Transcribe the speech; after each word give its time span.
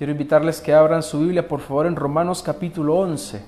Quiero 0.00 0.12
invitarles 0.12 0.62
que 0.62 0.72
abran 0.72 1.02
su 1.02 1.20
Biblia, 1.20 1.46
por 1.46 1.60
favor, 1.60 1.84
en 1.84 1.94
Romanos 1.94 2.42
capítulo 2.42 2.96
11. 2.96 3.42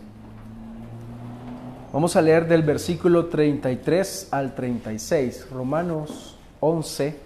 Vamos 1.95 2.15
a 2.15 2.21
leer 2.21 2.47
del 2.47 2.63
versículo 2.63 3.25
33 3.25 4.29
al 4.31 4.55
36. 4.55 5.47
Romanos 5.51 6.37
11, 6.61 7.17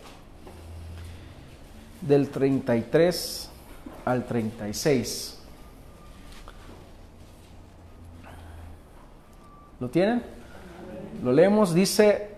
del 2.03 2.29
33 2.29 3.51
al 4.05 4.25
36. 4.27 5.39
¿Lo 9.81 9.89
tienen? 9.89 10.23
Lo 11.25 11.33
leemos, 11.33 11.75
dice, 11.75 12.31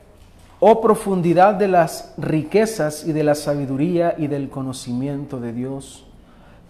oh 0.59 0.81
profundidad 0.81 1.53
de 1.53 1.69
las 1.69 2.15
riquezas 2.17 3.05
y 3.05 3.13
de 3.13 3.25
la 3.25 3.35
sabiduría 3.35 4.15
y 4.17 4.29
del 4.29 4.49
conocimiento 4.49 5.39
de 5.39 5.53
Dios, 5.53 6.08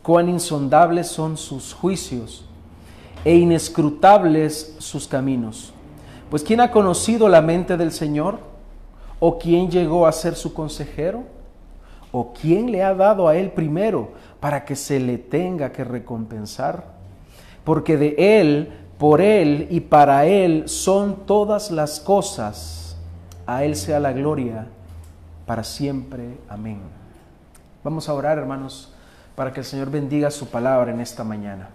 cuán 0.02 0.28
insondables 0.28 1.08
son 1.08 1.36
sus 1.36 1.74
juicios 1.74 2.44
e 3.24 3.34
inescrutables 3.34 4.76
sus 4.78 5.06
caminos. 5.06 5.72
Pues 6.30 6.42
¿quién 6.42 6.60
ha 6.60 6.70
conocido 6.70 7.28
la 7.28 7.40
mente 7.40 7.76
del 7.76 7.92
Señor? 7.92 8.38
¿O 9.20 9.38
quién 9.38 9.70
llegó 9.70 10.06
a 10.06 10.12
ser 10.12 10.34
su 10.34 10.54
consejero? 10.54 11.24
¿O 12.12 12.32
quién 12.32 12.70
le 12.70 12.82
ha 12.82 12.94
dado 12.94 13.28
a 13.28 13.36
él 13.36 13.50
primero 13.50 14.12
para 14.40 14.64
que 14.64 14.76
se 14.76 15.00
le 15.00 15.18
tenga 15.18 15.72
que 15.72 15.84
recompensar? 15.84 16.84
Porque 17.64 17.96
de 17.96 18.14
él, 18.40 18.72
por 18.98 19.20
él 19.20 19.66
y 19.70 19.80
para 19.80 20.26
él 20.26 20.68
son 20.68 21.26
todas 21.26 21.70
las 21.70 22.00
cosas. 22.00 22.96
A 23.46 23.64
él 23.64 23.76
sea 23.76 23.98
la 23.98 24.12
gloria 24.12 24.68
para 25.46 25.64
siempre. 25.64 26.38
Amén. 26.48 26.80
Vamos 27.82 28.08
a 28.08 28.14
orar, 28.14 28.38
hermanos, 28.38 28.92
para 29.38 29.52
que 29.52 29.60
el 29.60 29.66
Señor 29.66 29.88
bendiga 29.88 30.32
su 30.32 30.48
palabra 30.48 30.90
en 30.90 31.00
esta 31.00 31.22
mañana. 31.22 31.68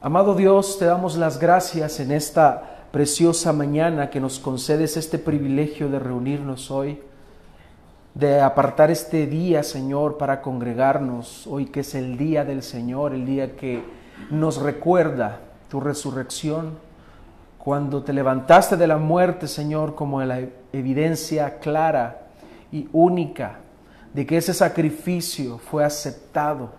Amado 0.00 0.34
Dios, 0.34 0.76
te 0.76 0.86
damos 0.86 1.16
las 1.16 1.38
gracias 1.38 2.00
en 2.00 2.10
esta 2.10 2.80
preciosa 2.90 3.52
mañana 3.52 4.10
que 4.10 4.18
nos 4.18 4.40
concedes 4.40 4.96
este 4.96 5.20
privilegio 5.20 5.88
de 5.88 6.00
reunirnos 6.00 6.72
hoy, 6.72 7.00
de 8.12 8.40
apartar 8.40 8.90
este 8.90 9.28
día, 9.28 9.62
Señor, 9.62 10.18
para 10.18 10.42
congregarnos, 10.42 11.46
hoy 11.46 11.66
que 11.66 11.80
es 11.80 11.94
el 11.94 12.18
día 12.18 12.44
del 12.44 12.64
Señor, 12.64 13.14
el 13.14 13.24
día 13.24 13.54
que 13.54 13.84
nos 14.28 14.60
recuerda 14.60 15.38
tu 15.70 15.78
resurrección, 15.78 16.72
cuando 17.56 18.02
te 18.02 18.12
levantaste 18.12 18.76
de 18.76 18.88
la 18.88 18.98
muerte, 18.98 19.46
Señor, 19.46 19.94
como 19.94 20.20
la 20.24 20.40
evidencia 20.72 21.60
clara 21.60 22.22
y 22.72 22.88
única 22.92 23.60
de 24.12 24.26
que 24.26 24.36
ese 24.36 24.54
sacrificio 24.54 25.58
fue 25.58 25.84
aceptado, 25.84 26.70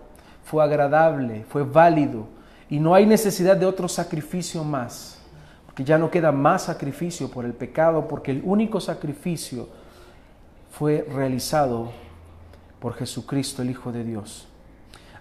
fue 0.44 0.62
agradable, 0.64 1.44
fue 1.48 1.62
válido 1.62 2.26
y 2.68 2.78
no 2.78 2.94
hay 2.94 3.06
necesidad 3.06 3.56
de 3.56 3.66
otro 3.66 3.88
sacrificio 3.88 4.64
más, 4.64 5.18
porque 5.66 5.84
ya 5.84 5.98
no 5.98 6.10
queda 6.10 6.32
más 6.32 6.62
sacrificio 6.62 7.30
por 7.30 7.44
el 7.44 7.52
pecado, 7.52 8.06
porque 8.06 8.30
el 8.30 8.42
único 8.44 8.80
sacrificio 8.80 9.68
fue 10.70 11.06
realizado 11.12 11.90
por 12.78 12.94
Jesucristo, 12.94 13.62
el 13.62 13.70
Hijo 13.70 13.92
de 13.92 14.04
Dios. 14.04 14.46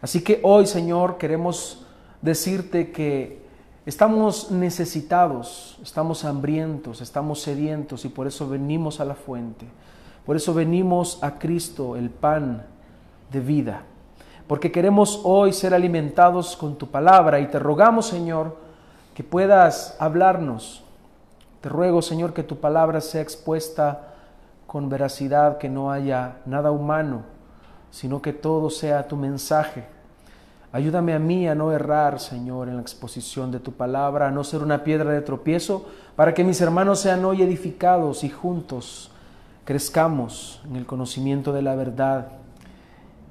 Así 0.02 0.24
que 0.24 0.40
hoy, 0.44 0.66
Señor, 0.66 1.18
queremos 1.18 1.86
decirte 2.22 2.92
que 2.92 3.42
estamos 3.86 4.52
necesitados, 4.52 5.78
estamos 5.82 6.24
hambrientos, 6.24 7.02
estamos 7.02 7.42
sedientos 7.42 8.06
y 8.06 8.10
por 8.10 8.28
eso 8.28 8.48
venimos 8.48 9.00
a 9.00 9.06
la 9.06 9.16
fuente. 9.16 9.66
Por 10.30 10.36
eso 10.36 10.54
venimos 10.54 11.18
a 11.24 11.40
Cristo, 11.40 11.96
el 11.96 12.12
pan 12.12 12.62
de 13.32 13.40
vida 13.40 13.82
porque 14.46 14.72
queremos 14.72 15.22
hoy 15.26 15.54
ser 15.54 15.76
alimentados 15.76 16.56
con 16.56 16.76
tu 16.76 16.88
palabra 16.88 17.40
y 17.40 17.46
te 17.46 17.58
rogamos, 17.58 18.08
Señor, 18.08 18.56
que 19.16 19.24
puedas 19.24 19.96
hablarnos. 20.00 20.84
Te 21.62 21.70
ruego, 21.70 22.04
Señor, 22.04 22.34
que 22.34 22.44
tu 22.44 22.58
palabra 22.58 23.02
sea 23.02 23.22
expuesta 23.22 24.14
con 24.66 24.90
veracidad, 24.90 25.60
que 25.60 25.70
no 25.70 25.92
haya 25.92 26.38
nada 26.48 26.72
humano, 26.72 27.22
sino 27.92 28.24
que 28.24 28.34
todo 28.34 28.72
sea 28.72 29.08
tu 29.08 29.16
mensaje. 29.16 29.86
Ayúdame 30.72 31.14
a 31.14 31.20
mí 31.20 31.48
a 31.48 31.54
no 31.54 31.72
errar, 31.72 32.20
Señor, 32.20 32.70
en 32.70 32.76
la 32.76 32.82
exposición 32.82 33.52
de 33.52 33.60
tu 33.60 33.74
palabra, 33.74 34.28
a 34.28 34.32
no 34.32 34.44
ser 34.44 34.64
una 34.64 34.84
piedra 34.84 35.12
de 35.12 35.22
tropiezo, 35.22 35.86
para 36.16 36.36
que 36.36 36.44
mis 36.44 36.62
hermanos 36.62 37.00
sean 37.00 37.26
hoy 37.26 37.42
edificados 37.42 38.24
y 38.24 38.30
juntos 38.30 39.12
crezcamos 39.70 40.64
en 40.68 40.78
el 40.78 40.88
conocimiento 40.88 41.54
de 41.54 41.62
la 41.62 41.76
verdad 41.76 42.30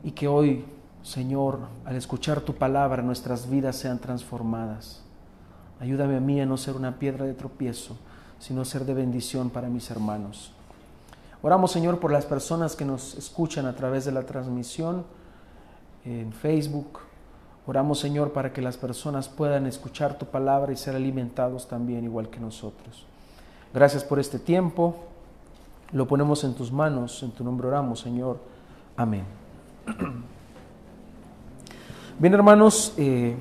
y 0.04 0.12
que 0.12 0.28
hoy 0.28 0.64
Señor, 1.02 1.58
al 1.84 1.96
escuchar 1.96 2.42
tu 2.42 2.54
palabra, 2.54 3.02
nuestras 3.02 3.50
vidas 3.50 3.74
sean 3.74 3.98
transformadas. 3.98 5.02
Ayúdame 5.80 6.16
a 6.16 6.20
mí 6.20 6.40
a 6.40 6.46
no 6.46 6.56
ser 6.56 6.76
una 6.76 7.00
piedra 7.00 7.24
de 7.24 7.34
tropiezo, 7.34 7.96
sino 8.38 8.64
ser 8.64 8.84
de 8.84 8.94
bendición 8.94 9.50
para 9.50 9.68
mis 9.68 9.90
hermanos. 9.90 10.52
Oramos, 11.42 11.72
Señor, 11.72 11.98
por 11.98 12.12
las 12.12 12.24
personas 12.24 12.76
que 12.76 12.84
nos 12.84 13.16
escuchan 13.16 13.66
a 13.66 13.74
través 13.74 14.04
de 14.04 14.12
la 14.12 14.22
transmisión 14.22 15.06
en 16.04 16.32
Facebook. 16.32 17.00
Oramos, 17.66 17.98
Señor, 17.98 18.32
para 18.32 18.52
que 18.52 18.62
las 18.62 18.76
personas 18.76 19.28
puedan 19.28 19.66
escuchar 19.66 20.18
tu 20.18 20.26
palabra 20.26 20.72
y 20.72 20.76
ser 20.76 20.94
alimentados 20.94 21.66
también 21.66 22.04
igual 22.04 22.30
que 22.30 22.38
nosotros. 22.38 23.06
Gracias 23.74 24.04
por 24.04 24.20
este 24.20 24.38
tiempo. 24.38 25.07
Lo 25.92 26.06
ponemos 26.06 26.44
en 26.44 26.54
tus 26.54 26.70
manos. 26.70 27.22
En 27.22 27.30
tu 27.30 27.42
nombre 27.42 27.68
oramos, 27.68 28.00
Señor. 28.00 28.38
Amén. 28.96 29.24
Bien, 32.18 32.34
hermanos, 32.34 32.92
eh, 32.96 33.36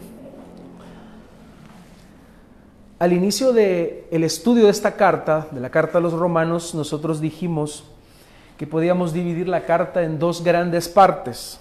al 2.99 3.11
inicio 3.11 3.51
del 3.51 4.05
el 4.11 4.23
estudio 4.23 4.65
de 4.65 4.71
esta 4.71 4.95
carta, 4.95 5.47
de 5.51 5.59
la 5.59 5.69
carta 5.69 5.97
a 5.97 6.01
los 6.01 6.13
romanos, 6.13 6.73
nosotros 6.73 7.19
dijimos 7.19 7.83
que 8.57 8.65
podíamos 8.65 9.13
dividir 9.13 9.47
la 9.47 9.65
carta 9.65 10.03
en 10.03 10.17
dos 10.17 10.43
grandes 10.43 10.87
partes. 10.87 11.59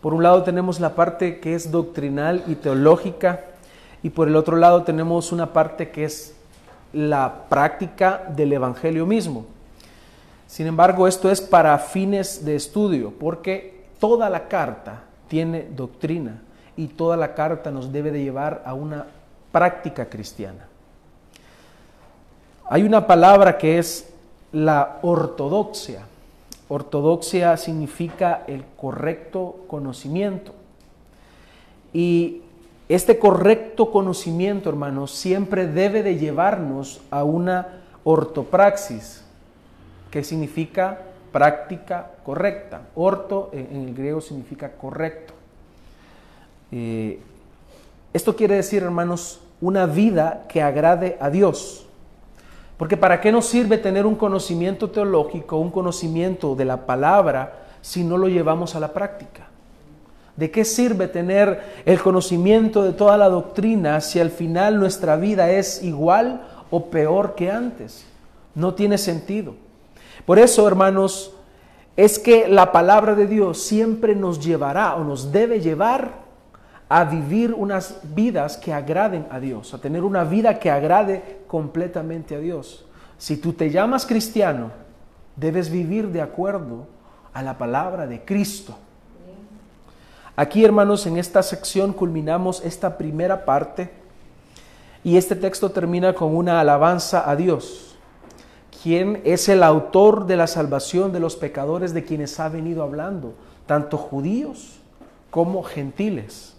Por 0.00 0.14
un 0.14 0.22
lado 0.22 0.42
tenemos 0.42 0.80
la 0.80 0.94
parte 0.94 1.38
que 1.40 1.54
es 1.54 1.70
doctrinal 1.70 2.42
y 2.46 2.54
teológica 2.54 3.44
y 4.02 4.10
por 4.10 4.28
el 4.28 4.36
otro 4.36 4.56
lado 4.56 4.82
tenemos 4.82 5.32
una 5.32 5.52
parte 5.52 5.90
que 5.90 6.04
es 6.04 6.34
la 6.92 7.46
práctica 7.48 8.22
del 8.34 8.52
Evangelio 8.52 9.06
mismo. 9.06 9.46
Sin 10.54 10.68
embargo, 10.68 11.08
esto 11.08 11.32
es 11.32 11.40
para 11.40 11.76
fines 11.78 12.44
de 12.44 12.54
estudio, 12.54 13.12
porque 13.18 13.86
toda 13.98 14.30
la 14.30 14.46
carta 14.46 15.02
tiene 15.26 15.66
doctrina 15.74 16.42
y 16.76 16.86
toda 16.86 17.16
la 17.16 17.34
carta 17.34 17.72
nos 17.72 17.90
debe 17.90 18.12
de 18.12 18.22
llevar 18.22 18.62
a 18.64 18.72
una 18.72 19.04
práctica 19.50 20.08
cristiana. 20.08 20.68
Hay 22.70 22.84
una 22.84 23.04
palabra 23.04 23.58
que 23.58 23.78
es 23.78 24.08
la 24.52 25.00
ortodoxia. 25.02 26.04
Ortodoxia 26.68 27.56
significa 27.56 28.44
el 28.46 28.64
correcto 28.76 29.64
conocimiento. 29.66 30.52
Y 31.92 32.42
este 32.88 33.18
correcto 33.18 33.90
conocimiento, 33.90 34.68
hermanos, 34.68 35.10
siempre 35.10 35.66
debe 35.66 36.04
de 36.04 36.16
llevarnos 36.16 37.00
a 37.10 37.24
una 37.24 37.80
ortopraxis, 38.04 39.24
que 40.14 40.22
significa 40.22 40.96
práctica 41.32 42.12
correcta. 42.24 42.82
Orto 42.94 43.50
en 43.52 43.88
el 43.88 43.94
griego 43.96 44.20
significa 44.20 44.70
correcto. 44.70 45.34
Eh, 46.70 47.18
esto 48.12 48.36
quiere 48.36 48.54
decir, 48.54 48.84
hermanos, 48.84 49.40
una 49.60 49.86
vida 49.86 50.44
que 50.48 50.62
agrade 50.62 51.16
a 51.20 51.30
Dios. 51.30 51.88
Porque 52.76 52.96
¿para 52.96 53.20
qué 53.20 53.32
nos 53.32 53.46
sirve 53.46 53.76
tener 53.76 54.06
un 54.06 54.14
conocimiento 54.14 54.88
teológico, 54.88 55.56
un 55.56 55.72
conocimiento 55.72 56.54
de 56.54 56.64
la 56.64 56.86
palabra, 56.86 57.64
si 57.80 58.04
no 58.04 58.16
lo 58.16 58.28
llevamos 58.28 58.76
a 58.76 58.80
la 58.80 58.92
práctica? 58.92 59.48
¿De 60.36 60.52
qué 60.52 60.64
sirve 60.64 61.08
tener 61.08 61.82
el 61.84 62.00
conocimiento 62.00 62.84
de 62.84 62.92
toda 62.92 63.16
la 63.16 63.28
doctrina 63.28 64.00
si 64.00 64.20
al 64.20 64.30
final 64.30 64.78
nuestra 64.78 65.16
vida 65.16 65.50
es 65.50 65.82
igual 65.82 66.46
o 66.70 66.84
peor 66.84 67.34
que 67.34 67.50
antes? 67.50 68.06
No 68.54 68.74
tiene 68.74 68.96
sentido. 68.96 69.63
Por 70.26 70.38
eso, 70.38 70.66
hermanos, 70.66 71.34
es 71.96 72.18
que 72.18 72.48
la 72.48 72.72
palabra 72.72 73.14
de 73.14 73.26
Dios 73.26 73.62
siempre 73.62 74.14
nos 74.14 74.44
llevará 74.44 74.96
o 74.96 75.04
nos 75.04 75.30
debe 75.30 75.60
llevar 75.60 76.24
a 76.88 77.04
vivir 77.04 77.52
unas 77.52 78.00
vidas 78.14 78.56
que 78.56 78.72
agraden 78.72 79.26
a 79.30 79.40
Dios, 79.40 79.74
a 79.74 79.78
tener 79.78 80.02
una 80.02 80.24
vida 80.24 80.58
que 80.58 80.70
agrade 80.70 81.40
completamente 81.46 82.36
a 82.36 82.38
Dios. 82.38 82.84
Si 83.18 83.36
tú 83.36 83.52
te 83.52 83.70
llamas 83.70 84.06
cristiano, 84.06 84.70
debes 85.36 85.70
vivir 85.70 86.08
de 86.08 86.20
acuerdo 86.20 86.86
a 87.32 87.42
la 87.42 87.58
palabra 87.58 88.06
de 88.06 88.24
Cristo. 88.24 88.76
Aquí, 90.36 90.64
hermanos, 90.64 91.06
en 91.06 91.16
esta 91.16 91.42
sección 91.42 91.92
culminamos 91.92 92.64
esta 92.64 92.98
primera 92.98 93.44
parte 93.44 93.90
y 95.04 95.16
este 95.16 95.36
texto 95.36 95.70
termina 95.70 96.14
con 96.14 96.34
una 96.34 96.60
alabanza 96.60 97.28
a 97.28 97.36
Dios, 97.36 97.83
quien 98.84 99.22
es 99.24 99.48
el 99.48 99.62
autor 99.62 100.26
de 100.26 100.36
la 100.36 100.46
salvación 100.46 101.10
de 101.10 101.18
los 101.18 101.36
pecadores 101.36 101.94
de 101.94 102.04
quienes 102.04 102.38
ha 102.38 102.50
venido 102.50 102.82
hablando, 102.82 103.32
tanto 103.64 103.96
judíos 103.96 104.74
como 105.30 105.62
gentiles. 105.62 106.52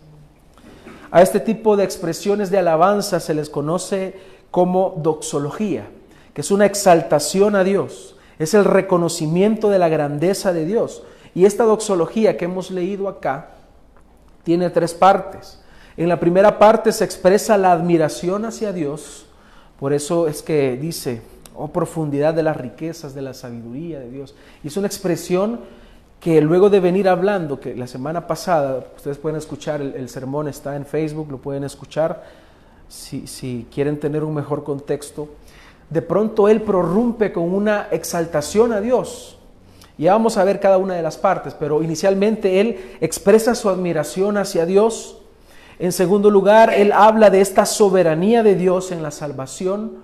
A 1.11 1.21
este 1.21 1.39
tipo 1.39 1.77
de 1.77 1.83
expresiones 1.83 2.49
de 2.49 2.57
alabanza 2.57 3.19
se 3.19 3.35
les 3.35 3.47
conoce 3.47 4.15
como 4.49 4.95
doxología, 4.97 5.85
que 6.33 6.41
es 6.41 6.49
una 6.49 6.65
exaltación 6.65 7.55
a 7.55 7.63
Dios, 7.63 8.15
es 8.39 8.55
el 8.55 8.65
reconocimiento 8.65 9.69
de 9.69 9.77
la 9.77 9.87
grandeza 9.87 10.51
de 10.51 10.65
Dios. 10.65 11.03
Y 11.35 11.45
esta 11.45 11.63
doxología 11.63 12.37
que 12.37 12.45
hemos 12.45 12.71
leído 12.71 13.07
acá 13.07 13.51
tiene 14.43 14.71
tres 14.71 14.95
partes. 14.95 15.61
En 15.95 16.09
la 16.09 16.19
primera 16.19 16.57
parte 16.57 16.91
se 16.91 17.05
expresa 17.05 17.55
la 17.55 17.71
admiración 17.71 18.45
hacia 18.45 18.73
Dios, 18.73 19.27
por 19.79 19.93
eso 19.93 20.27
es 20.27 20.41
que 20.41 20.75
dice, 20.75 21.21
oh 21.57 21.69
profundidad 21.69 22.33
de 22.33 22.43
las 22.43 22.57
riquezas, 22.57 23.13
de 23.13 23.21
la 23.21 23.33
sabiduría 23.33 23.99
de 23.99 24.09
Dios. 24.09 24.35
Y 24.63 24.67
es 24.67 24.77
una 24.77 24.87
expresión 24.87 25.61
que 26.19 26.41
luego 26.41 26.69
de 26.69 26.79
venir 26.79 27.07
hablando, 27.07 27.59
que 27.59 27.75
la 27.75 27.87
semana 27.87 28.27
pasada, 28.27 28.85
ustedes 28.95 29.17
pueden 29.17 29.37
escuchar, 29.37 29.81
el, 29.81 30.09
sermón 30.09 30.47
está 30.47 30.75
en 30.75 30.85
Facebook, 30.85 31.29
lo 31.29 31.37
pueden 31.37 31.63
escuchar 31.63 32.23
si, 32.87 33.27
si 33.27 33.67
quieren 33.73 33.99
tener 33.99 34.23
un 34.23 34.33
mejor 34.33 34.63
contexto, 34.63 35.29
de 35.89 36.01
pronto 36.01 36.49
él 36.49 36.61
prorrumpe 36.61 37.31
con 37.31 37.53
una 37.53 37.87
exaltación 37.91 38.73
a 38.73 38.81
Dios. 38.81 39.37
Ya 39.97 40.11
vamos 40.11 40.37
a 40.37 40.43
ver 40.43 40.59
cada 40.59 40.77
una 40.77 40.95
de 40.95 41.01
las 41.01 41.17
partes, 41.17 41.53
pero 41.53 41.81
inicialmente 41.81 42.59
él 42.59 42.97
expresa 42.99 43.55
su 43.55 43.69
admiración 43.69 44.37
hacia 44.37 44.65
Dios. 44.65 45.19
En 45.79 45.91
segundo 45.91 46.29
lugar, 46.29 46.73
él 46.73 46.91
habla 46.91 47.29
de 47.29 47.41
esta 47.41 47.65
soberanía 47.65 48.43
de 48.43 48.55
Dios 48.55 48.91
en 48.91 49.03
la 49.03 49.11
salvación. 49.11 49.97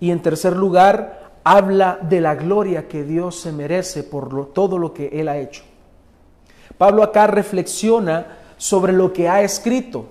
Y 0.00 0.10
en 0.10 0.22
tercer 0.22 0.56
lugar, 0.56 1.32
habla 1.44 1.98
de 2.02 2.20
la 2.20 2.34
gloria 2.34 2.88
que 2.88 3.04
Dios 3.04 3.40
se 3.40 3.52
merece 3.52 4.02
por 4.02 4.52
todo 4.52 4.78
lo 4.78 4.92
que 4.92 5.08
Él 5.08 5.28
ha 5.28 5.38
hecho. 5.38 5.62
Pablo 6.76 7.02
acá 7.02 7.26
reflexiona 7.26 8.38
sobre 8.56 8.92
lo 8.92 9.12
que 9.12 9.28
ha 9.28 9.42
escrito, 9.42 10.06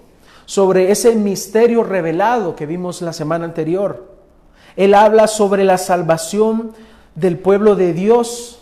sobre 0.46 0.92
ese 0.92 1.16
misterio 1.16 1.84
revelado 1.84 2.56
que 2.56 2.66
vimos 2.66 3.02
la 3.02 3.14
semana 3.14 3.46
anterior. 3.46 4.16
Él 4.76 4.94
habla 4.94 5.28
sobre 5.28 5.64
la 5.64 5.78
salvación 5.78 6.74
del 7.16 7.38
pueblo 7.38 7.76
de 7.76 7.94
Dios 7.94 8.60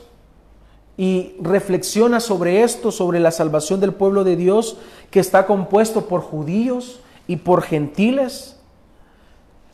y 0.98 1.36
reflexiona 1.42 2.19
sobre 2.19 2.63
esto, 2.63 2.92
sobre 2.92 3.19
la 3.19 3.31
salvación 3.31 3.80
del 3.80 3.94
pueblo 3.94 4.24
de 4.24 4.36
Dios 4.36 4.77
que 5.12 5.19
está 5.19 5.45
compuesto 5.45 6.07
por 6.07 6.22
judíos 6.22 7.00
y 7.27 7.38
por 7.38 7.63
gentiles 7.63 8.54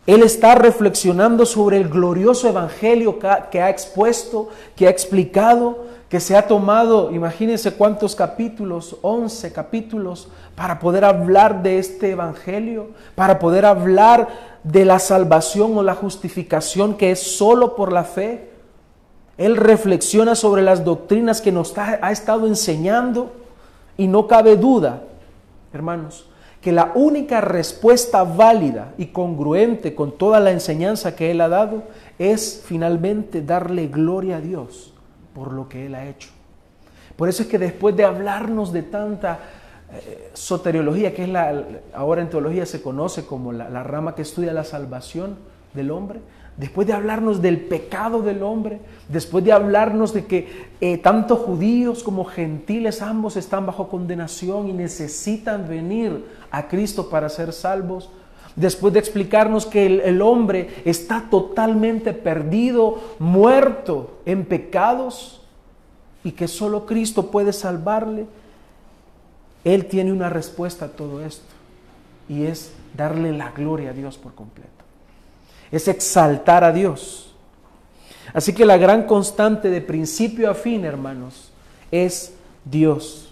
él 0.08 0.24
está 0.24 0.56
reflexionando 0.56 1.46
sobre 1.46 1.78
el 1.78 1.88
glorioso 1.88 2.50
evangelio 2.50 3.20
que 3.20 3.62
ha 3.62 3.70
expuesto, 3.70 4.50
que 4.76 4.88
ha 4.88 4.90
explicado, 4.90 5.86
que 6.10 6.20
se 6.20 6.36
ha 6.36 6.48
tomado, 6.48 7.12
imagínense 7.12 7.74
cuántos 7.74 8.16
capítulos, 8.16 8.98
11 9.02 9.54
capítulos, 9.54 10.28
para 10.56 10.80
poder 10.80 11.06
hablar 11.06 11.62
de 11.62 11.78
este 11.78 12.12
evangelio, 12.12 12.90
para 13.16 13.40
poder 13.40 13.66
hablar 13.66 14.28
de 14.64 14.86
la 14.86 15.00
salvación 15.00 15.78
o 15.78 15.84
la 15.84 15.96
justificación 15.96 16.96
que 16.96 17.12
es 17.12 17.38
solo 17.38 17.76
por 17.76 17.94
la 17.94 18.04
fe. 18.04 18.50
Él 19.38 19.56
reflexiona 19.56 20.36
sobre 20.36 20.64
las 20.64 20.84
doctrinas 20.84 21.42
que 21.42 21.52
nos 21.52 21.78
ha 21.78 22.12
estado 22.12 22.48
enseñando 22.48 23.32
y 23.98 24.08
no 24.08 24.28
cabe 24.28 24.58
duda, 24.58 25.04
hermanos, 25.72 26.26
que 26.62 26.72
la 26.72 26.92
única 26.94 27.42
respuesta 27.42 28.24
válida 28.24 28.94
y 28.98 29.08
congruente 29.08 29.96
con 29.96 30.18
toda 30.18 30.40
la 30.40 30.52
enseñanza 30.52 31.16
que 31.16 31.32
Él 31.32 31.42
ha 31.42 31.50
dado 31.50 31.84
es 32.20 32.64
finalmente 32.66 33.42
darle 33.42 33.88
gloria 33.88 34.38
a 34.38 34.42
Dios 34.42 34.94
por 35.34 35.52
lo 35.52 35.68
que 35.68 35.88
Él 35.88 35.96
ha 35.96 36.08
hecho. 36.08 36.30
Por 37.16 37.30
eso 37.30 37.44
es 37.44 37.50
que 37.50 37.58
después 37.58 37.96
de 37.96 38.06
hablarnos 38.06 38.72
de 38.72 38.84
tanta 38.84 39.40
eh, 39.92 40.30
soteriología, 40.34 41.16
que 41.16 41.24
es 41.24 41.30
la, 41.30 41.64
ahora 41.96 42.22
en 42.22 42.30
teología 42.30 42.66
se 42.68 42.82
conoce 42.82 43.26
como 43.26 43.52
la 43.52 43.84
rama 43.84 44.14
que 44.14 44.22
estudia 44.22 44.54
la 44.54 44.64
salvación 44.64 45.38
del 45.74 45.90
hombre, 45.90 46.20
después 46.58 46.86
de 46.86 46.94
hablarnos 46.94 47.42
del 47.42 47.60
pecado 47.60 48.22
del 48.22 48.44
hombre, 48.44 48.80
después 49.08 49.44
de 49.44 49.52
hablarnos 49.52 50.14
de 50.14 50.26
que 50.26 50.70
eh, 50.82 50.98
tanto 50.98 51.36
judíos 51.36 52.04
como 52.04 52.26
gentiles 52.26 53.02
ambos 53.02 53.38
están 53.38 53.66
bajo 53.66 53.88
condenación 53.88 54.68
y 54.70 54.74
necesitan 54.74 55.68
venir 55.68 56.24
a 56.52 56.68
Cristo 56.68 57.10
para 57.10 57.30
ser 57.30 57.54
salvos, 57.54 58.10
después 58.56 58.94
de 58.94 59.00
explicarnos 59.00 59.66
que 59.66 59.86
el, 59.86 60.22
hombre 60.22 60.82
está 60.86 61.28
totalmente 61.30 62.14
perdido, 62.14 63.00
muerto 63.20 64.20
en 64.26 64.46
pecados 64.46 65.42
y 66.24 66.34
que 66.34 66.48
solo 66.48 66.86
Cristo 66.86 67.32
puede 67.32 67.54
salvarle, 67.54 68.26
Él 69.64 69.86
tiene 69.86 70.12
una 70.12 70.30
respuesta 70.30 70.86
a 70.86 70.90
todo 70.90 71.26
esto 71.26 71.46
y 72.28 72.44
es 72.44 72.74
darle 72.96 73.32
la 73.32 73.52
gloria 73.52 73.92
a 73.92 73.94
Dios 73.94 74.18
por 74.18 74.36
completo 74.36 74.82
es 75.72 75.88
exaltar 75.88 76.64
a 76.64 76.72
Dios. 76.72 77.34
Así 78.34 78.54
que 78.54 78.66
la 78.66 78.78
gran 78.78 79.04
constante 79.04 79.70
de 79.70 79.82
principio 79.82 80.50
a 80.52 80.54
fin, 80.54 80.86
hermanos, 80.86 81.52
es 81.90 82.34
Dios. 82.66 83.31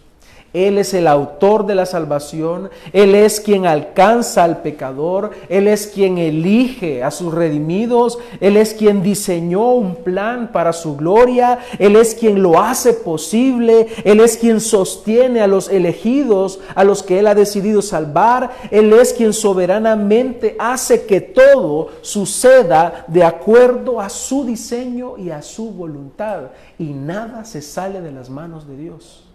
Él 0.54 0.80
es 0.80 0.94
el 0.96 1.08
autor 1.08 1.68
de 1.68 1.76
la 1.76 1.86
salvación, 1.86 2.70
Él 2.92 3.14
es 3.14 3.40
quien 3.40 3.68
alcanza 3.68 4.44
al 4.44 4.62
pecador, 4.62 5.32
Él 5.48 5.68
es 5.68 5.88
quien 5.88 6.18
elige 6.18 7.04
a 7.04 7.12
sus 7.12 7.34
redimidos, 7.34 8.18
Él 8.40 8.58
es 8.58 8.74
quien 8.74 9.04
diseñó 9.04 9.74
un 9.74 9.96
plan 9.96 10.52
para 10.52 10.74
su 10.74 10.98
gloria, 10.98 11.60
Él 11.78 11.96
es 11.96 12.16
quien 12.16 12.42
lo 12.42 12.60
hace 12.60 12.94
posible, 12.94 13.88
Él 14.04 14.20
es 14.20 14.38
quien 14.38 14.60
sostiene 14.60 15.42
a 15.42 15.48
los 15.48 15.70
elegidos, 15.70 16.60
a 16.74 16.84
los 16.84 17.04
que 17.04 17.20
Él 17.20 17.28
ha 17.28 17.36
decidido 17.36 17.84
salvar, 17.84 18.50
Él 18.72 18.92
es 18.94 19.14
quien 19.14 19.34
soberanamente 19.34 20.56
hace 20.58 21.06
que 21.06 21.22
todo 21.22 21.90
suceda 22.02 23.06
de 23.08 23.24
acuerdo 23.24 24.02
a 24.02 24.10
su 24.10 24.46
diseño 24.46 25.18
y 25.18 25.30
a 25.30 25.44
su 25.44 25.72
voluntad, 25.72 26.50
y 26.80 26.86
nada 26.86 27.46
se 27.46 27.62
sale 27.62 28.02
de 28.02 28.12
las 28.12 28.30
manos 28.30 28.68
de 28.68 28.76
Dios. 28.76 29.29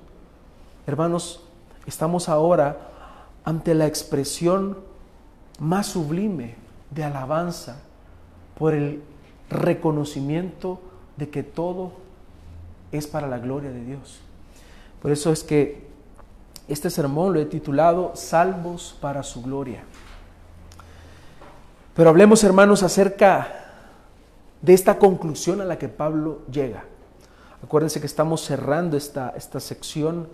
Hermanos, 0.86 1.40
estamos 1.86 2.28
ahora 2.28 2.78
ante 3.44 3.74
la 3.74 3.86
expresión 3.86 4.76
más 5.58 5.86
sublime 5.86 6.56
de 6.90 7.04
alabanza 7.04 7.78
por 8.58 8.74
el 8.74 9.02
reconocimiento 9.48 10.80
de 11.16 11.30
que 11.30 11.42
todo 11.42 11.92
es 12.92 13.06
para 13.06 13.26
la 13.26 13.38
gloria 13.38 13.70
de 13.70 13.82
Dios. 13.82 14.20
Por 15.00 15.10
eso 15.10 15.32
es 15.32 15.42
que 15.42 15.86
este 16.68 16.90
sermón 16.90 17.32
lo 17.32 17.40
he 17.40 17.46
titulado 17.46 18.12
Salvos 18.14 18.96
para 19.00 19.22
su 19.22 19.42
gloria. 19.42 19.84
Pero 21.94 22.10
hablemos, 22.10 22.44
hermanos, 22.44 22.82
acerca 22.82 23.48
de 24.60 24.74
esta 24.74 24.98
conclusión 24.98 25.62
a 25.62 25.64
la 25.64 25.78
que 25.78 25.88
Pablo 25.88 26.42
llega. 26.50 26.84
Acuérdense 27.62 28.00
que 28.00 28.06
estamos 28.06 28.42
cerrando 28.42 28.98
esta, 28.98 29.32
esta 29.36 29.60
sección 29.60 30.28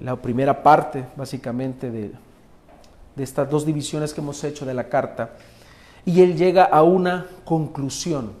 la 0.00 0.16
primera 0.16 0.62
parte 0.62 1.06
básicamente 1.16 1.90
de, 1.90 2.12
estas 3.16 3.48
dos 3.48 3.64
divisiones 3.64 4.12
que 4.12 4.20
hemos 4.20 4.42
hecho 4.44 4.66
de 4.66 4.74
la 4.74 4.88
carta, 4.88 5.30
y 6.04 6.20
él 6.20 6.36
llega 6.36 6.64
a 6.64 6.82
una 6.82 7.26
conclusión. 7.44 8.32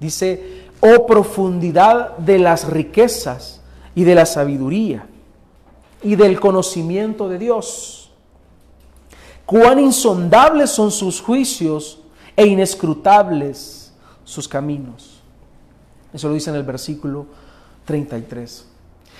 Dice, 0.00 0.66
oh 0.80 1.06
profundidad 1.06 2.16
de 2.18 2.38
las 2.38 2.68
riquezas 2.68 3.60
y 3.94 4.04
de 4.04 4.14
la 4.14 4.26
sabiduría 4.26 5.06
y 6.02 6.16
del 6.16 6.40
conocimiento 6.40 7.28
de 7.28 7.38
Dios. 7.38 8.10
Cuán 9.46 9.78
insondables 9.78 10.70
son 10.70 10.90
sus 10.90 11.20
juicios 11.20 12.00
e 12.36 12.46
inescrutables 12.46 13.92
sus 14.24 14.48
caminos. 14.48 15.20
Eso 16.12 16.28
lo 16.28 16.34
dice 16.34 16.50
en 16.50 16.56
el 16.56 16.62
versículo 16.62 17.26
33. 17.84 18.66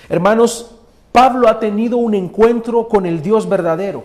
Hermanos, 0.09 0.73
Pablo 1.13 1.47
ha 1.47 1.61
tenido 1.61 1.99
un 1.99 2.15
encuentro 2.15 2.89
con 2.89 3.05
el 3.05 3.21
Dios 3.21 3.47
verdadero. 3.47 4.03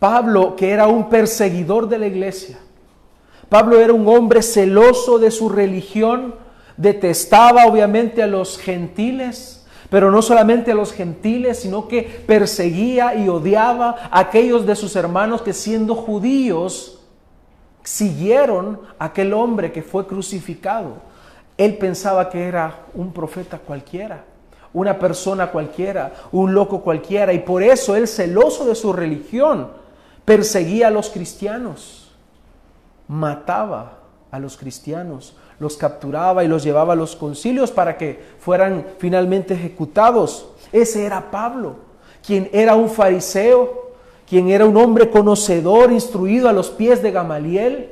Pablo, 0.00 0.56
que 0.56 0.70
era 0.70 0.88
un 0.88 1.08
perseguidor 1.08 1.88
de 1.88 1.98
la 1.98 2.08
iglesia. 2.08 2.58
Pablo 3.48 3.78
era 3.78 3.92
un 3.92 4.08
hombre 4.08 4.42
celoso 4.42 5.18
de 5.20 5.30
su 5.30 5.48
religión, 5.48 6.34
detestaba 6.76 7.66
obviamente 7.66 8.22
a 8.22 8.26
los 8.26 8.58
gentiles, 8.58 9.66
pero 9.88 10.10
no 10.10 10.22
solamente 10.22 10.72
a 10.72 10.74
los 10.74 10.92
gentiles, 10.92 11.60
sino 11.60 11.86
que 11.86 12.02
perseguía 12.02 13.14
y 13.14 13.28
odiaba 13.28 13.96
a 14.10 14.20
aquellos 14.20 14.66
de 14.66 14.76
sus 14.76 14.96
hermanos 14.96 15.42
que 15.42 15.52
siendo 15.52 15.94
judíos 15.94 17.02
siguieron 17.82 18.80
a 18.98 19.06
aquel 19.06 19.32
hombre 19.32 19.72
que 19.72 19.82
fue 19.82 20.06
crucificado. 20.06 20.94
Él 21.56 21.76
pensaba 21.76 22.30
que 22.30 22.44
era 22.44 22.86
un 22.94 23.12
profeta 23.12 23.58
cualquiera 23.58 24.24
una 24.72 24.98
persona 24.98 25.50
cualquiera, 25.50 26.12
un 26.32 26.54
loco 26.54 26.80
cualquiera, 26.80 27.32
y 27.32 27.40
por 27.40 27.62
eso 27.62 27.96
él, 27.96 28.06
celoso 28.06 28.64
de 28.64 28.74
su 28.74 28.92
religión, 28.92 29.68
perseguía 30.24 30.88
a 30.88 30.90
los 30.90 31.10
cristianos, 31.10 32.12
mataba 33.08 33.98
a 34.30 34.38
los 34.38 34.56
cristianos, 34.56 35.34
los 35.58 35.76
capturaba 35.76 36.44
y 36.44 36.48
los 36.48 36.62
llevaba 36.62 36.92
a 36.92 36.96
los 36.96 37.16
concilios 37.16 37.70
para 37.70 37.98
que 37.98 38.20
fueran 38.38 38.86
finalmente 38.98 39.54
ejecutados. 39.54 40.48
Ese 40.72 41.04
era 41.04 41.30
Pablo, 41.30 41.76
quien 42.24 42.48
era 42.52 42.76
un 42.76 42.88
fariseo, 42.88 43.90
quien 44.28 44.48
era 44.48 44.64
un 44.64 44.76
hombre 44.76 45.10
conocedor, 45.10 45.90
instruido 45.90 46.48
a 46.48 46.52
los 46.52 46.70
pies 46.70 47.02
de 47.02 47.10
Gamaliel, 47.10 47.90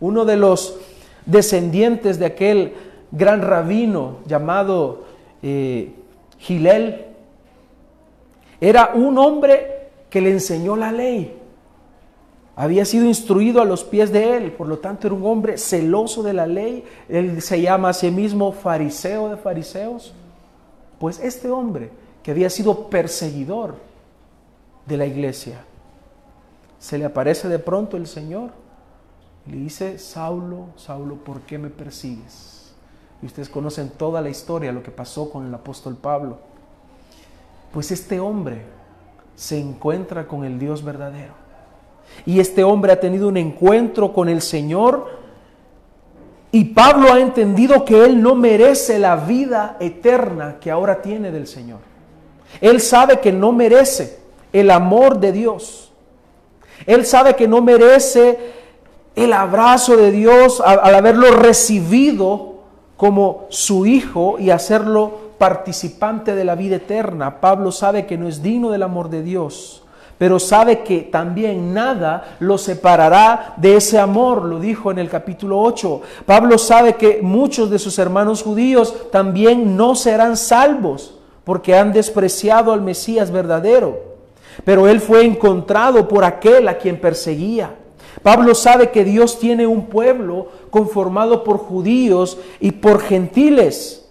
uno 0.00 0.24
de 0.24 0.36
los 0.36 0.76
descendientes 1.24 2.18
de 2.18 2.26
aquel 2.26 2.74
gran 3.12 3.42
rabino 3.42 4.16
llamado 4.26 5.04
eh, 5.42 5.94
Gilel, 6.38 7.06
era 8.60 8.92
un 8.94 9.18
hombre 9.18 9.88
que 10.08 10.20
le 10.20 10.30
enseñó 10.30 10.76
la 10.76 10.92
ley. 10.92 11.38
Había 12.54 12.84
sido 12.84 13.06
instruido 13.06 13.62
a 13.62 13.64
los 13.64 13.82
pies 13.82 14.12
de 14.12 14.36
él, 14.36 14.52
por 14.52 14.68
lo 14.68 14.78
tanto 14.78 15.06
era 15.06 15.16
un 15.16 15.24
hombre 15.24 15.56
celoso 15.56 16.22
de 16.22 16.34
la 16.34 16.46
ley. 16.46 16.84
Él 17.08 17.40
se 17.40 17.60
llama 17.60 17.88
a 17.88 17.92
sí 17.92 18.10
mismo 18.10 18.52
fariseo 18.52 19.30
de 19.30 19.36
fariseos. 19.36 20.12
Pues 20.98 21.18
este 21.18 21.50
hombre, 21.50 21.90
que 22.22 22.30
había 22.30 22.50
sido 22.50 22.88
perseguidor 22.88 23.76
de 24.86 24.96
la 24.96 25.06
iglesia, 25.06 25.64
se 26.78 26.98
le 26.98 27.04
aparece 27.04 27.48
de 27.48 27.58
pronto 27.58 27.96
el 27.96 28.06
Señor 28.06 28.50
y 29.46 29.52
le 29.52 29.56
dice, 29.56 29.98
Saulo, 29.98 30.66
Saulo, 30.76 31.16
¿por 31.16 31.40
qué 31.40 31.56
me 31.56 31.70
persigues? 31.70 32.51
Y 33.22 33.26
ustedes 33.26 33.48
conocen 33.48 33.90
toda 33.90 34.20
la 34.20 34.30
historia, 34.30 34.72
lo 34.72 34.82
que 34.82 34.90
pasó 34.90 35.30
con 35.30 35.46
el 35.46 35.54
apóstol 35.54 35.96
Pablo. 35.96 36.38
Pues 37.72 37.90
este 37.90 38.20
hombre 38.20 38.62
se 39.36 39.58
encuentra 39.58 40.26
con 40.26 40.44
el 40.44 40.58
Dios 40.58 40.84
verdadero 40.84 41.42
y 42.26 42.40
este 42.40 42.62
hombre 42.64 42.92
ha 42.92 43.00
tenido 43.00 43.28
un 43.28 43.36
encuentro 43.36 44.12
con 44.12 44.28
el 44.28 44.42
Señor. 44.42 45.22
Y 46.50 46.64
Pablo 46.64 47.12
ha 47.12 47.20
entendido 47.20 47.84
que 47.84 48.04
él 48.04 48.20
no 48.20 48.34
merece 48.34 48.98
la 48.98 49.16
vida 49.16 49.76
eterna 49.80 50.58
que 50.60 50.70
ahora 50.70 51.00
tiene 51.00 51.30
del 51.30 51.46
Señor. 51.46 51.78
Él 52.60 52.80
sabe 52.80 53.20
que 53.20 53.32
no 53.32 53.52
merece 53.52 54.18
el 54.52 54.70
amor 54.70 55.18
de 55.18 55.32
Dios. 55.32 55.92
Él 56.86 57.06
sabe 57.06 57.34
que 57.36 57.48
no 57.48 57.62
merece 57.62 58.38
el 59.14 59.32
abrazo 59.32 59.96
de 59.96 60.10
Dios 60.10 60.60
al, 60.60 60.94
haberlo 60.94 61.30
recibido 61.30 62.51
como 63.02 63.46
su 63.48 63.84
hijo 63.84 64.36
y 64.38 64.50
hacerlo 64.50 65.32
participante 65.36 66.36
de 66.36 66.44
la 66.44 66.54
vida 66.54 66.76
eterna. 66.76 67.40
Pablo 67.40 67.72
sabe 67.72 68.06
que 68.06 68.16
no 68.16 68.28
es 68.28 68.44
digno 68.44 68.70
del 68.70 68.84
amor 68.84 69.10
de 69.10 69.24
Dios 69.24 69.82
pero 70.18 70.38
sabe 70.38 70.84
que 70.84 71.00
también 71.00 71.74
nada 71.74 72.36
lo 72.38 72.56
separará 72.56 73.54
de 73.56 73.74
ese 73.74 73.98
amor, 73.98 74.44
lo 74.44 74.60
dijo 74.60 74.92
en 74.92 75.00
el 75.00 75.08
capítulo 75.08 75.58
8. 75.58 76.00
Pablo 76.24 76.58
sabe 76.58 76.94
que 76.94 77.18
muchos 77.22 77.70
de 77.70 77.80
sus 77.80 77.98
hermanos 77.98 78.44
judíos 78.44 79.10
también 79.10 79.76
no 79.76 79.96
serán 79.96 80.36
salvos 80.36 81.18
porque 81.42 81.74
han 81.74 81.92
despreciado 81.92 82.72
al 82.72 82.82
Mesías 82.82 83.32
verdadero, 83.32 83.98
pero 84.64 84.86
él 84.86 85.00
fue 85.00 85.24
encontrado 85.24 86.06
por 86.06 86.22
aquel 86.22 86.68
a 86.68 86.78
quien 86.78 87.00
perseguía. 87.00 87.81
Pablo 88.22 88.54
sabe 88.54 88.90
que 88.90 89.04
Dios 89.04 89.38
tiene 89.38 89.66
un 89.66 89.86
pueblo 89.86 90.48
conformado 90.70 91.44
por 91.44 91.58
judíos 91.58 92.38
y 92.60 92.72
por 92.72 93.00
gentiles. 93.00 94.04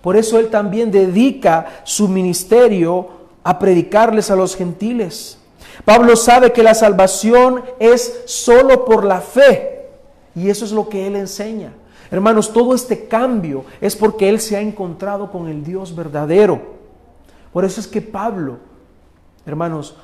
Por 0.00 0.16
eso 0.16 0.38
él 0.38 0.48
también 0.48 0.90
dedica 0.90 1.66
su 1.84 2.08
ministerio 2.08 3.08
a 3.44 3.58
predicarles 3.58 4.30
a 4.30 4.36
los 4.36 4.56
gentiles. 4.56 5.38
Pablo 5.84 6.16
sabe 6.16 6.52
que 6.52 6.62
la 6.62 6.74
salvación 6.74 7.62
es 7.78 8.22
solo 8.26 8.84
por 8.84 9.04
la 9.04 9.20
fe 9.20 9.86
y 10.34 10.48
eso 10.48 10.64
es 10.64 10.72
lo 10.72 10.88
que 10.88 11.06
él 11.06 11.16
enseña. 11.16 11.72
Hermanos, 12.10 12.52
todo 12.52 12.74
este 12.74 13.06
cambio 13.06 13.64
es 13.80 13.96
porque 13.96 14.28
él 14.28 14.40
se 14.40 14.56
ha 14.56 14.60
encontrado 14.60 15.30
con 15.30 15.48
el 15.48 15.64
Dios 15.64 15.94
verdadero. 15.94 16.60
Por 17.52 17.64
eso 17.64 17.80
es 17.80 17.86
que 17.86 18.02
Pablo, 18.02 18.58
hermanos, 19.46 19.96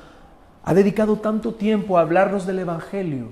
ha 0.63 0.73
dedicado 0.73 1.17
tanto 1.17 1.53
tiempo 1.53 1.97
a 1.97 2.01
hablarnos 2.01 2.45
del 2.45 2.59
Evangelio 2.59 3.27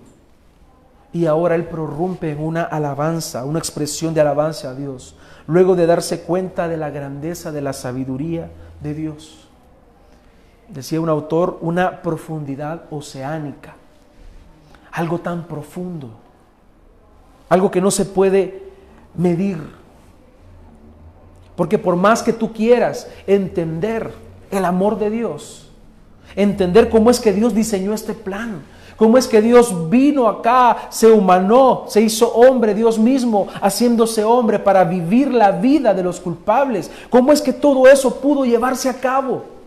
y 1.14 1.26
ahora 1.26 1.56
él 1.56 1.66
prorrumpe 1.66 2.32
en 2.32 2.40
una 2.40 2.64
alabanza, 2.64 3.46
una 3.46 3.60
expresión 3.60 4.14
de 4.14 4.22
alabanza 4.22 4.70
a 4.70 4.76
Dios, 4.76 5.16
luego 5.48 5.76
de 5.76 5.86
darse 5.86 6.22
cuenta 6.22 6.68
de 6.68 6.78
la 6.78 6.90
grandeza 6.90 7.52
de 7.52 7.62
la 7.62 7.74
sabiduría 7.74 8.50
de 8.82 8.94
Dios 8.94 9.48
decía 10.70 11.00
un 11.02 11.10
autor, 11.10 11.58
una 11.62 12.02
profundidad 12.02 12.84
oceánica, 12.90 13.76
algo 14.92 15.20
tan 15.20 15.46
profundo, 15.46 16.10
algo 17.50 17.72
que 17.72 17.82
no 17.82 17.92
se 17.92 18.06
puede 18.06 18.64
medir. 19.16 19.58
Porque 21.56 21.78
por 21.78 21.96
más 21.96 22.22
que 22.22 22.34
tú 22.34 22.54
quieras 22.54 23.10
entender 23.26 24.12
el 24.52 24.66
amor 24.66 25.00
de 25.00 25.10
Dios, 25.10 25.67
entender 26.36 26.90
cómo 26.90 27.10
es 27.10 27.20
que 27.20 27.34
Dios 27.34 27.54
diseñó 27.54 27.94
este 27.94 28.14
plan, 28.14 28.62
cómo 28.96 29.18
es 29.18 29.28
que 29.28 29.42
Dios 29.42 29.90
vino 29.90 30.28
acá, 30.28 30.88
se 30.90 31.12
humanó, 31.12 31.86
se 31.88 32.02
hizo 32.02 32.34
hombre, 32.34 32.74
Dios 32.74 33.00
mismo 33.00 33.48
haciéndose 33.62 34.24
hombre 34.24 34.60
para 34.60 34.84
vivir 34.84 35.32
la 35.32 35.52
vida 35.52 35.94
de 35.94 36.04
los 36.04 36.20
culpables, 36.20 36.92
cómo 37.10 37.32
es 37.32 37.42
que 37.42 37.54
todo 37.54 37.88
eso 37.88 38.20
pudo 38.20 38.46
llevarse 38.46 38.90
a 38.90 39.00
cabo 39.00 39.58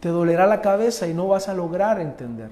te 0.00 0.08
dolerá 0.08 0.46
la 0.46 0.62
cabeza 0.62 1.06
y 1.06 1.14
no 1.14 1.28
vas 1.28 1.48
a 1.48 1.54
lograr 1.54 2.00
entender, 2.00 2.50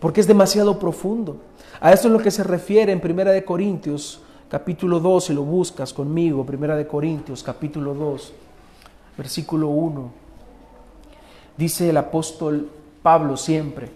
porque 0.00 0.20
es 0.20 0.26
demasiado 0.26 0.78
profundo. 0.78 1.38
A 1.80 1.92
eso 1.92 2.08
es 2.08 2.12
lo 2.12 2.18
que 2.18 2.32
se 2.32 2.42
refiere 2.42 2.92
en 2.92 3.00
Primera 3.00 3.30
de 3.30 3.44
Corintios, 3.44 4.20
capítulo 4.50 4.98
2, 4.98 5.24
si 5.24 5.32
lo 5.32 5.42
buscas 5.42 5.92
conmigo, 5.92 6.44
Primera 6.44 6.76
de 6.76 6.86
Corintios, 6.86 7.42
capítulo 7.42 7.94
2, 7.94 8.32
versículo 9.16 9.68
1. 9.68 10.25
Dice 11.56 11.90
el 11.90 11.96
apóstol 11.96 12.70
Pablo 13.02 13.36
siempre, 13.36 13.88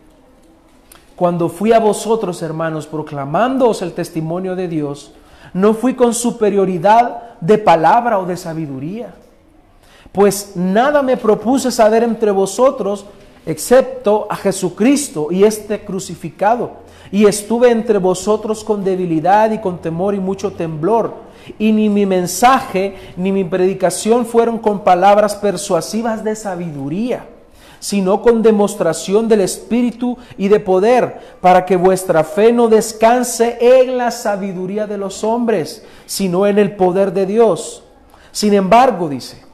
cuando 1.16 1.48
fui 1.48 1.72
a 1.72 1.80
vosotros, 1.80 2.40
hermanos, 2.42 2.86
proclamándoos 2.86 3.82
el 3.82 3.92
testimonio 3.92 4.56
de 4.56 4.68
Dios, 4.68 5.12
no 5.52 5.74
fui 5.74 5.94
con 5.94 6.14
superioridad 6.14 7.38
de 7.40 7.58
palabra 7.58 8.18
o 8.18 8.24
de 8.24 8.36
sabiduría 8.36 9.14
pues 10.12 10.52
nada 10.56 11.02
me 11.02 11.16
propuse 11.16 11.70
saber 11.70 12.02
entre 12.02 12.30
vosotros 12.30 13.06
excepto 13.46 14.26
a 14.28 14.36
Jesucristo 14.36 15.28
y 15.30 15.44
este 15.44 15.84
crucificado. 15.84 16.72
Y 17.12 17.26
estuve 17.26 17.70
entre 17.70 17.98
vosotros 17.98 18.62
con 18.62 18.84
debilidad 18.84 19.50
y 19.50 19.58
con 19.58 19.78
temor 19.78 20.14
y 20.14 20.20
mucho 20.20 20.52
temblor. 20.52 21.14
Y 21.58 21.72
ni 21.72 21.88
mi 21.88 22.06
mensaje 22.06 22.96
ni 23.16 23.32
mi 23.32 23.44
predicación 23.44 24.26
fueron 24.26 24.58
con 24.58 24.84
palabras 24.84 25.34
persuasivas 25.36 26.22
de 26.22 26.36
sabiduría, 26.36 27.26
sino 27.80 28.22
con 28.22 28.42
demostración 28.42 29.26
del 29.26 29.40
Espíritu 29.40 30.16
y 30.38 30.46
de 30.46 30.60
poder, 30.60 31.36
para 31.40 31.66
que 31.66 31.74
vuestra 31.74 32.22
fe 32.22 32.52
no 32.52 32.68
descanse 32.68 33.58
en 33.60 33.98
la 33.98 34.12
sabiduría 34.12 34.86
de 34.86 34.98
los 34.98 35.24
hombres, 35.24 35.84
sino 36.06 36.46
en 36.46 36.58
el 36.58 36.76
poder 36.76 37.12
de 37.12 37.26
Dios. 37.26 37.82
Sin 38.30 38.54
embargo, 38.54 39.08
dice, 39.08 39.50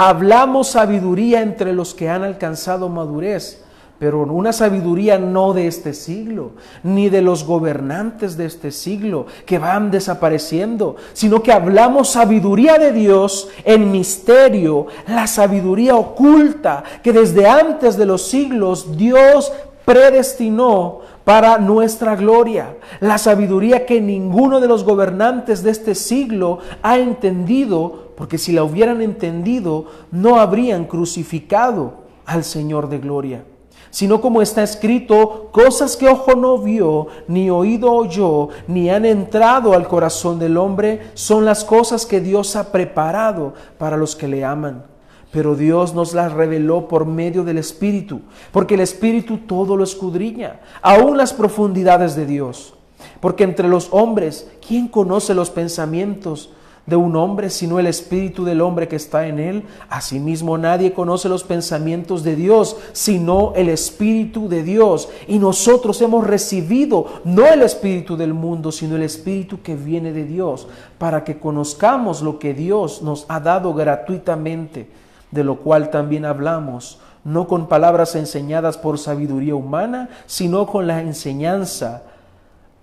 Hablamos 0.00 0.68
sabiduría 0.68 1.42
entre 1.42 1.72
los 1.72 1.92
que 1.92 2.08
han 2.08 2.22
alcanzado 2.22 2.88
madurez, 2.88 3.64
pero 3.98 4.22
una 4.22 4.52
sabiduría 4.52 5.18
no 5.18 5.52
de 5.52 5.66
este 5.66 5.92
siglo, 5.92 6.52
ni 6.82 7.08
de 7.08 7.22
los 7.22 7.44
gobernantes 7.44 8.36
de 8.36 8.46
este 8.46 8.70
siglo 8.70 9.26
que 9.44 9.58
van 9.58 9.90
desapareciendo, 9.90 10.96
sino 11.12 11.42
que 11.42 11.52
hablamos 11.52 12.10
sabiduría 12.10 12.78
de 12.78 12.92
Dios 12.92 13.48
en 13.64 13.90
misterio, 13.90 14.86
la 15.06 15.26
sabiduría 15.26 15.96
oculta 15.96 16.84
que 17.02 17.12
desde 17.12 17.46
antes 17.46 17.96
de 17.96 18.06
los 18.06 18.22
siglos 18.22 18.96
Dios 18.96 19.52
predestinó 19.84 21.00
para 21.24 21.58
nuestra 21.58 22.14
gloria. 22.14 22.76
La 23.00 23.18
sabiduría 23.18 23.84
que 23.84 24.00
ninguno 24.00 24.60
de 24.60 24.68
los 24.68 24.84
gobernantes 24.84 25.62
de 25.62 25.70
este 25.70 25.94
siglo 25.94 26.58
ha 26.82 26.98
entendido 26.98 28.08
porque 28.18 28.36
si 28.36 28.50
la 28.50 28.64
hubieran 28.64 29.00
entendido, 29.00 29.86
no 30.10 30.40
habrían 30.40 30.86
crucificado 30.86 31.92
al 32.26 32.42
Señor 32.42 32.88
de 32.88 32.98
gloria, 32.98 33.44
sino 33.90 34.20
como 34.20 34.42
está 34.42 34.62
escrito, 34.62 35.48
cosas 35.52 35.96
que 35.96 36.08
ojo 36.08 36.34
no 36.34 36.58
vio, 36.58 37.08
ni 37.26 37.50
oído 37.50 37.92
oyó, 37.92 38.48
ni 38.66 38.90
han 38.90 39.04
entrado 39.04 39.72
al 39.72 39.88
corazón 39.88 40.38
del 40.38 40.56
hombre, 40.56 41.10
son 41.14 41.44
las 41.44 41.64
cosas 41.64 42.06
que 42.06 42.20
Dios 42.20 42.56
ha 42.56 42.72
preparado 42.72 43.54
para 43.78 43.96
los 43.96 44.16
que 44.16 44.28
le 44.28 44.44
aman. 44.44 44.84
Pero 45.30 45.54
Dios 45.54 45.94
nos 45.94 46.14
las 46.14 46.32
reveló 46.32 46.88
por 46.88 47.04
medio 47.04 47.44
del 47.44 47.58
Espíritu, 47.58 48.22
porque 48.50 48.74
el 48.74 48.80
Espíritu 48.80 49.38
todo 49.38 49.76
lo 49.76 49.84
escudriña, 49.84 50.60
aún 50.80 51.16
las 51.16 51.32
profundidades 51.32 52.16
de 52.16 52.24
Dios. 52.24 52.74
Porque 53.20 53.44
entre 53.44 53.68
los 53.68 53.88
hombres, 53.92 54.50
¿quién 54.66 54.88
conoce 54.88 55.34
los 55.34 55.50
pensamientos 55.50 56.50
de 56.88 56.96
un 56.96 57.14
hombre, 57.16 57.50
sino 57.50 57.78
el 57.78 57.86
espíritu 57.86 58.44
del 58.44 58.62
hombre 58.62 58.88
que 58.88 58.96
está 58.96 59.26
en 59.26 59.38
él. 59.38 59.64
Asimismo, 59.90 60.56
nadie 60.56 60.94
conoce 60.94 61.28
los 61.28 61.44
pensamientos 61.44 62.24
de 62.24 62.34
Dios, 62.34 62.76
sino 62.92 63.52
el 63.54 63.68
espíritu 63.68 64.48
de 64.48 64.62
Dios. 64.62 65.10
Y 65.26 65.38
nosotros 65.38 66.00
hemos 66.00 66.26
recibido 66.26 67.04
no 67.24 67.44
el 67.46 67.60
espíritu 67.60 68.16
del 68.16 68.32
mundo, 68.32 68.72
sino 68.72 68.96
el 68.96 69.02
espíritu 69.02 69.60
que 69.60 69.76
viene 69.76 70.12
de 70.12 70.24
Dios, 70.24 70.66
para 70.96 71.24
que 71.24 71.38
conozcamos 71.38 72.22
lo 72.22 72.38
que 72.38 72.54
Dios 72.54 73.02
nos 73.02 73.26
ha 73.28 73.38
dado 73.38 73.74
gratuitamente. 73.74 74.88
de 75.30 75.44
lo 75.44 75.56
cual 75.56 75.90
también 75.90 76.24
hablamos, 76.24 77.00
no 77.22 77.46
con 77.46 77.66
palabras 77.66 78.14
enseñadas 78.14 78.78
por 78.78 78.98
sabiduría 78.98 79.54
humana, 79.54 80.08
sino 80.24 80.66
con 80.66 80.86
la 80.86 81.02
enseñanza, 81.02 82.04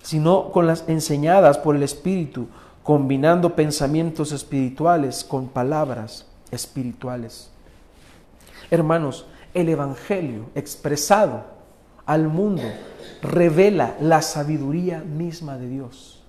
sino 0.04 0.52
con 0.52 0.68
las 0.68 0.84
enseñadas 0.88 1.58
por 1.58 1.76
el 1.76 1.82
Espíritu, 1.82 2.46
combinando 2.86 3.56
pensamientos 3.56 4.32
espirituales 4.32 5.24
con 5.24 5.48
palabras 5.48 6.28
espirituales. 6.52 7.50
Hermanos, 8.70 9.26
el 9.56 9.70
Evangelio 9.70 10.52
expresado 10.54 11.46
al 12.06 12.28
mundo 12.28 12.62
revela 13.24 13.96
la 14.00 14.22
sabiduría 14.22 15.00
misma 15.00 15.58
de 15.58 15.68
Dios. 15.68 16.24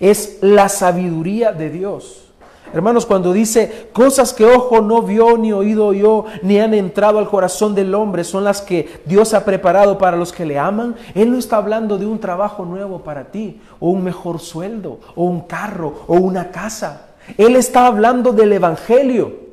Es 0.00 0.38
la 0.40 0.68
sabiduría 0.68 1.52
de 1.52 1.70
Dios. 1.70 2.33
Hermanos, 2.74 3.06
cuando 3.06 3.32
dice 3.32 3.88
cosas 3.92 4.34
que 4.34 4.44
ojo 4.44 4.80
no 4.80 5.00
vio, 5.02 5.38
ni 5.38 5.52
oído 5.52 5.92
yo, 5.92 6.24
ni 6.42 6.58
han 6.58 6.74
entrado 6.74 7.20
al 7.20 7.30
corazón 7.30 7.72
del 7.72 7.94
hombre, 7.94 8.24
son 8.24 8.42
las 8.42 8.60
que 8.60 9.00
Dios 9.04 9.32
ha 9.32 9.44
preparado 9.44 9.96
para 9.96 10.16
los 10.16 10.32
que 10.32 10.44
le 10.44 10.58
aman, 10.58 10.96
Él 11.14 11.30
no 11.30 11.38
está 11.38 11.58
hablando 11.58 11.98
de 11.98 12.06
un 12.06 12.18
trabajo 12.18 12.64
nuevo 12.64 13.04
para 13.04 13.30
ti, 13.30 13.60
o 13.78 13.90
un 13.90 14.02
mejor 14.02 14.40
sueldo, 14.40 14.98
o 15.14 15.22
un 15.22 15.42
carro, 15.42 16.00
o 16.08 16.14
una 16.14 16.50
casa. 16.50 17.10
Él 17.38 17.54
está 17.54 17.86
hablando 17.86 18.32
del 18.32 18.52
Evangelio. 18.52 19.44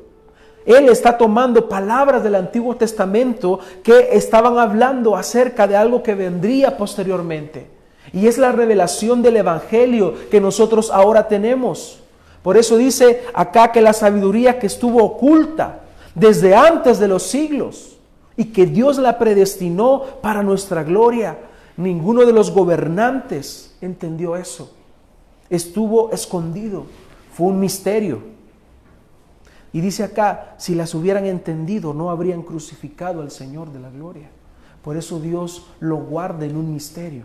Él 0.66 0.88
está 0.88 1.16
tomando 1.16 1.68
palabras 1.68 2.24
del 2.24 2.34
Antiguo 2.34 2.74
Testamento 2.74 3.60
que 3.84 4.16
estaban 4.16 4.58
hablando 4.58 5.14
acerca 5.14 5.68
de 5.68 5.76
algo 5.76 6.02
que 6.02 6.16
vendría 6.16 6.76
posteriormente. 6.76 7.68
Y 8.12 8.26
es 8.26 8.36
la 8.36 8.50
revelación 8.50 9.22
del 9.22 9.36
Evangelio 9.36 10.14
que 10.28 10.40
nosotros 10.40 10.90
ahora 10.90 11.28
tenemos. 11.28 12.01
Por 12.42 12.56
eso 12.56 12.76
dice 12.76 13.22
acá 13.34 13.70
que 13.70 13.80
la 13.80 13.92
sabiduría 13.92 14.58
que 14.58 14.66
estuvo 14.66 15.02
oculta 15.02 15.80
desde 16.14 16.54
antes 16.54 16.98
de 16.98 17.08
los 17.08 17.22
siglos 17.22 17.98
y 18.36 18.46
que 18.46 18.66
Dios 18.66 18.98
la 18.98 19.18
predestinó 19.18 20.02
para 20.20 20.42
nuestra 20.42 20.82
gloria, 20.82 21.38
ninguno 21.76 22.24
de 22.26 22.32
los 22.32 22.50
gobernantes 22.50 23.74
entendió 23.80 24.36
eso. 24.36 24.74
Estuvo 25.48 26.10
escondido, 26.10 26.86
fue 27.32 27.48
un 27.48 27.60
misterio. 27.60 28.32
Y 29.72 29.80
dice 29.80 30.02
acá, 30.02 30.54
si 30.58 30.74
las 30.74 30.94
hubieran 30.94 31.26
entendido, 31.26 31.94
no 31.94 32.10
habrían 32.10 32.42
crucificado 32.42 33.22
al 33.22 33.30
Señor 33.30 33.72
de 33.72 33.80
la 33.80 33.90
gloria. 33.90 34.28
Por 34.82 34.96
eso 34.96 35.20
Dios 35.20 35.66
lo 35.80 35.96
guarda 35.96 36.44
en 36.44 36.56
un 36.56 36.72
misterio. 36.72 37.24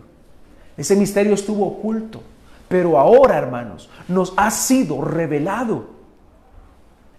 Ese 0.76 0.94
misterio 0.94 1.34
estuvo 1.34 1.66
oculto, 1.66 2.22
pero 2.68 2.98
ahora, 2.98 3.38
hermanos, 3.38 3.88
nos 4.06 4.34
ha 4.36 4.50
sido 4.50 5.00
revelado. 5.02 5.86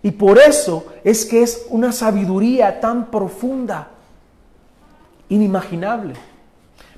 Y 0.02 0.12
por 0.12 0.38
eso 0.38 0.86
es 1.04 1.26
que 1.26 1.42
es 1.42 1.66
una 1.70 1.92
sabiduría 1.92 2.80
tan 2.80 3.08
profunda, 3.08 3.90
inimaginable. 5.28 6.14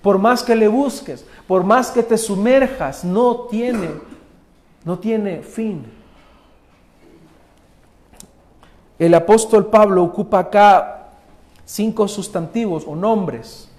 Por 0.02 0.18
más 0.20 0.44
que 0.44 0.56
le 0.56 0.68
busques, 0.68 1.26
por 1.48 1.64
más 1.64 1.92
que 1.92 2.04
te 2.04 2.18
sumerjas, 2.18 3.04
no 3.04 3.48
tiene, 3.50 3.90
no 4.84 5.00
tiene 5.00 5.42
fin. 5.42 5.86
El 9.00 9.14
apóstol 9.14 9.68
Pablo 9.68 10.04
ocupa 10.04 10.40
acá 10.40 11.10
cinco 11.66 12.08
sustantivos 12.08 12.84
o 12.86 12.96
nombres. 12.96 13.70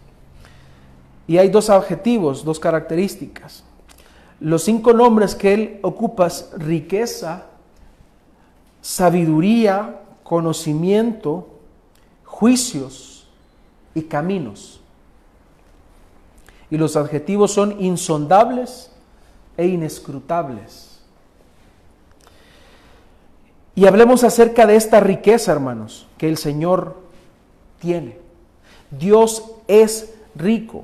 Y 1.27 1.39
hay 1.39 1.49
dos 1.49 1.71
adjetivos, 1.71 2.45
dos 2.45 2.59
características. 2.59 3.65
Los 4.43 4.65
cinco 4.65 4.93
nombres 4.93 5.37
que 5.37 5.55
él 5.55 5.79
ocupa 5.83 6.27
es 6.27 6.51
riqueza, 6.57 7.47
sabiduría, 8.81 10.01
conocimiento, 10.25 11.61
juicios 12.25 13.29
y 13.95 14.03
caminos. 14.03 14.81
Y 16.71 16.77
los 16.77 16.97
adjetivos 16.97 17.53
son 17.53 17.81
insondables 17.81 18.91
e 19.57 19.69
inescrutables. 19.69 20.99
Y 23.77 23.87
hablemos 23.87 24.25
acerca 24.25 24.67
de 24.67 24.75
esta 24.75 24.99
riqueza, 24.99 25.53
hermanos, 25.53 26.09
que 26.19 26.29
el 26.29 26.37
Señor 26.37 26.97
tiene. 27.79 28.19
Dios 28.91 29.53
es 29.69 30.15
rico. 30.35 30.83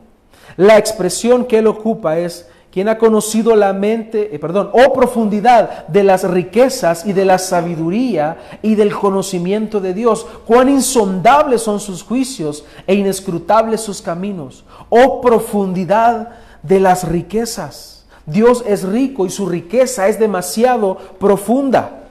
La 0.56 0.78
expresión 0.78 1.44
que 1.44 1.58
Él 1.58 1.66
ocupa 1.66 2.18
es 2.18 2.48
quien 2.78 2.88
ha 2.88 2.96
conocido 2.96 3.56
la 3.56 3.72
mente, 3.72 4.32
eh, 4.32 4.38
perdón, 4.38 4.70
o 4.72 4.92
profundidad 4.92 5.88
de 5.88 6.04
las 6.04 6.22
riquezas 6.22 7.04
y 7.04 7.12
de 7.12 7.24
la 7.24 7.36
sabiduría 7.36 8.36
y 8.62 8.76
del 8.76 8.94
conocimiento 8.94 9.80
de 9.80 9.94
Dios. 9.94 10.24
Cuán 10.46 10.68
insondables 10.68 11.60
son 11.60 11.80
sus 11.80 12.04
juicios 12.04 12.64
e 12.86 12.94
inescrutables 12.94 13.80
sus 13.80 14.00
caminos. 14.00 14.64
Oh 14.90 15.20
profundidad 15.20 16.28
de 16.62 16.78
las 16.78 17.08
riquezas. 17.08 18.06
Dios 18.26 18.62
es 18.64 18.84
rico 18.84 19.26
y 19.26 19.30
su 19.30 19.48
riqueza 19.48 20.06
es 20.06 20.20
demasiado 20.20 20.98
profunda. 21.18 22.04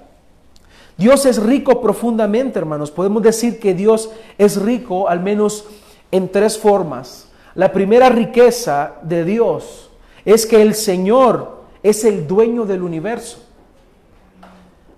Dios 0.97 1.25
es 1.25 1.41
rico 1.41 1.79
profundamente, 1.79 2.59
hermanos. 2.59 2.91
Podemos 2.91 3.23
decir 3.23 3.61
que 3.61 3.73
Dios 3.73 4.09
es 4.37 4.61
rico 4.61 5.07
al 5.07 5.21
menos 5.21 5.63
en 6.11 6.29
tres 6.29 6.57
formas. 6.57 7.29
La 7.55 7.71
primera 7.71 8.09
riqueza 8.09 8.95
de 9.03 9.23
Dios 9.23 9.86
es 10.27 10.45
que 10.45 10.61
el 10.61 10.75
Señor 10.75 11.61
es 11.81 12.03
el 12.03 12.27
dueño 12.27 12.65
del 12.65 12.83
universo. 12.83 13.39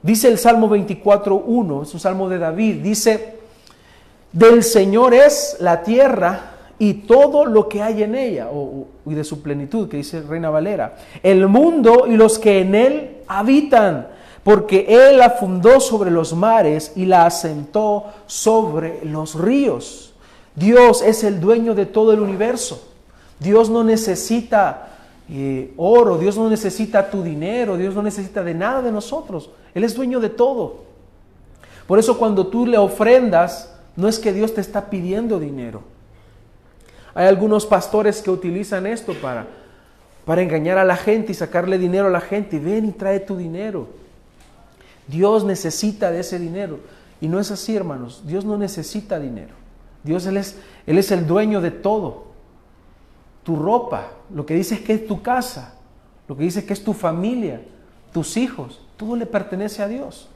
Dice 0.02 0.28
el 0.28 0.39
Salmo 0.39 0.68
24.1, 0.68 1.84
es 1.84 1.94
un 1.94 2.00
salmo 2.00 2.28
de 2.30 2.39
David, 2.39 2.82
dice, 2.82 3.36
del 4.34 4.63
Señor 4.63 5.13
es 5.13 5.58
la 5.60 5.84
tierra 5.84 6.56
y 6.80 6.96
todo 6.96 7.46
lo 7.46 7.70
que 7.70 7.84
hay 7.84 8.02
en 8.02 8.15
ella, 8.15 8.48
y 9.06 9.13
de 9.13 9.24
su 9.24 9.44
plenitud, 9.44 9.88
que 9.88 9.98
dice 9.98 10.24
Reina 10.24 10.50
Valera, 10.50 10.98
el 11.22 11.48
mundo 11.48 12.08
y 12.08 12.15
los 12.15 12.39
que 12.39 12.62
en 12.62 12.74
él 12.74 13.18
habitan 13.28 14.08
porque 14.42 14.86
Él 14.89 15.18
la 15.18 15.30
fundó 15.30 15.80
sobre 15.80 16.10
los 16.10 16.34
mares 16.34 16.94
y 16.96 17.06
la 17.06 17.28
asentó 17.28 18.06
sobre 18.26 19.06
los 19.06 19.36
ríos. 19.36 20.13
Dios 20.56 21.04
es 21.04 21.24
el 21.24 21.39
dueño 21.39 21.76
de 21.76 21.86
todo 21.86 22.13
el 22.13 22.20
universo. 22.20 22.82
Dios 23.39 23.70
no 23.70 23.84
necesita 23.84 24.89
oro, 25.78 26.18
Dios 26.18 26.38
no 26.38 26.50
necesita 26.50 27.10
tu 27.10 27.22
dinero, 27.22 27.78
Dios 27.78 27.94
no 27.94 28.02
necesita 28.02 28.44
de 28.44 28.54
nada 28.54 28.82
de 28.82 28.92
nosotros. 28.92 29.52
Él 29.74 29.84
es 29.84 29.96
dueño 29.96 30.20
de 30.20 30.30
todo. 30.30 30.84
Por 31.88 32.00
eso 32.00 32.18
cuando 32.18 32.48
tú 32.48 32.65
le 32.65 32.78
ofrendas, 32.78 33.76
no 33.96 34.08
es 34.08 34.20
que 34.20 34.34
Dios 34.34 34.54
te 34.54 34.62
está 34.62 34.89
pidiendo 34.89 35.39
dinero. 35.39 35.82
Hay 37.13 37.28
algunos 37.28 37.65
pastores 37.65 38.22
que 38.22 38.32
utilizan 38.32 38.88
esto 38.88 39.13
para, 39.13 39.48
para 40.26 40.42
engañar 40.42 40.78
a 40.78 40.86
la 40.86 40.96
gente 40.96 41.32
y 41.32 41.36
sacarle 41.36 41.78
dinero 41.78 42.08
a 42.08 42.12
la 42.12 42.22
gente. 42.22 42.60
Ven 42.60 42.86
y 42.86 42.92
trae 42.92 43.20
tu 43.20 43.36
dinero. 43.36 43.88
Dios 45.08 45.44
necesita 45.44 46.12
de 46.12 46.22
ese 46.22 46.39
dinero. 46.39 46.80
Y 47.22 47.28
no 47.28 47.39
es 47.39 47.52
así, 47.52 47.76
hermanos. 47.76 48.24
Dios 48.26 48.46
no 48.46 48.58
necesita 48.58 49.20
dinero. 49.20 49.54
Dios 50.04 50.26
Él 50.28 50.38
es, 50.38 50.58
Él 50.88 50.98
es 50.98 51.12
el 51.12 51.28
dueño 51.28 51.60
de 51.60 51.72
todo. 51.72 52.29
Tu 53.50 53.56
ropa, 53.56 54.12
lo 54.32 54.46
que 54.46 54.54
dice 54.54 54.76
es 54.76 54.82
que 54.82 54.94
es 54.94 55.08
tu 55.08 55.24
casa, 55.24 55.74
lo 56.28 56.38
que 56.38 56.44
dice 56.44 56.60
es 56.60 56.66
que 56.66 56.74
es 56.74 56.84
tu 56.84 56.94
familia, 56.94 57.60
tus 58.14 58.38
hijos, 58.38 58.80
todo 58.96 59.16
le 59.16 59.26
pertenece 59.26 59.82
a 59.82 59.88
Dios. 59.88 60.28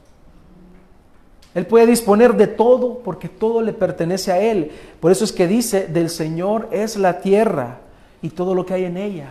Él 1.54 1.68
puede 1.68 1.86
disponer 1.86 2.34
de 2.34 2.48
todo 2.48 3.04
porque 3.04 3.30
todo 3.30 3.62
le 3.62 3.72
pertenece 3.72 4.32
a 4.32 4.40
Él. 4.40 4.72
Por 5.00 5.12
eso 5.12 5.26
es 5.26 5.32
que 5.32 5.48
dice, 5.48 5.86
del 5.86 6.10
Señor 6.10 6.70
es 6.72 6.98
la 6.98 7.20
tierra 7.22 7.82
y 8.24 8.30
todo 8.30 8.56
lo 8.56 8.66
que 8.66 8.74
hay 8.74 8.86
en 8.86 8.98
ella. 8.98 9.28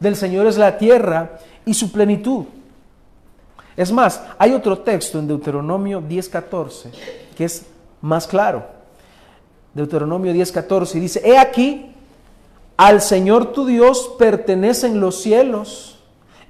Del 0.00 0.16
Señor 0.16 0.46
es 0.46 0.56
la 0.56 0.78
tierra 0.78 1.38
y 1.66 1.74
su 1.74 1.92
plenitud. 1.92 2.46
Es 3.76 3.92
más, 3.92 4.22
hay 4.38 4.54
otro 4.54 4.78
texto 4.78 5.18
en 5.18 5.28
Deuteronomio 5.28 6.00
10:14 6.00 6.88
que 7.36 7.44
es 7.44 7.66
más 8.00 8.26
claro. 8.26 8.64
Deuteronomio 9.74 10.32
10:14 10.32 10.92
dice, 10.94 11.20
he 11.22 11.36
aquí, 11.36 11.92
al 12.76 13.00
Señor 13.00 13.52
tu 13.52 13.66
Dios 13.66 14.12
pertenecen 14.18 15.00
los 15.00 15.22
cielos 15.22 15.98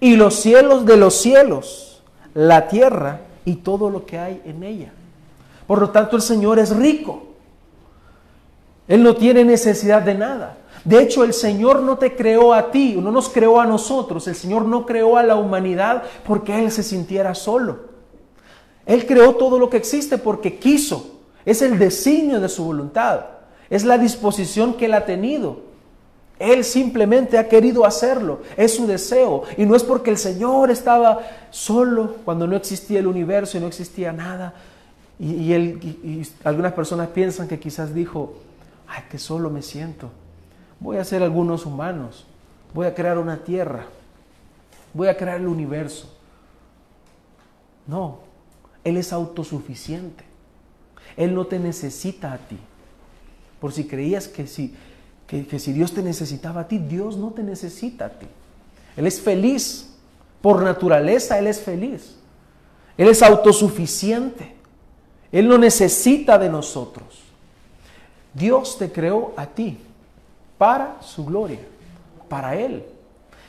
y 0.00 0.16
los 0.16 0.34
cielos 0.34 0.84
de 0.84 0.96
los 0.96 1.14
cielos, 1.14 2.02
la 2.34 2.68
tierra 2.68 3.20
y 3.44 3.56
todo 3.56 3.90
lo 3.90 4.04
que 4.06 4.18
hay 4.18 4.42
en 4.44 4.62
ella. 4.62 4.92
Por 5.66 5.80
lo 5.80 5.90
tanto, 5.90 6.16
el 6.16 6.22
Señor 6.22 6.58
es 6.58 6.74
rico. 6.74 7.22
Él 8.88 9.02
no 9.02 9.16
tiene 9.16 9.44
necesidad 9.44 10.02
de 10.02 10.14
nada. 10.14 10.58
De 10.84 11.02
hecho, 11.02 11.24
el 11.24 11.32
Señor 11.32 11.80
no 11.80 11.98
te 11.98 12.14
creó 12.14 12.54
a 12.54 12.70
ti, 12.70 12.96
no 12.96 13.10
nos 13.10 13.28
creó 13.28 13.60
a 13.60 13.66
nosotros, 13.66 14.28
el 14.28 14.36
Señor 14.36 14.66
no 14.66 14.86
creó 14.86 15.16
a 15.16 15.24
la 15.24 15.34
humanidad 15.34 16.04
porque 16.24 16.62
Él 16.62 16.70
se 16.70 16.84
sintiera 16.84 17.34
solo. 17.34 17.96
Él 18.84 19.04
creó 19.04 19.34
todo 19.34 19.58
lo 19.58 19.68
que 19.68 19.76
existe 19.76 20.16
porque 20.16 20.58
quiso. 20.58 21.18
Es 21.44 21.60
el 21.62 21.78
designio 21.78 22.40
de 22.40 22.48
su 22.48 22.64
voluntad. 22.64 23.26
Es 23.68 23.84
la 23.84 23.98
disposición 23.98 24.74
que 24.74 24.86
Él 24.86 24.94
ha 24.94 25.04
tenido. 25.04 25.65
Él 26.38 26.64
simplemente 26.64 27.38
ha 27.38 27.48
querido 27.48 27.84
hacerlo. 27.84 28.42
Es 28.56 28.76
su 28.76 28.86
deseo. 28.86 29.44
Y 29.56 29.64
no 29.64 29.74
es 29.74 29.82
porque 29.82 30.10
el 30.10 30.18
Señor 30.18 30.70
estaba 30.70 31.20
solo 31.50 32.16
cuando 32.24 32.46
no 32.46 32.56
existía 32.56 32.98
el 32.98 33.06
universo 33.06 33.56
y 33.56 33.60
no 33.60 33.66
existía 33.66 34.12
nada. 34.12 34.54
Y, 35.18 36.22
algunas 36.44 36.72
personas 36.74 37.08
piensan 37.08 37.48
que 37.48 37.58
quizás 37.58 37.94
dijo, 37.94 38.34
ay, 38.86 39.04
que 39.10 39.18
solo 39.18 39.48
me 39.48 39.62
siento. 39.62 40.10
Voy 40.78 40.98
a 40.98 41.02
hacer 41.02 41.22
algunos 41.22 41.64
humanos. 41.64 42.26
Voy 42.74 42.86
a 42.86 42.94
crear 42.94 43.16
una 43.16 43.38
tierra. 43.38 43.86
Voy 44.92 45.08
a 45.08 45.16
crear 45.16 45.40
el 45.40 45.46
universo. 45.46 46.12
No, 47.86 48.18
Él 48.84 48.98
es 48.98 49.12
autosuficiente. 49.12 50.24
Él 51.16 51.34
no 51.34 51.46
te 51.46 51.58
necesita 51.58 52.32
a 52.32 52.38
ti. 52.38 52.58
Por 53.60 53.72
si 53.72 53.86
creías 53.86 54.28
que 54.28 54.46
si, 54.46 54.74
que, 55.26 55.58
si 55.58 55.72
Dios 55.72 55.92
te 55.92 56.02
necesitaba 56.02 56.62
a 56.62 56.68
ti, 56.68 56.78
Dios 56.78 57.16
no 57.16 57.30
te 57.30 57.42
necesita 57.42 58.06
a 58.06 58.10
ti. 58.10 58.26
Él 58.96 59.06
es 59.06 59.20
feliz. 59.20 59.92
Por 60.40 60.62
naturaleza 60.62 61.38
Él 61.38 61.48
es 61.48 61.60
feliz. 61.60 62.16
Él 62.96 63.08
es 63.08 63.22
autosuficiente. 63.22 64.54
Él 65.32 65.48
no 65.48 65.58
necesita 65.58 66.38
de 66.38 66.48
nosotros. 66.48 67.22
Dios 68.32 68.78
te 68.78 68.92
creó 68.92 69.32
a 69.36 69.46
ti 69.46 69.78
para 70.58 70.98
su 71.02 71.24
gloria, 71.24 71.60
para 72.28 72.54
Él. 72.54 72.84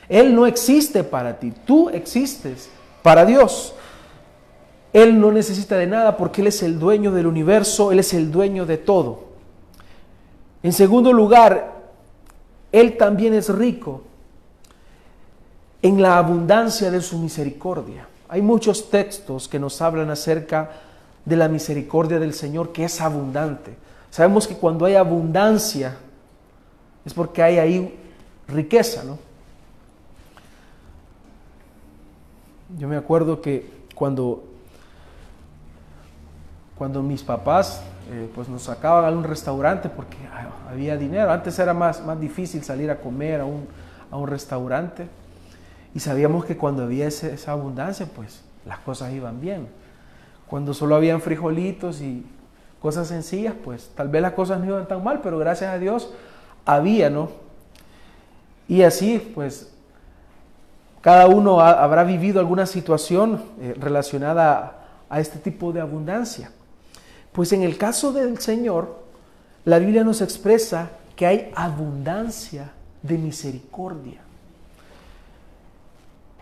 Él 0.08 0.34
no 0.34 0.46
existe 0.46 1.04
para 1.04 1.38
ti, 1.38 1.52
tú 1.66 1.90
existes 1.90 2.70
para 3.02 3.24
Dios. 3.24 3.74
Él 4.92 5.20
no 5.20 5.30
necesita 5.30 5.76
de 5.76 5.86
nada 5.86 6.16
porque 6.16 6.40
Él 6.40 6.46
es 6.46 6.62
el 6.62 6.78
dueño 6.78 7.12
del 7.12 7.26
universo, 7.26 7.92
Él 7.92 7.98
es 7.98 8.14
el 8.14 8.30
dueño 8.32 8.64
de 8.64 8.78
todo. 8.78 9.27
En 10.62 10.72
segundo 10.72 11.12
lugar, 11.12 11.72
Él 12.72 12.96
también 12.96 13.34
es 13.34 13.48
rico 13.48 14.02
en 15.82 16.02
la 16.02 16.18
abundancia 16.18 16.90
de 16.90 17.00
su 17.00 17.18
misericordia. 17.18 18.08
Hay 18.28 18.42
muchos 18.42 18.90
textos 18.90 19.48
que 19.48 19.58
nos 19.58 19.80
hablan 19.80 20.10
acerca 20.10 20.70
de 21.24 21.36
la 21.36 21.48
misericordia 21.48 22.18
del 22.18 22.34
Señor 22.34 22.72
que 22.72 22.84
es 22.84 23.00
abundante. 23.00 23.76
Sabemos 24.10 24.48
que 24.48 24.56
cuando 24.56 24.84
hay 24.84 24.94
abundancia 24.96 25.96
es 27.04 27.14
porque 27.14 27.42
hay 27.42 27.58
ahí 27.58 27.98
riqueza, 28.48 29.04
¿no? 29.04 29.18
Yo 32.78 32.86
me 32.86 32.96
acuerdo 32.96 33.40
que 33.40 33.70
cuando, 33.94 34.44
cuando 36.76 37.02
mis 37.02 37.22
papás 37.22 37.82
eh, 38.10 38.30
pues 38.34 38.48
nos 38.48 38.62
sacaban 38.62 39.04
a 39.04 39.16
un 39.16 39.24
restaurante 39.24 39.88
porque 39.88 40.16
había 40.70 40.96
dinero, 40.96 41.30
antes 41.30 41.58
era 41.58 41.74
más, 41.74 42.04
más 42.04 42.18
difícil 42.20 42.62
salir 42.62 42.90
a 42.90 43.00
comer 43.00 43.40
a 43.40 43.44
un, 43.44 43.66
a 44.10 44.16
un 44.16 44.26
restaurante 44.26 45.06
y 45.94 46.00
sabíamos 46.00 46.44
que 46.44 46.56
cuando 46.56 46.84
había 46.84 47.06
esa 47.06 47.52
abundancia 47.52 48.06
pues 48.14 48.42
las 48.66 48.78
cosas 48.80 49.12
iban 49.12 49.40
bien. 49.40 49.68
Cuando 50.48 50.72
solo 50.72 50.94
habían 50.94 51.20
frijolitos 51.20 52.00
y 52.00 52.24
cosas 52.80 53.08
sencillas 53.08 53.54
pues 53.64 53.90
tal 53.94 54.08
vez 54.08 54.22
las 54.22 54.32
cosas 54.32 54.60
no 54.60 54.66
iban 54.66 54.86
tan 54.86 55.02
mal, 55.02 55.20
pero 55.22 55.38
gracias 55.38 55.72
a 55.72 55.78
Dios 55.78 56.12
había, 56.64 57.10
¿no? 57.10 57.30
Y 58.68 58.82
así 58.82 59.18
pues 59.34 59.72
cada 61.00 61.26
uno 61.26 61.60
habrá 61.60 62.04
vivido 62.04 62.40
alguna 62.40 62.66
situación 62.66 63.42
eh, 63.60 63.74
relacionada 63.78 64.74
a, 65.08 65.20
este 65.20 65.38
tipo 65.38 65.72
de 65.72 65.80
abundancia. 65.80 66.50
Pues 67.38 67.52
en 67.52 67.62
el 67.62 67.78
caso 67.78 68.12
del 68.12 68.40
Señor, 68.40 68.96
la 69.64 69.78
Biblia 69.78 70.02
nos 70.02 70.22
expresa 70.22 70.90
que 71.14 71.24
hay 71.24 71.52
abundancia 71.54 72.72
de 73.00 73.16
misericordia. 73.16 74.18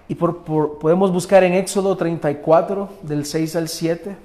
Y 0.09 0.15
podemos 0.15 1.13
buscar 1.13 1.45
en 1.45 1.53
Éxodo 1.53 1.99
34, 1.99 2.89
del 3.03 3.27
6 3.27 3.57
al 3.57 3.69
7, 3.69 4.17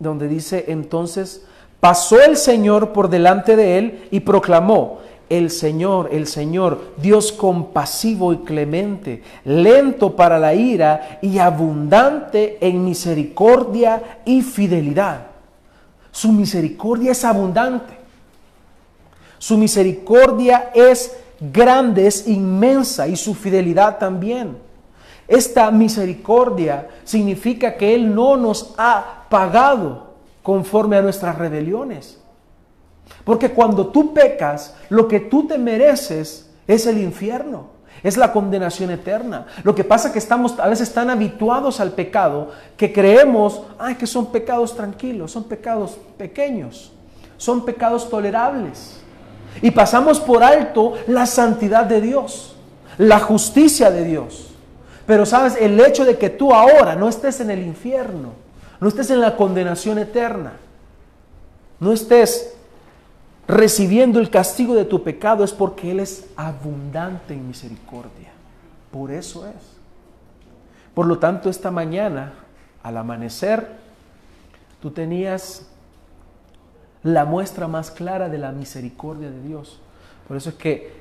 donde 0.00 0.26
dice, 0.26 0.64
entonces 0.66 1.44
pasó 1.78 2.20
el 2.20 2.36
Señor 2.36 2.92
por 2.92 3.08
delante 3.08 3.54
de 3.54 3.78
él 3.78 4.08
y 4.10 4.18
proclamó, 4.18 4.98
el 5.28 5.52
Señor, 5.52 6.08
el 6.10 6.26
Señor, 6.26 6.80
Dios 6.96 7.30
compasivo 7.30 8.32
y 8.32 8.38
clemente, 8.38 9.22
lento 9.44 10.16
para 10.16 10.40
la 10.40 10.52
ira 10.52 11.20
y 11.22 11.38
abundante 11.38 12.58
en 12.60 12.84
misericordia 12.84 14.20
y 14.24 14.42
fidelidad. 14.42 15.33
Su 16.14 16.32
misericordia 16.32 17.12
es 17.12 17.24
abundante. 17.24 17.98
Su 19.38 19.58
misericordia 19.58 20.70
es 20.74 21.14
grande, 21.38 22.06
es 22.06 22.26
inmensa 22.26 23.06
y 23.06 23.16
su 23.16 23.34
fidelidad 23.34 23.98
también. 23.98 24.56
Esta 25.28 25.70
misericordia 25.70 26.88
significa 27.04 27.76
que 27.76 27.94
Él 27.94 28.14
no 28.14 28.36
nos 28.36 28.74
ha 28.78 29.26
pagado 29.28 30.14
conforme 30.42 30.96
a 30.96 31.02
nuestras 31.02 31.36
rebeliones 31.36 32.18
porque 33.24 33.50
cuando 33.50 33.88
tú 33.88 34.12
pecas, 34.12 34.74
lo 34.88 35.08
que 35.08 35.20
tú 35.20 35.46
te 35.46 35.58
mereces 35.58 36.50
es 36.66 36.86
el 36.86 36.98
infierno, 36.98 37.68
es 38.02 38.16
la 38.16 38.32
condenación 38.32 38.90
eterna. 38.90 39.46
Lo 39.62 39.74
que 39.74 39.84
pasa 39.84 40.08
es 40.08 40.12
que 40.12 40.18
estamos 40.18 40.58
a 40.58 40.68
veces 40.68 40.92
tan 40.92 41.10
habituados 41.10 41.80
al 41.80 41.92
pecado 41.92 42.50
que 42.76 42.92
creemos, 42.92 43.62
ay, 43.78 43.94
que 43.94 44.06
son 44.06 44.32
pecados 44.32 44.76
tranquilos, 44.76 45.32
son 45.32 45.44
pecados 45.44 45.98
pequeños, 46.18 46.92
son 47.36 47.64
pecados 47.64 48.08
tolerables. 48.10 49.00
Y 49.62 49.70
pasamos 49.70 50.20
por 50.20 50.42
alto 50.42 50.94
la 51.06 51.26
santidad 51.26 51.84
de 51.84 52.00
Dios, 52.00 52.56
la 52.98 53.20
justicia 53.20 53.90
de 53.90 54.04
Dios. 54.04 54.50
Pero 55.06 55.26
sabes, 55.26 55.56
el 55.60 55.78
hecho 55.80 56.04
de 56.04 56.18
que 56.18 56.30
tú 56.30 56.52
ahora 56.52 56.96
no 56.96 57.08
estés 57.08 57.40
en 57.40 57.50
el 57.50 57.62
infierno, 57.62 58.30
no 58.80 58.88
estés 58.88 59.10
en 59.10 59.20
la 59.20 59.36
condenación 59.36 59.98
eterna, 59.98 60.54
no 61.78 61.92
estés 61.92 62.54
recibiendo 63.46 64.20
el 64.20 64.30
castigo 64.30 64.74
de 64.74 64.84
tu 64.84 65.02
pecado 65.02 65.44
es 65.44 65.52
porque 65.52 65.90
Él 65.90 66.00
es 66.00 66.28
abundante 66.36 67.34
en 67.34 67.46
misericordia. 67.46 68.32
Por 68.90 69.10
eso 69.10 69.46
es. 69.46 69.74
Por 70.94 71.06
lo 71.06 71.18
tanto, 71.18 71.50
esta 71.50 71.70
mañana, 71.70 72.34
al 72.82 72.96
amanecer, 72.96 73.68
tú 74.80 74.90
tenías 74.90 75.66
la 77.02 77.24
muestra 77.24 77.68
más 77.68 77.90
clara 77.90 78.28
de 78.28 78.38
la 78.38 78.52
misericordia 78.52 79.30
de 79.30 79.42
Dios. 79.42 79.80
Por 80.26 80.36
eso 80.36 80.50
es 80.50 80.54
que 80.54 80.92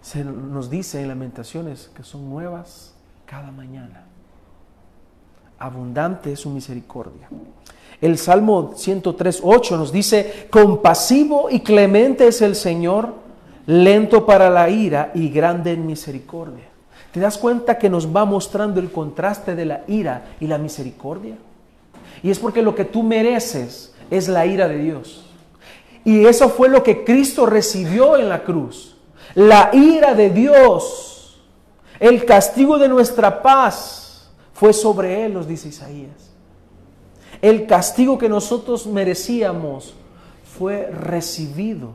se 0.00 0.24
nos 0.24 0.70
dice 0.70 1.00
en 1.00 1.08
Lamentaciones 1.08 1.90
que 1.94 2.02
son 2.02 2.28
nuevas 2.28 2.94
cada 3.26 3.52
mañana. 3.52 4.04
Abundante 5.62 6.32
es 6.32 6.40
su 6.40 6.50
misericordia. 6.50 7.28
El 8.00 8.18
Salmo 8.18 8.72
103.8 8.74 9.76
nos 9.76 9.92
dice, 9.92 10.48
compasivo 10.50 11.48
y 11.48 11.60
clemente 11.60 12.26
es 12.26 12.42
el 12.42 12.56
Señor, 12.56 13.14
lento 13.66 14.26
para 14.26 14.50
la 14.50 14.68
ira 14.68 15.12
y 15.14 15.28
grande 15.28 15.70
en 15.70 15.86
misericordia. 15.86 16.64
¿Te 17.12 17.20
das 17.20 17.38
cuenta 17.38 17.78
que 17.78 17.88
nos 17.88 18.12
va 18.14 18.24
mostrando 18.24 18.80
el 18.80 18.90
contraste 18.90 19.54
de 19.54 19.64
la 19.66 19.84
ira 19.86 20.34
y 20.40 20.48
la 20.48 20.58
misericordia? 20.58 21.36
Y 22.24 22.32
es 22.32 22.40
porque 22.40 22.60
lo 22.60 22.74
que 22.74 22.84
tú 22.84 23.04
mereces 23.04 23.94
es 24.10 24.26
la 24.26 24.44
ira 24.46 24.66
de 24.66 24.78
Dios. 24.78 25.26
Y 26.04 26.26
eso 26.26 26.48
fue 26.48 26.68
lo 26.68 26.82
que 26.82 27.04
Cristo 27.04 27.46
recibió 27.46 28.16
en 28.16 28.28
la 28.28 28.42
cruz. 28.42 28.96
La 29.36 29.70
ira 29.72 30.14
de 30.14 30.30
Dios, 30.30 31.40
el 32.00 32.24
castigo 32.24 32.80
de 32.80 32.88
nuestra 32.88 33.42
paz 33.42 34.01
fue 34.54 34.72
sobre 34.72 35.24
él, 35.24 35.34
nos 35.34 35.48
dice 35.48 35.68
Isaías. 35.68 36.30
El 37.40 37.66
castigo 37.66 38.18
que 38.18 38.28
nosotros 38.28 38.86
merecíamos 38.86 39.94
fue 40.58 40.86
recibido 40.90 41.90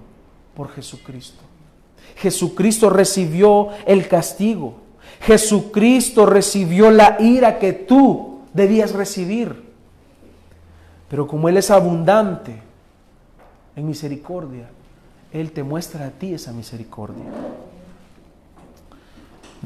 por 0.55 0.69
Jesucristo. 0.69 1.41
Jesucristo 2.15 2.89
recibió 2.89 3.69
el 3.85 4.07
castigo. 4.07 4.75
Jesucristo 5.21 6.25
recibió 6.25 6.91
la 6.91 7.17
ira 7.19 7.59
que 7.59 7.73
tú 7.73 8.41
debías 8.53 8.93
recibir. 8.93 9.67
Pero 11.09 11.27
como 11.27 11.47
Él 11.47 11.57
es 11.57 11.71
abundante 11.71 12.61
en 13.75 13.87
misericordia, 13.87 14.69
Él 15.31 15.51
te 15.51 15.63
muestra 15.63 16.07
a 16.07 16.09
ti 16.09 16.33
esa 16.33 16.51
misericordia. 16.51 17.23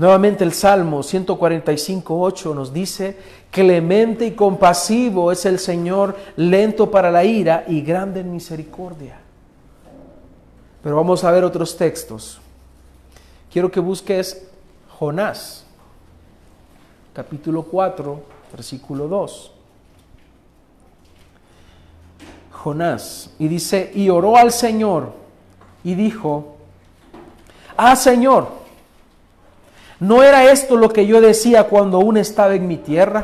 Nuevamente 0.02 0.44
el 0.44 0.52
Salmo 0.52 1.02
145.8 1.02 2.56
nos 2.56 2.74
dice, 2.74 3.20
clemente 3.52 4.26
y 4.26 4.32
compasivo 4.32 5.32
es 5.32 5.46
el 5.46 5.60
Señor, 5.60 6.18
lento 6.38 6.90
para 6.90 7.12
la 7.12 7.24
ira 7.24 7.66
y 7.68 7.82
grande 7.82 8.22
en 8.22 8.32
misericordia. 8.32 9.20
Pero 10.82 10.96
vamos 10.96 11.24
a 11.24 11.30
ver 11.30 11.44
otros 11.44 11.78
textos. 11.78 12.42
Quiero 13.54 13.70
que 13.70 13.80
busques 13.80 14.48
Jonás, 14.98 15.68
capítulo 17.14 17.62
4, 17.62 18.24
versículo 18.54 19.08
2. 19.08 19.52
Jonás, 22.54 23.36
y 23.38 23.48
dice, 23.48 23.92
y 23.94 24.10
oró 24.10 24.36
al 24.36 24.52
Señor 24.52 25.14
y 25.84 25.94
dijo, 25.94 26.56
ah 27.78 27.96
Señor, 27.96 28.61
¿No 30.02 30.24
era 30.24 30.52
esto 30.52 30.78
lo 30.78 30.90
que 30.90 31.06
yo 31.06 31.22
decía 31.22 31.66
cuando 31.66 31.98
aún 31.98 32.18
estaba 32.18 32.56
en 32.56 32.68
mi 32.68 32.78
tierra? 32.78 33.24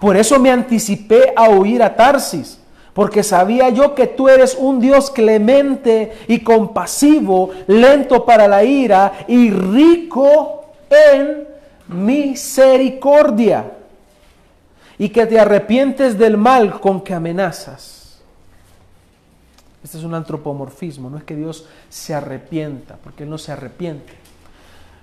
Por 0.00 0.16
eso 0.16 0.40
me 0.40 0.50
anticipé 0.50 1.32
a 1.36 1.48
huir 1.48 1.80
a 1.80 1.94
Tarsis, 1.94 2.58
porque 2.92 3.22
sabía 3.22 3.68
yo 3.68 3.94
que 3.94 4.08
tú 4.08 4.28
eres 4.28 4.56
un 4.58 4.80
Dios 4.80 5.12
clemente 5.12 6.12
y 6.26 6.40
compasivo, 6.40 7.50
lento 7.68 8.24
para 8.24 8.48
la 8.48 8.64
ira 8.64 9.12
y 9.28 9.50
rico 9.50 10.72
en 10.90 11.46
misericordia, 11.86 13.64
y 14.98 15.08
que 15.10 15.24
te 15.24 15.38
arrepientes 15.38 16.18
del 16.18 16.36
mal 16.36 16.80
con 16.80 17.00
que 17.00 17.14
amenazas. 17.14 18.18
Este 19.84 19.98
es 19.98 20.02
un 20.02 20.14
antropomorfismo, 20.14 21.08
no 21.08 21.18
es 21.18 21.22
que 21.22 21.36
Dios 21.36 21.64
se 21.88 22.12
arrepienta, 22.12 22.96
porque 23.04 23.22
Él 23.22 23.30
no 23.30 23.38
se 23.38 23.52
arrepiente. 23.52 24.27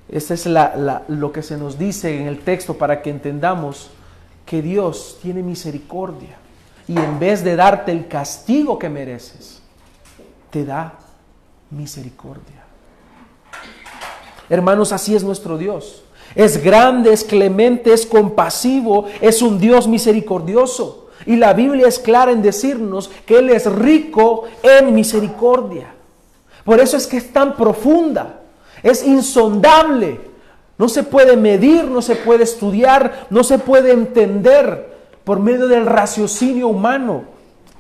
Este 0.10 0.36
es 0.36 0.46
lo 0.46 1.32
que 1.32 1.42
se 1.42 1.58
nos 1.58 1.80
dice 1.80 2.20
en 2.20 2.28
el 2.28 2.40
texto 2.40 2.78
para 2.78 3.02
que 3.02 3.10
entendamos 3.10 3.90
que 4.46 4.62
Dios 4.62 5.18
tiene 5.22 5.42
misericordia 5.42 6.38
y 6.88 6.98
en 6.98 7.20
vez 7.20 7.44
de 7.44 7.56
darte 7.56 7.92
el 7.92 8.08
castigo 8.08 8.78
que 8.78 8.90
mereces, 8.90 9.62
te 10.52 10.64
da 10.64 10.94
misericordia. 11.72 12.64
Hermanos, 14.50 14.92
así 14.92 15.16
es 15.16 15.24
nuestro 15.24 15.58
Dios. 15.58 16.04
Es 16.36 16.64
grande, 16.64 17.12
es 17.12 17.24
clemente, 17.24 17.92
es 17.92 18.06
compasivo, 18.06 19.06
es 19.22 19.42
un 19.42 19.60
Dios 19.60 19.88
misericordioso. 19.88 21.10
Y 21.26 21.38
la 21.38 21.54
Biblia 21.54 21.88
es 21.88 21.98
clara 21.98 22.32
en 22.32 22.44
decirnos 22.44 23.10
que 23.26 23.40
Él 23.40 23.50
es 23.50 23.66
rico 23.72 24.44
en 24.62 24.94
misericordia. 24.94 25.94
Por 26.64 26.80
eso 26.80 26.98
es 26.98 27.08
que 27.08 27.18
es 27.18 27.34
tan 27.34 27.56
profunda, 27.56 28.42
es 28.86 29.04
insondable. 29.04 30.20
No 30.78 30.88
se 30.88 31.02
puede 31.02 31.36
medir, 31.36 31.86
no 31.86 32.04
se 32.04 32.16
puede 32.16 32.44
estudiar, 32.44 33.26
no 33.32 33.44
se 33.44 33.58
puede 33.58 33.92
entender 33.92 34.94
por 35.24 35.40
medio 35.40 35.68
del 35.68 35.88
raciocinio 35.88 36.68
humano. 36.68 37.24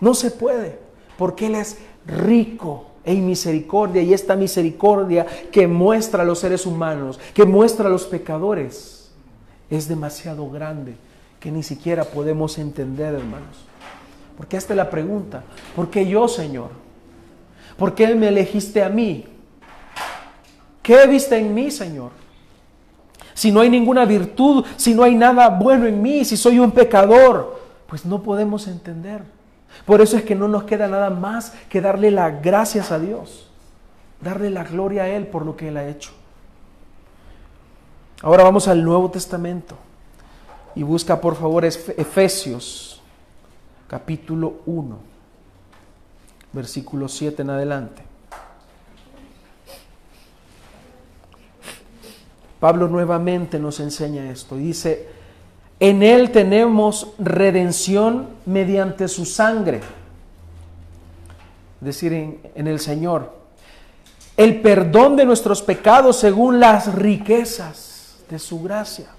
No 0.01 0.15
se 0.15 0.31
puede, 0.31 0.79
porque 1.17 1.45
Él 1.45 1.55
es 1.55 1.77
rico 2.07 2.87
en 3.03 3.25
misericordia 3.27 4.01
y 4.01 4.13
esta 4.15 4.35
misericordia 4.35 5.27
que 5.51 5.67
muestra 5.67 6.23
a 6.23 6.25
los 6.25 6.39
seres 6.39 6.65
humanos, 6.65 7.19
que 7.35 7.45
muestra 7.45 7.85
a 7.85 7.91
los 7.91 8.05
pecadores, 8.05 9.11
es 9.69 9.87
demasiado 9.87 10.49
grande 10.49 10.95
que 11.39 11.51
ni 11.51 11.61
siquiera 11.61 12.03
podemos 12.03 12.57
entender, 12.57 13.13
hermanos. 13.13 13.65
Porque 14.37 14.57
es 14.57 14.67
la 14.71 14.89
pregunta, 14.89 15.43
¿por 15.75 15.91
qué 15.91 16.07
yo, 16.07 16.27
Señor? 16.27 16.69
¿Por 17.77 17.93
qué 17.93 18.15
me 18.15 18.29
elegiste 18.29 18.81
a 18.81 18.89
mí? 18.89 19.34
¿Qué 20.85 21.07
viste 21.07 21.35
en 21.35 21.51
mí, 21.51 21.71
Señor? 21.71 22.11
Si 23.33 23.51
no 23.51 23.61
hay 23.61 23.71
ninguna 23.71 24.05
virtud, 24.05 24.63
si 24.77 24.93
no 24.93 25.01
hay 25.01 25.15
nada 25.15 25.49
bueno 25.49 25.87
en 25.87 25.99
mí, 25.99 26.23
si 26.23 26.37
soy 26.37 26.59
un 26.59 26.69
pecador, 26.69 27.59
pues 27.87 28.05
no 28.05 28.21
podemos 28.21 28.67
entender. 28.67 29.23
Por 29.83 29.99
eso 29.99 30.15
es 30.15 30.23
que 30.23 30.35
no 30.35 30.47
nos 30.47 30.65
queda 30.65 30.87
nada 30.87 31.09
más 31.09 31.53
que 31.69 31.81
darle 31.81 32.11
las 32.11 32.39
gracias 32.39 32.91
a 32.91 32.99
Dios, 32.99 33.49
darle 34.21 34.51
la 34.51 34.63
gloria 34.63 35.05
a 35.05 35.07
Él 35.09 35.25
por 35.25 35.43
lo 35.43 35.57
que 35.57 35.69
Él 35.69 35.77
ha 35.77 35.87
hecho. 35.87 36.11
Ahora 38.21 38.43
vamos 38.43 38.67
al 38.67 38.83
Nuevo 38.83 39.09
Testamento 39.09 39.75
y 40.75 40.83
busca 40.83 41.19
por 41.19 41.35
favor 41.35 41.65
Efesios 41.65 43.01
capítulo 43.87 44.57
1, 44.67 44.97
versículo 46.53 47.07
7 47.07 47.41
en 47.41 47.49
adelante. 47.49 48.14
Pablo 52.65 52.87
nuevamente 52.87 53.59
nos 53.59 53.79
enseña 53.79 54.31
esto. 54.31 54.55
Dice, 54.55 55.07
en 55.79 56.01
Él 56.01 56.31
tenemos 56.31 57.09
redención 57.19 58.29
mediante 58.47 59.07
su 59.07 59.23
sangre. 59.23 59.81
Es 61.79 61.85
decir, 61.85 62.11
en, 62.11 62.39
en, 62.55 62.65
el 62.65 62.79
Señor. 62.79 63.33
El 64.35 64.63
perdón 64.63 65.15
de 65.15 65.25
nuestros 65.25 65.61
pecados 65.61 66.15
según 66.15 66.59
las 66.59 66.91
riquezas 66.95 68.15
de 68.31 68.39
su 68.39 68.63
gracia, 68.63 69.09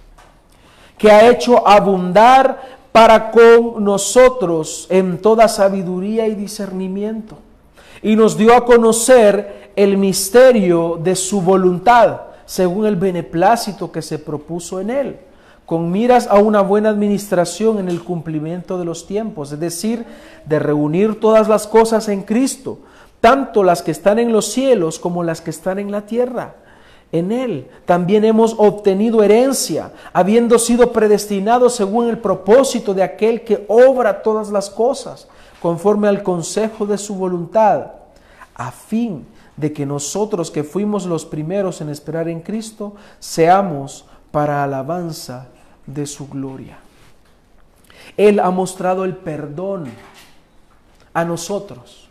que 0.98 1.12
ha 1.12 1.30
hecho 1.30 1.68
abundar 1.68 2.80
para 2.90 3.30
con 3.30 3.84
nosotros 3.84 4.88
en 4.90 5.22
toda 5.22 5.46
sabiduría 5.46 6.26
y 6.26 6.34
discernimiento. 6.34 7.38
Y 8.02 8.16
nos 8.16 8.36
dio 8.36 8.56
a 8.56 8.64
conocer 8.64 9.70
el 9.76 9.98
misterio 9.98 10.98
de 11.00 11.14
su 11.14 11.40
voluntad, 11.42 12.22
según 12.46 12.86
el 12.86 12.96
beneplácito 12.96 13.92
que 13.92 14.02
se 14.02 14.18
propuso 14.18 14.80
en 14.80 14.90
él 14.90 15.18
con 15.66 15.90
miras 15.90 16.28
a 16.28 16.38
una 16.38 16.62
buena 16.62 16.88
administración 16.88 17.80
en 17.80 17.88
el 17.88 18.02
cumplimiento 18.02 18.78
de 18.78 18.84
los 18.84 19.06
tiempos, 19.06 19.50
es 19.50 19.58
decir, 19.58 20.06
de 20.46 20.60
reunir 20.60 21.18
todas 21.20 21.48
las 21.48 21.66
cosas 21.66 22.08
en 22.08 22.22
Cristo, 22.22 22.78
tanto 23.20 23.64
las 23.64 23.82
que 23.82 23.90
están 23.90 24.20
en 24.20 24.32
los 24.32 24.46
cielos 24.46 25.00
como 25.00 25.24
las 25.24 25.40
que 25.40 25.50
están 25.50 25.80
en 25.80 25.90
la 25.90 26.02
tierra. 26.02 26.54
En 27.10 27.32
Él 27.32 27.68
también 27.84 28.24
hemos 28.24 28.54
obtenido 28.58 29.24
herencia, 29.24 29.90
habiendo 30.12 30.58
sido 30.60 30.92
predestinados 30.92 31.74
según 31.74 32.08
el 32.08 32.18
propósito 32.18 32.94
de 32.94 33.02
aquel 33.02 33.42
que 33.42 33.64
obra 33.68 34.22
todas 34.22 34.50
las 34.50 34.70
cosas, 34.70 35.26
conforme 35.60 36.06
al 36.06 36.22
consejo 36.22 36.86
de 36.86 36.96
su 36.96 37.16
voluntad, 37.16 37.86
a 38.54 38.70
fin 38.70 39.26
de 39.56 39.72
que 39.72 39.86
nosotros 39.86 40.50
que 40.50 40.64
fuimos 40.64 41.06
los 41.06 41.24
primeros 41.24 41.80
en 41.80 41.88
esperar 41.88 42.28
en 42.28 42.40
Cristo, 42.40 42.94
seamos 43.18 44.04
para 44.30 44.62
alabanza 44.62 45.48
de 45.86 46.06
su 46.06 46.28
gloria. 46.28 46.78
Él 48.16 48.40
ha 48.40 48.50
mostrado 48.50 49.04
el 49.04 49.16
perdón 49.16 49.86
a 51.14 51.24
nosotros, 51.24 52.08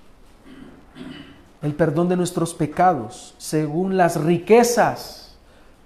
el 1.61 1.73
perdón 1.73 2.09
de 2.09 2.17
nuestros 2.17 2.53
pecados, 2.53 3.35
según 3.37 3.97
las 3.97 4.19
riquezas 4.21 5.35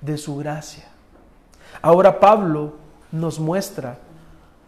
de 0.01 0.17
su 0.17 0.37
gracia. 0.37 0.85
Ahora 1.81 2.19
Pablo 2.19 2.73
nos 3.11 3.39
muestra 3.39 3.97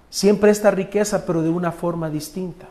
siempre 0.09 0.51
esta 0.51 0.71
riqueza, 0.71 1.25
pero 1.25 1.41
de 1.41 1.49
una 1.49 1.71
forma 1.71 2.09
distinta. 2.09 2.67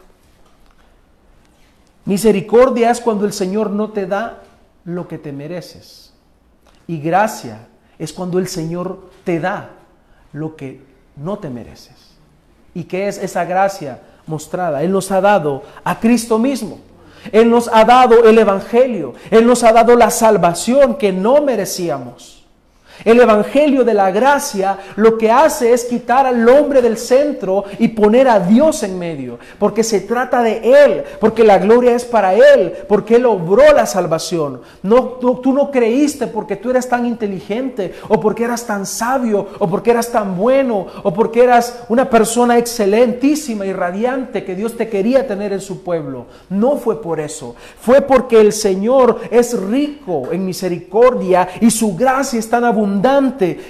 Misericordia 2.05 2.91
es 2.91 3.01
cuando 3.01 3.27
el 3.27 3.33
Señor 3.33 3.71
no 3.71 3.91
te 3.91 4.07
da 4.07 4.43
lo 4.85 5.07
que 5.09 5.19
te 5.19 5.33
mereces. 5.33 6.13
Y 6.87 6.99
gracia 6.99 7.69
es 7.99 8.13
cuando 8.13 8.39
el 8.39 8.49
Señor 8.49 9.11
te 9.25 9.39
da 9.39 9.71
lo 10.33 10.57
que 10.57 10.81
no 11.17 11.39
te 11.39 11.51
mereces. 11.51 12.17
¿Y 12.75 12.85
qué 12.85 13.09
es 13.09 13.19
esa 13.19 13.45
gracia 13.45 14.01
mostrada? 14.27 14.83
Él 14.83 14.93
nos 14.93 15.11
ha 15.11 15.21
dado 15.21 15.63
a 15.85 16.01
Cristo 16.01 16.39
mismo. 16.39 16.81
Él 17.33 17.51
nos 17.51 17.69
ha 17.69 17.85
dado 17.85 18.25
el 18.25 18.39
Evangelio. 18.39 19.15
Él 19.31 19.47
nos 19.47 19.63
ha 19.63 19.73
dado 19.73 19.95
la 19.97 20.11
salvación 20.11 20.97
que 20.97 21.13
no 21.13 21.43
merecíamos. 21.43 22.40
El 23.05 23.21
Evangelio 23.21 23.85
de 23.85 23.95
la 23.95 24.11
gracia 24.11 24.79
lo 24.97 25.17
que 25.17 25.31
hace 25.31 25.73
es 25.73 25.85
quitar 25.85 26.27
al 26.27 26.49
hombre 26.49 26.83
del 26.83 26.97
centro 26.97 27.65
y 27.79 27.89
poner 27.89 28.29
a 28.29 28.41
Dios 28.41 28.83
en 28.83 28.99
medio, 28.99 29.39
porque 29.59 29.83
se 29.83 30.01
trata 30.01 30.43
de 30.43 30.85
Él, 30.85 31.05
porque 31.21 31.45
la 31.45 31.59
gloria 31.59 31.95
es 31.95 32.05
para 32.05 32.35
Él, 32.35 32.73
porque 32.89 33.17
Él 33.17 33.27
obró 33.27 33.73
la 33.75 33.87
salvación. 33.87 34.61
No, 34.83 35.05
tú 35.21 35.53
no 35.53 35.71
creíste 35.71 36.27
porque 36.27 36.57
tú 36.57 36.71
eras 36.71 36.89
tan 36.89 37.07
inteligente, 37.07 37.95
o 38.09 38.21
porque 38.21 38.45
eras 38.45 38.67
tan 38.67 38.87
sabio, 38.87 39.49
o 39.59 39.69
porque 39.69 39.91
eras 39.91 40.11
tan 40.11 40.37
bueno, 40.37 40.87
o 41.03 41.13
porque 41.13 41.43
eras 41.43 41.85
una 41.89 42.09
persona 42.09 42.59
excelentísima 42.59 43.67
y 43.67 43.73
radiante 43.73 44.45
que 44.45 44.55
Dios 44.55 44.77
te 44.77 44.89
quería 44.89 45.27
tener 45.27 45.53
en 45.53 45.61
su 45.61 45.83
pueblo. 45.83 46.27
No 46.49 46.77
fue 46.77 47.01
por 47.01 47.21
eso, 47.21 47.55
fue 47.81 48.03
porque 48.03 48.41
el 48.41 48.53
Señor 48.53 49.21
es 49.31 49.59
rico 49.59 50.29
en 50.31 50.45
misericordia 50.45 51.49
y 51.61 51.71
su 51.71 51.97
gracia 51.97 52.39
es 52.39 52.49
tan 52.49 52.65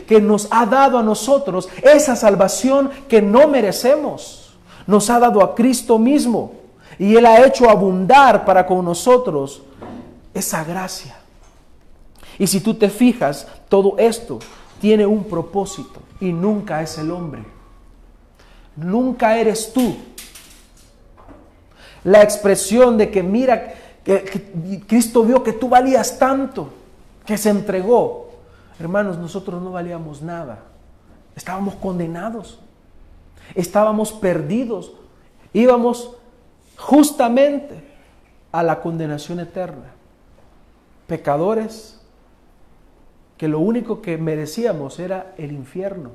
que 0.06 0.20
nos 0.20 0.48
ha 0.50 0.66
dado 0.66 0.98
a 0.98 1.02
nosotros 1.02 1.68
esa 1.82 2.16
salvación 2.16 2.90
que 3.08 3.20
no 3.20 3.48
merecemos. 3.48 4.52
Nos 4.86 5.10
ha 5.10 5.18
dado 5.18 5.42
a 5.42 5.54
Cristo 5.54 5.98
mismo 5.98 6.52
y 6.98 7.16
Él 7.16 7.26
ha 7.26 7.44
hecho 7.46 7.68
abundar 7.68 8.44
para 8.44 8.66
con 8.66 8.84
nosotros 8.84 9.62
esa 10.34 10.64
gracia. 10.64 11.16
Y 12.38 12.46
si 12.46 12.60
tú 12.60 12.74
te 12.74 12.88
fijas, 12.88 13.46
todo 13.68 13.96
esto 13.98 14.38
tiene 14.80 15.04
un 15.04 15.24
propósito 15.24 16.00
y 16.20 16.32
nunca 16.32 16.82
es 16.82 16.96
el 16.98 17.10
hombre. 17.10 17.44
Nunca 18.76 19.36
eres 19.38 19.72
tú. 19.72 19.96
La 22.04 22.22
expresión 22.22 22.96
de 22.96 23.10
que 23.10 23.22
mira, 23.22 23.74
que 24.02 24.82
Cristo 24.86 25.22
vio 25.22 25.42
que 25.42 25.52
tú 25.52 25.68
valías 25.68 26.18
tanto, 26.18 26.70
que 27.26 27.36
se 27.36 27.50
entregó. 27.50 28.29
Hermanos, 28.80 29.18
nosotros 29.18 29.62
no 29.62 29.72
valíamos 29.72 30.22
nada. 30.22 30.60
Estábamos 31.36 31.74
condenados. 31.74 32.58
Estábamos 33.54 34.10
perdidos. 34.10 34.92
Íbamos 35.52 36.16
justamente 36.78 37.84
a 38.50 38.62
la 38.62 38.80
condenación 38.80 39.38
eterna. 39.38 39.92
Pecadores 41.06 42.00
que 43.36 43.48
lo 43.48 43.60
único 43.60 44.00
que 44.00 44.16
merecíamos 44.16 44.98
era 44.98 45.34
el 45.36 45.52
infierno. 45.52 46.10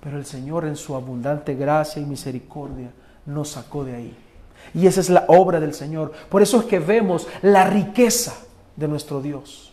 Pero 0.00 0.18
el 0.18 0.26
Señor 0.26 0.66
en 0.66 0.76
su 0.76 0.94
abundante 0.94 1.54
gracia 1.54 2.02
y 2.02 2.04
misericordia 2.04 2.90
nos 3.24 3.50
sacó 3.50 3.82
de 3.84 3.94
ahí. 3.94 4.16
Y 4.74 4.86
esa 4.86 5.00
es 5.00 5.08
la 5.08 5.24
obra 5.28 5.58
del 5.58 5.72
Señor. 5.72 6.12
Por 6.28 6.42
eso 6.42 6.60
es 6.60 6.66
que 6.66 6.78
vemos 6.78 7.26
la 7.40 7.64
riqueza 7.64 8.34
de 8.76 8.88
nuestro 8.88 9.22
Dios. 9.22 9.65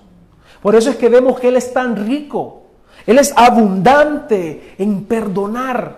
Por 0.63 0.75
eso 0.75 0.89
es 0.89 0.95
que 0.95 1.09
vemos 1.09 1.41
que 1.41 1.49
Él 1.49 1.57
es 1.57 1.73
tan 1.73 2.07
rico. 2.07 2.63
Él 3.05 3.19
es 3.19 3.33
abundante 3.35 4.75
en 4.77 5.03
perdonar, 5.03 5.97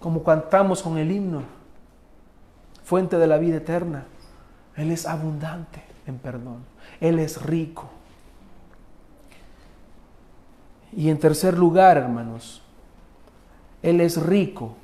como 0.00 0.24
cantamos 0.24 0.82
con 0.82 0.98
el 0.98 1.12
himno, 1.12 1.42
fuente 2.82 3.16
de 3.16 3.28
la 3.28 3.38
vida 3.38 3.58
eterna. 3.58 4.06
Él 4.74 4.90
es 4.90 5.06
abundante 5.06 5.84
en 6.04 6.18
perdón. 6.18 6.64
Él 7.00 7.20
es 7.20 7.40
rico. 7.40 7.88
Y 10.92 11.08
en 11.08 11.20
tercer 11.20 11.56
lugar, 11.56 11.96
hermanos, 11.96 12.62
Él 13.84 14.00
es 14.00 14.20
rico 14.20 14.74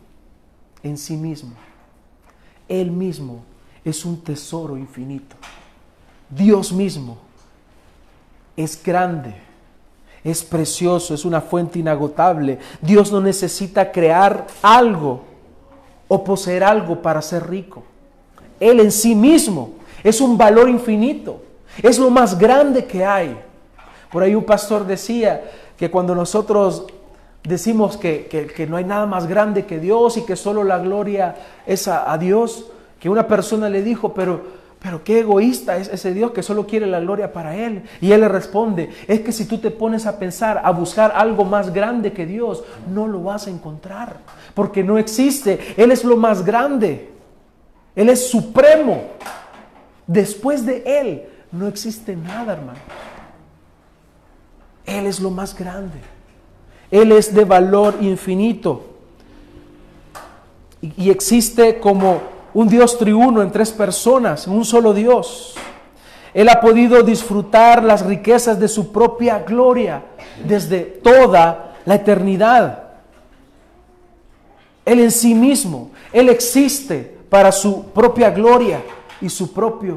en 0.85 0.97
sí 0.97 1.17
mismo. 1.17 1.55
Él 2.69 2.93
mismo 2.93 3.43
es 3.85 4.05
un 4.05 4.23
tesoro 4.23 4.77
infinito. 4.77 5.35
Dios 6.31 6.73
mismo 6.73 7.32
es 8.57 8.83
grande, 8.83 9.35
es 10.25 10.43
precioso, 10.43 11.15
es 11.15 11.25
una 11.25 11.41
fuente 11.41 11.79
inagotable. 11.79 12.59
Dios 12.81 13.11
no 13.11 13.21
necesita 13.21 13.91
crear 13.91 14.47
algo 14.63 15.23
o 16.09 16.23
poseer 16.23 16.65
algo 16.65 17.01
para 17.01 17.23
ser 17.23 17.49
rico. 17.49 17.83
Él 18.61 18.81
en 18.81 18.93
sí 18.93 19.15
mismo 19.15 19.73
es 20.05 20.21
un 20.21 20.37
valor 20.37 20.69
infinito, 20.69 21.43
es 21.83 21.99
lo 21.99 22.11
más 22.11 22.39
grande 22.39 22.85
que 22.85 23.05
hay. 23.05 23.37
Por 24.11 24.23
ahí 24.23 24.35
un 24.35 24.45
pastor 24.45 24.87
decía 24.87 25.43
que 25.77 25.91
cuando 25.91 26.15
nosotros 26.15 26.87
decimos 27.43 27.97
que, 27.97 28.67
no 28.69 28.77
hay 28.77 28.85
nada 28.85 29.07
más 29.07 29.27
grande 29.27 29.65
que 29.67 29.81
Dios 29.81 30.17
y 30.17 30.23
que 30.25 30.37
solo 30.37 30.65
la 30.65 30.79
gloria 30.79 31.35
es 31.67 31.89
a, 31.89 32.17
Dios, 32.19 32.67
que 33.01 33.09
una 33.09 33.27
persona 33.27 33.69
le 33.69 33.83
dijo, 33.83 34.13
pero, 34.13 34.62
pero 34.83 35.05
qué 35.05 35.21
egoísta 35.21 35.77
es 35.77 35.89
ese 35.89 36.13
Dios 36.13 36.33
que 36.33 36.43
solo 36.43 36.67
quiere 36.67 36.87
la 36.87 36.99
gloria 36.99 37.33
para 37.33 37.57
Él. 37.57 37.85
Y 38.01 38.11
Él 38.11 38.23
le 38.23 38.29
responde, 38.29 38.91
es 39.07 39.21
que 39.21 39.31
si 39.31 39.45
tú 39.45 39.59
te 39.59 39.71
pones 39.71 40.07
a 40.07 40.19
pensar, 40.19 40.61
a 40.65 40.73
buscar 40.73 41.13
algo 41.15 41.45
más 41.45 41.73
grande 41.73 42.13
que 42.13 42.27
Dios, 42.27 42.65
no 42.93 43.07
lo 43.07 43.23
vas 43.23 43.47
a 43.47 43.51
encontrar, 43.51 44.17
porque 44.55 44.83
no 44.83 44.99
existe. 44.99 45.75
Él 45.77 45.93
es 45.93 46.03
lo 46.03 46.17
más 46.17 46.45
grande, 46.45 47.11
Él 47.95 48.09
es 48.09 48.29
supremo. 48.29 49.05
Después 50.07 50.67
de 50.67 50.83
Él 50.85 51.23
no 51.53 51.69
existe 51.69 52.17
nada, 52.17 52.55
hermano. 52.55 52.81
Él 54.85 55.07
es 55.07 55.21
lo 55.21 55.31
más 55.31 55.57
grande. 55.57 55.99
Él 56.91 57.13
es 57.13 57.33
de 57.33 57.45
valor 57.45 57.99
infinito. 58.01 58.89
Y, 60.81 61.11
existe 61.11 61.79
como 61.79 62.21
un 62.55 62.69
Dios 62.69 62.99
triuno 62.99 63.43
en 63.43 63.51
tres 63.51 63.71
personas, 63.73 64.47
un 64.47 64.65
solo 64.65 64.93
Dios. 64.93 65.55
Él 66.35 66.49
ha 66.49 66.61
podido 66.61 67.03
disfrutar 67.03 67.83
las 67.83 68.05
riquezas 68.05 68.59
de 68.59 68.69
su 68.69 68.93
propia 68.93 69.41
gloria 69.41 70.03
desde 70.45 70.81
toda 70.81 71.75
la 71.85 71.95
eternidad. 71.97 72.83
Él 74.85 75.01
en 75.01 75.11
sí 75.11 75.35
mismo, 75.35 75.91
Él 76.13 76.29
existe 76.29 77.19
para 77.29 77.53
su 77.53 77.85
propia 77.87 78.31
gloria 78.31 78.83
y 79.21 79.29
su 79.29 79.53
propio 79.53 79.97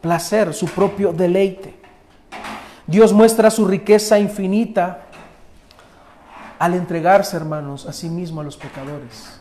placer, 0.00 0.54
su 0.54 0.66
propio 0.66 1.12
deleite. 1.12 1.74
Dios 2.86 3.12
muestra 3.12 3.50
su 3.50 3.66
riqueza 3.66 4.18
infinita 4.18 5.02
al 6.58 6.74
entregarse, 6.74 7.36
hermanos, 7.36 7.86
a 7.86 7.92
sí 7.92 8.08
mismo 8.08 8.40
a 8.40 8.44
los 8.44 8.56
pecadores. 8.56 9.35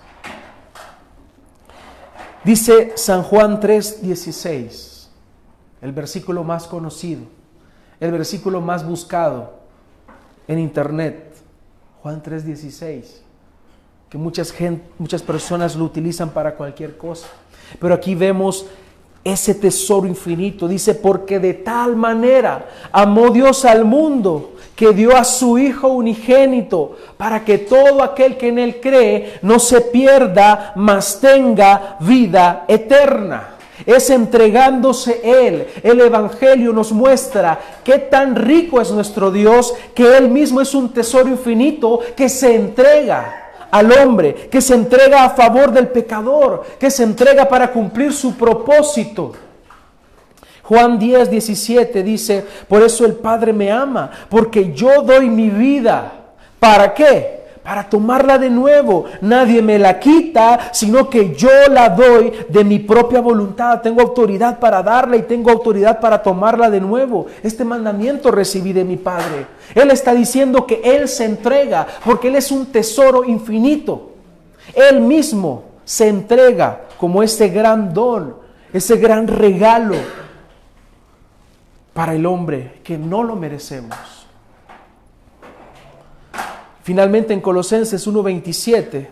Dice 2.45 2.93
San 2.95 3.23
Juan 3.23 3.59
3:16, 3.59 5.09
el 5.81 5.91
versículo 5.91 6.43
más 6.43 6.67
conocido, 6.67 7.23
el 7.99 8.11
versículo 8.11 8.61
más 8.61 8.87
buscado 8.87 9.55
en 10.47 10.59
internet, 10.59 11.37
Juan 12.03 12.21
3:16, 12.21 13.23
que 14.11 14.19
muchas, 14.19 14.53
muchas 14.99 15.23
personas 15.23 15.75
lo 15.75 15.85
utilizan 15.85 16.29
para 16.29 16.53
cualquier 16.53 16.97
cosa. 16.97 17.25
Pero 17.79 17.95
aquí 17.95 18.13
vemos 18.13 18.67
ese 19.25 19.55
tesoro 19.55 20.07
infinito. 20.07 20.67
Dice, 20.67 20.93
porque 20.95 21.39
de 21.39 21.55
tal 21.55 21.95
manera 21.95 22.69
amó 22.91 23.31
Dios 23.31 23.65
al 23.65 23.83
mundo 23.83 24.51
que 24.75 24.93
dio 24.93 25.17
a 25.17 25.23
su 25.23 25.57
Hijo 25.57 25.87
unigénito 25.87 26.95
para 27.17 27.43
que 27.43 27.57
todo 27.57 28.03
aquel 28.03 28.37
que 28.37 28.49
en 28.49 28.59
Él 28.59 28.79
cree 28.79 29.39
no 29.41 29.59
se 29.59 29.81
pierda, 29.81 30.73
mas 30.75 31.19
tenga 31.19 31.97
vida 32.01 32.65
eterna. 32.67 33.55
Es 33.85 34.09
entregándose 34.09 35.21
Él. 35.23 35.67
El 35.81 36.01
Evangelio 36.01 36.71
nos 36.71 36.91
muestra 36.91 37.59
qué 37.83 37.97
tan 37.97 38.35
rico 38.35 38.79
es 38.79 38.91
nuestro 38.91 39.31
Dios, 39.31 39.73
que 39.93 40.17
Él 40.17 40.29
mismo 40.29 40.61
es 40.61 40.73
un 40.75 40.93
tesoro 40.93 41.29
infinito 41.29 41.99
que 42.15 42.29
se 42.29 42.55
entrega 42.55 43.44
al 43.71 43.91
hombre, 43.91 44.33
que 44.49 44.61
se 44.61 44.73
entrega 44.73 45.23
a 45.23 45.29
favor 45.31 45.71
del 45.71 45.87
pecador, 45.87 46.63
que 46.79 46.89
se 46.89 47.03
entrega 47.03 47.47
para 47.47 47.71
cumplir 47.71 48.13
su 48.13 48.35
propósito. 48.35 49.33
Juan 50.63 50.97
10, 50.97 51.29
17 51.29 52.01
dice, 52.01 52.43
por 52.67 52.81
eso 52.81 53.05
el 53.05 53.13
Padre 53.13 53.53
me 53.53 53.71
ama, 53.71 54.09
porque 54.29 54.73
yo 54.73 55.01
doy 55.03 55.29
mi 55.29 55.49
vida. 55.49 56.11
¿Para 56.59 56.93
qué? 56.93 57.34
Para 57.65 57.89
tomarla 57.89 58.37
de 58.37 58.51
nuevo. 58.51 59.05
Nadie 59.21 59.59
me 59.63 59.79
la 59.79 59.99
quita, 59.99 60.69
sino 60.71 61.09
que 61.09 61.33
yo 61.33 61.49
la 61.71 61.89
doy 61.89 62.31
de 62.47 62.63
mi 62.63 62.77
propia 62.77 63.19
voluntad. 63.21 63.81
Tengo 63.81 64.01
autoridad 64.01 64.59
para 64.59 64.83
darla 64.83 65.17
y 65.17 65.23
tengo 65.23 65.49
autoridad 65.49 65.99
para 65.99 66.21
tomarla 66.21 66.69
de 66.69 66.79
nuevo. 66.79 67.25
Este 67.41 67.65
mandamiento 67.65 68.29
recibí 68.29 68.71
de 68.71 68.85
mi 68.85 68.97
Padre. 68.97 69.47
Él 69.73 69.89
está 69.89 70.13
diciendo 70.13 70.67
que 70.67 70.79
Él 70.83 71.07
se 71.07 71.25
entrega 71.25 71.87
porque 72.05 72.27
Él 72.27 72.35
es 72.35 72.51
un 72.51 72.67
tesoro 72.67 73.25
infinito. 73.25 74.11
Él 74.75 75.01
mismo 75.01 75.63
se 75.83 76.07
entrega 76.07 76.83
como 76.99 77.23
ese 77.23 77.49
gran 77.49 77.95
don, 77.95 78.35
ese 78.71 78.97
gran 78.97 79.27
regalo 79.27 79.95
para 81.93 82.13
el 82.13 82.27
hombre 82.27 82.79
que 82.83 82.99
no 82.99 83.23
lo 83.23 83.35
merecemos. 83.35 84.14
Finalmente 86.85 87.33
en 87.33 87.41
Colosenses 87.41 88.07
1.27 88.07 89.07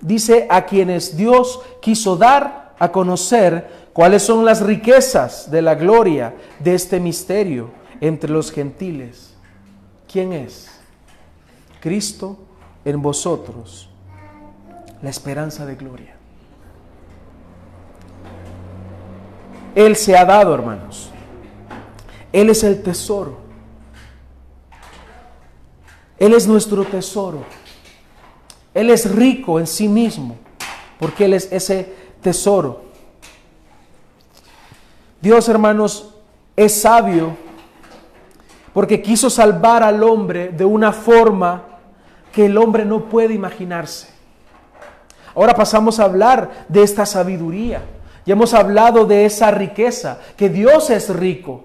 dice 0.00 0.46
a 0.48 0.64
quienes 0.64 1.16
Dios 1.16 1.58
quiso 1.82 2.16
dar 2.16 2.76
a 2.78 2.92
conocer 2.92 3.88
cuáles 3.92 4.22
son 4.22 4.44
las 4.44 4.60
riquezas 4.60 5.50
de 5.50 5.60
la 5.60 5.74
gloria 5.74 6.36
de 6.60 6.76
este 6.76 7.00
misterio 7.00 7.70
entre 8.00 8.30
los 8.30 8.52
gentiles. 8.52 9.34
¿Quién 10.06 10.32
es? 10.32 10.70
Cristo 11.80 12.38
en 12.84 13.02
vosotros, 13.02 13.88
la 15.02 15.10
esperanza 15.10 15.66
de 15.66 15.74
gloria. 15.74 16.14
Él 19.74 19.96
se 19.96 20.16
ha 20.16 20.24
dado, 20.24 20.54
hermanos. 20.54 21.10
Él 22.32 22.50
es 22.50 22.62
el 22.62 22.84
tesoro. 22.84 23.45
Él 26.18 26.34
es 26.34 26.46
nuestro 26.46 26.84
tesoro. 26.84 27.44
Él 28.74 28.90
es 28.90 29.10
rico 29.10 29.58
en 29.58 29.66
sí 29.66 29.88
mismo, 29.88 30.36
porque 30.98 31.24
Él 31.24 31.34
es 31.34 31.50
ese 31.50 31.92
tesoro. 32.20 32.82
Dios, 35.20 35.48
hermanos, 35.48 36.14
es 36.56 36.80
sabio 36.80 37.36
porque 38.76 39.00
quiso 39.00 39.30
salvar 39.30 39.82
al 39.82 40.02
hombre 40.02 40.48
de 40.48 40.66
una 40.66 40.92
forma 40.92 41.62
que 42.30 42.44
el 42.44 42.58
hombre 42.58 42.84
no 42.84 43.06
puede 43.06 43.32
imaginarse. 43.32 44.08
Ahora 45.34 45.54
pasamos 45.54 45.98
a 45.98 46.04
hablar 46.04 46.66
de 46.68 46.82
esta 46.82 47.06
sabiduría. 47.06 47.80
Ya 48.26 48.34
hemos 48.34 48.52
hablado 48.52 49.06
de 49.06 49.24
esa 49.24 49.50
riqueza, 49.50 50.18
que 50.36 50.50
Dios 50.50 50.90
es 50.90 51.08
rico. 51.08 51.64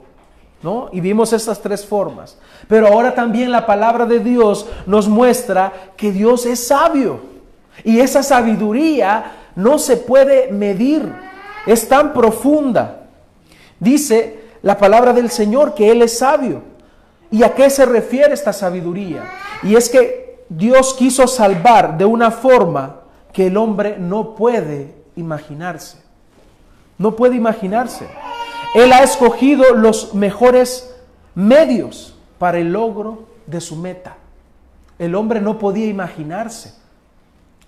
¿No? 0.63 0.89
Y 0.91 1.01
vimos 1.01 1.33
estas 1.33 1.61
tres 1.61 1.85
formas. 1.85 2.37
Pero 2.67 2.87
ahora 2.87 3.13
también 3.15 3.51
la 3.51 3.65
palabra 3.65 4.05
de 4.05 4.19
Dios 4.19 4.67
nos 4.85 5.07
muestra 5.07 5.73
que 5.97 6.11
Dios 6.11 6.45
es 6.45 6.65
sabio. 6.67 7.19
Y 7.83 7.99
esa 7.99 8.23
sabiduría 8.23 9.31
no 9.55 9.79
se 9.79 9.97
puede 9.97 10.51
medir. 10.51 11.11
Es 11.65 11.87
tan 11.87 12.13
profunda. 12.13 13.07
Dice 13.79 14.41
la 14.61 14.77
palabra 14.77 15.13
del 15.13 15.29
Señor 15.31 15.73
que 15.73 15.91
Él 15.91 16.01
es 16.01 16.17
sabio. 16.17 16.61
¿Y 17.31 17.43
a 17.43 17.55
qué 17.55 17.69
se 17.69 17.85
refiere 17.85 18.33
esta 18.33 18.53
sabiduría? 18.53 19.23
Y 19.63 19.75
es 19.75 19.89
que 19.89 20.43
Dios 20.49 20.93
quiso 20.93 21.27
salvar 21.27 21.97
de 21.97 22.05
una 22.05 22.29
forma 22.29 22.97
que 23.31 23.47
el 23.47 23.57
hombre 23.57 23.97
no 23.97 24.35
puede 24.35 24.93
imaginarse. 25.15 25.97
No 26.97 27.15
puede 27.15 27.35
imaginarse. 27.35 28.05
Él 28.73 28.93
ha 28.93 29.03
escogido 29.03 29.75
los 29.75 30.13
mejores 30.13 30.95
medios 31.35 32.15
para 32.37 32.59
el 32.59 32.71
logro 32.71 33.25
de 33.45 33.59
su 33.59 33.75
meta. 33.75 34.15
El 34.97 35.15
hombre 35.15 35.41
no 35.41 35.57
podía 35.57 35.87
imaginarse 35.87 36.73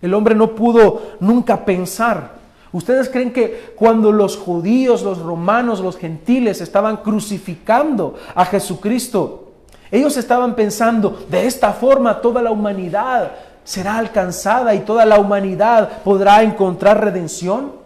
El 0.02 0.14
hombre 0.14 0.36
no 0.36 0.56
pudo 0.56 1.02
nunca 1.20 1.66
pensar. 1.66 2.44
¿Ustedes 2.72 3.08
creen 3.10 3.32
que 3.32 3.74
cuando 3.76 4.12
los 4.12 4.36
judíos, 4.36 5.04
los 5.04 5.20
romanos, 5.20 5.80
los 5.80 5.98
gentiles 5.98 6.60
estaban 6.60 6.98
crucificando 6.98 8.16
a 8.36 8.46
Jesucristo, 8.46 9.52
ellos 9.92 10.18
estaban 10.18 10.56
pensando, 10.56 11.26
de 11.30 11.46
esta 11.46 11.72
forma 11.72 12.20
toda 12.20 12.42
la 12.42 12.52
humanidad 12.52 13.32
será 13.64 13.98
alcanzada 13.98 14.74
y 14.74 14.80
toda 14.80 15.06
la 15.06 15.20
humanidad 15.20 16.02
podrá 16.04 16.42
encontrar 16.44 17.04
redención? 17.04 17.83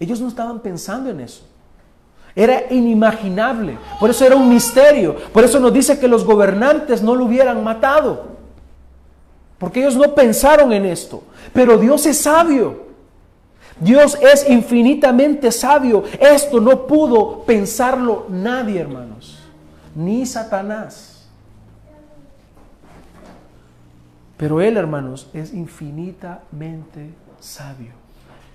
Ellos 0.00 0.20
no 0.20 0.28
estaban 0.28 0.60
pensando 0.60 1.10
en 1.10 1.20
eso. 1.20 1.42
Era 2.34 2.64
inimaginable. 2.70 3.78
Por 3.98 4.10
eso 4.10 4.24
era 4.24 4.36
un 4.36 4.48
misterio. 4.48 5.16
Por 5.32 5.44
eso 5.44 5.58
nos 5.58 5.72
dice 5.72 5.98
que 5.98 6.08
los 6.08 6.24
gobernantes 6.24 7.02
no 7.02 7.14
lo 7.14 7.24
hubieran 7.24 7.62
matado. 7.64 8.38
Porque 9.58 9.80
ellos 9.80 9.96
no 9.96 10.14
pensaron 10.14 10.72
en 10.72 10.86
esto. 10.86 11.22
Pero 11.52 11.78
Dios 11.78 12.06
es 12.06 12.18
sabio. 12.18 12.86
Dios 13.80 14.16
es 14.20 14.48
infinitamente 14.48 15.50
sabio. 15.50 16.04
Esto 16.20 16.60
no 16.60 16.86
pudo 16.86 17.42
pensarlo 17.44 18.26
nadie, 18.28 18.80
hermanos 18.80 19.38
ni 19.98 20.24
Satanás. 20.24 21.26
Pero 24.36 24.60
Él, 24.60 24.76
hermanos, 24.76 25.28
es 25.32 25.52
infinitamente 25.52 27.12
sabio, 27.40 27.92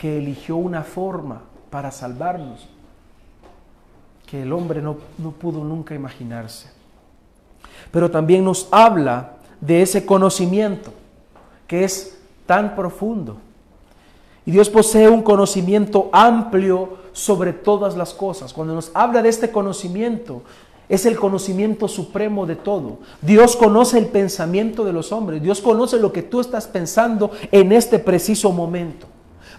que 0.04 0.18
eligió 0.18 0.58
una 0.58 0.84
forma 0.84 1.44
para 1.70 1.90
salvarnos 1.90 2.68
que 4.26 4.42
el 4.42 4.52
hombre 4.52 4.82
no, 4.82 4.98
no 5.18 5.32
pudo 5.32 5.64
nunca 5.64 5.96
imaginarse. 5.96 6.70
Pero 7.90 8.12
también 8.12 8.44
nos 8.44 8.68
habla 8.70 9.38
de 9.62 9.82
ese 9.82 10.06
conocimiento 10.06 10.92
que 11.68 11.86
es 11.86 12.20
tan 12.46 12.76
profundo. 12.76 13.38
Y 14.46 14.52
Dios 14.52 14.70
posee 14.70 15.08
un 15.08 15.22
conocimiento 15.22 16.10
amplio 16.12 16.98
sobre 17.14 17.54
todas 17.54 17.96
las 17.96 18.14
cosas. 18.14 18.52
Cuando 18.52 18.76
nos 18.76 18.92
habla 18.94 19.22
de 19.22 19.30
este 19.30 19.52
conocimiento, 19.52 20.42
es 20.90 21.06
el 21.06 21.18
conocimiento 21.18 21.88
supremo 21.88 22.46
de 22.46 22.58
todo. 22.58 22.98
Dios 23.22 23.56
conoce 23.56 24.00
el 24.00 24.08
pensamiento 24.08 24.84
de 24.84 24.92
los 24.92 25.14
hombres. 25.14 25.42
Dios 25.42 25.62
conoce 25.62 25.98
lo 25.98 26.12
que 26.12 26.24
tú 26.24 26.42
estás 26.42 26.68
pensando 26.68 27.32
en 27.54 27.72
este 27.72 28.00
preciso 28.00 28.52
momento. 28.52 29.13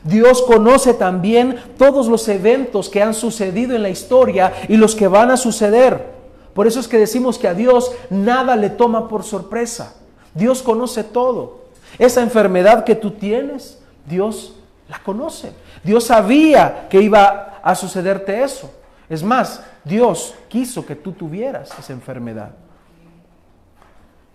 Dios 0.04 0.42
conoce 0.42 0.92
también 0.92 1.58
todos 1.78 2.08
los 2.08 2.28
eventos 2.28 2.90
que 2.90 3.02
han 3.02 3.14
sucedido 3.14 3.74
en 3.74 3.82
la 3.82 3.88
historia 3.88 4.52
y 4.68 4.76
los 4.76 4.94
que 4.94 5.08
van 5.08 5.30
a 5.30 5.38
suceder. 5.38 6.12
Por 6.52 6.66
eso 6.66 6.78
es 6.78 6.86
que 6.86 6.98
decimos 6.98 7.38
que 7.38 7.48
a 7.48 7.54
Dios 7.54 7.90
nada 8.10 8.54
le 8.54 8.70
toma 8.70 9.08
por 9.08 9.24
sorpresa. 9.24 9.96
Dios 10.34 10.62
conoce 10.62 11.04
todo. 11.04 11.64
Esa 11.98 12.22
enfermedad 12.22 12.84
que 12.84 12.94
tú 12.94 13.12
tienes, 13.12 13.78
Dios 14.06 14.54
la 14.88 14.98
conoce. 14.98 15.52
Dios 15.82 16.04
sabía 16.04 16.86
que 16.90 17.00
iba 17.00 17.60
a 17.62 17.74
sucederte 17.74 18.42
eso. 18.42 18.70
Es 19.08 19.22
más, 19.22 19.62
Dios 19.84 20.34
quiso 20.48 20.84
que 20.84 20.96
tú 20.96 21.12
tuvieras 21.12 21.70
esa 21.78 21.92
enfermedad. 21.92 22.50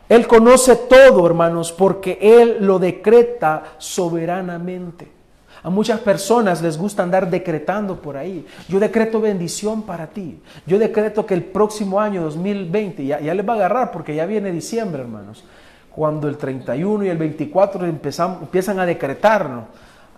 Él 0.07 0.25
conoce 0.25 0.75
todo, 0.75 1.27
hermanos, 1.27 1.71
porque 1.71 2.17
Él 2.19 2.57
lo 2.61 2.79
decreta 2.79 3.63
soberanamente. 3.77 5.18
A 5.61 5.69
muchas 5.69 5.99
personas 5.99 6.61
les 6.61 6.77
gusta 6.77 7.03
andar 7.03 7.29
decretando 7.29 8.01
por 8.01 8.15
ahí. 8.15 8.45
Yo 8.67 8.79
decreto 8.79 9.19
bendición 9.19 9.81
para 9.83 10.07
ti. 10.07 10.39
Yo 10.65 10.79
decreto 10.79 11.25
que 11.25 11.33
el 11.33 11.43
próximo 11.43 11.99
año 11.99 12.23
2020, 12.23 13.05
ya, 13.05 13.19
les 13.19 13.47
va 13.47 13.53
a 13.53 13.55
agarrar 13.57 13.91
porque 13.91 14.15
ya 14.15 14.25
viene 14.25 14.51
diciembre, 14.51 15.01
hermanos. 15.01 15.43
Cuando 15.91 16.29
el 16.29 16.37
31 16.37 17.05
y 17.05 17.09
el 17.09 17.17
24 17.17 17.85
empiezan 17.85 18.79
a 18.79 18.85
decretarnos. 18.85 19.65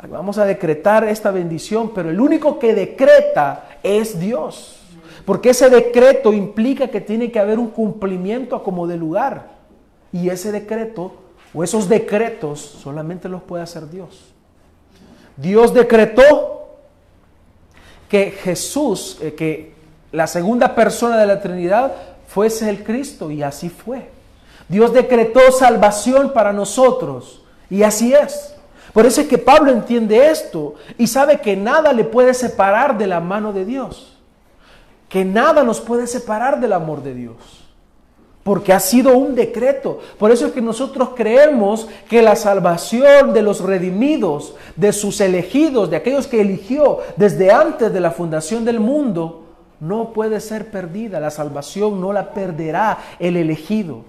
Vamos 0.09 0.37
a 0.37 0.45
decretar 0.45 1.03
esta 1.03 1.31
bendición, 1.31 1.91
pero 1.93 2.09
el 2.09 2.19
único 2.19 2.57
que 2.59 2.73
decreta 2.73 3.65
es 3.83 4.19
Dios. 4.19 4.79
Porque 5.25 5.51
ese 5.51 5.69
decreto 5.69 6.33
implica 6.33 6.87
que 6.87 7.01
tiene 7.01 7.31
que 7.31 7.39
haber 7.39 7.59
un 7.59 7.69
cumplimiento 7.69 8.55
a 8.55 8.63
como 8.63 8.87
de 8.87 8.97
lugar. 8.97 9.49
Y 10.11 10.29
ese 10.29 10.51
decreto 10.51 11.13
o 11.53 11.63
esos 11.63 11.89
decretos 11.89 12.59
solamente 12.59 13.29
los 13.29 13.41
puede 13.41 13.63
hacer 13.63 13.89
Dios. 13.89 14.30
Dios 15.37 15.73
decretó 15.73 16.77
que 18.09 18.31
Jesús, 18.31 19.17
eh, 19.21 19.33
que 19.33 19.73
la 20.11 20.27
segunda 20.27 20.75
persona 20.75 21.17
de 21.17 21.27
la 21.27 21.41
Trinidad 21.41 21.93
fuese 22.27 22.69
el 22.69 22.83
Cristo 22.83 23.31
y 23.31 23.43
así 23.43 23.69
fue. 23.69 24.09
Dios 24.67 24.93
decretó 24.93 25.51
salvación 25.51 26.33
para 26.33 26.53
nosotros 26.53 27.41
y 27.69 27.83
así 27.83 28.13
es. 28.13 28.55
Por 28.93 29.05
eso 29.05 29.21
es 29.21 29.27
que 29.27 29.37
Pablo 29.37 29.71
entiende 29.71 30.29
esto 30.29 30.75
y 30.97 31.07
sabe 31.07 31.39
que 31.39 31.55
nada 31.55 31.93
le 31.93 32.03
puede 32.03 32.33
separar 32.33 32.97
de 32.97 33.07
la 33.07 33.19
mano 33.19 33.53
de 33.53 33.65
Dios 33.65 34.11
que 35.11 35.25
nada 35.25 35.63
nos 35.63 35.81
puede 35.81 36.07
separar 36.07 36.61
del 36.61 36.71
amor 36.71 37.03
de 37.03 37.13
Dios. 37.13 37.35
Porque 38.43 38.73
ha 38.73 38.79
sido 38.79 39.17
un 39.17 39.35
decreto. 39.35 39.99
Por 40.17 40.31
eso 40.31 40.47
es 40.47 40.53
que 40.53 40.61
nosotros 40.61 41.09
creemos 41.15 41.87
que 42.09 42.21
la 42.21 42.35
salvación 42.35 43.33
de 43.33 43.43
los 43.43 43.61
redimidos, 43.61 44.55
de 44.75 44.93
sus 44.93 45.21
elegidos, 45.21 45.89
de 45.89 45.97
aquellos 45.97 46.25
que 46.25 46.41
eligió 46.41 46.99
desde 47.17 47.51
antes 47.51 47.93
de 47.93 47.99
la 47.99 48.11
fundación 48.11 48.65
del 48.65 48.79
mundo, 48.79 49.45
no 49.79 50.13
puede 50.13 50.39
ser 50.39 50.71
perdida. 50.71 51.19
La 51.19 51.29
salvación 51.29 52.01
no 52.01 52.13
la 52.13 52.33
perderá 52.33 52.97
el 53.19 53.37
elegido. 53.37 54.05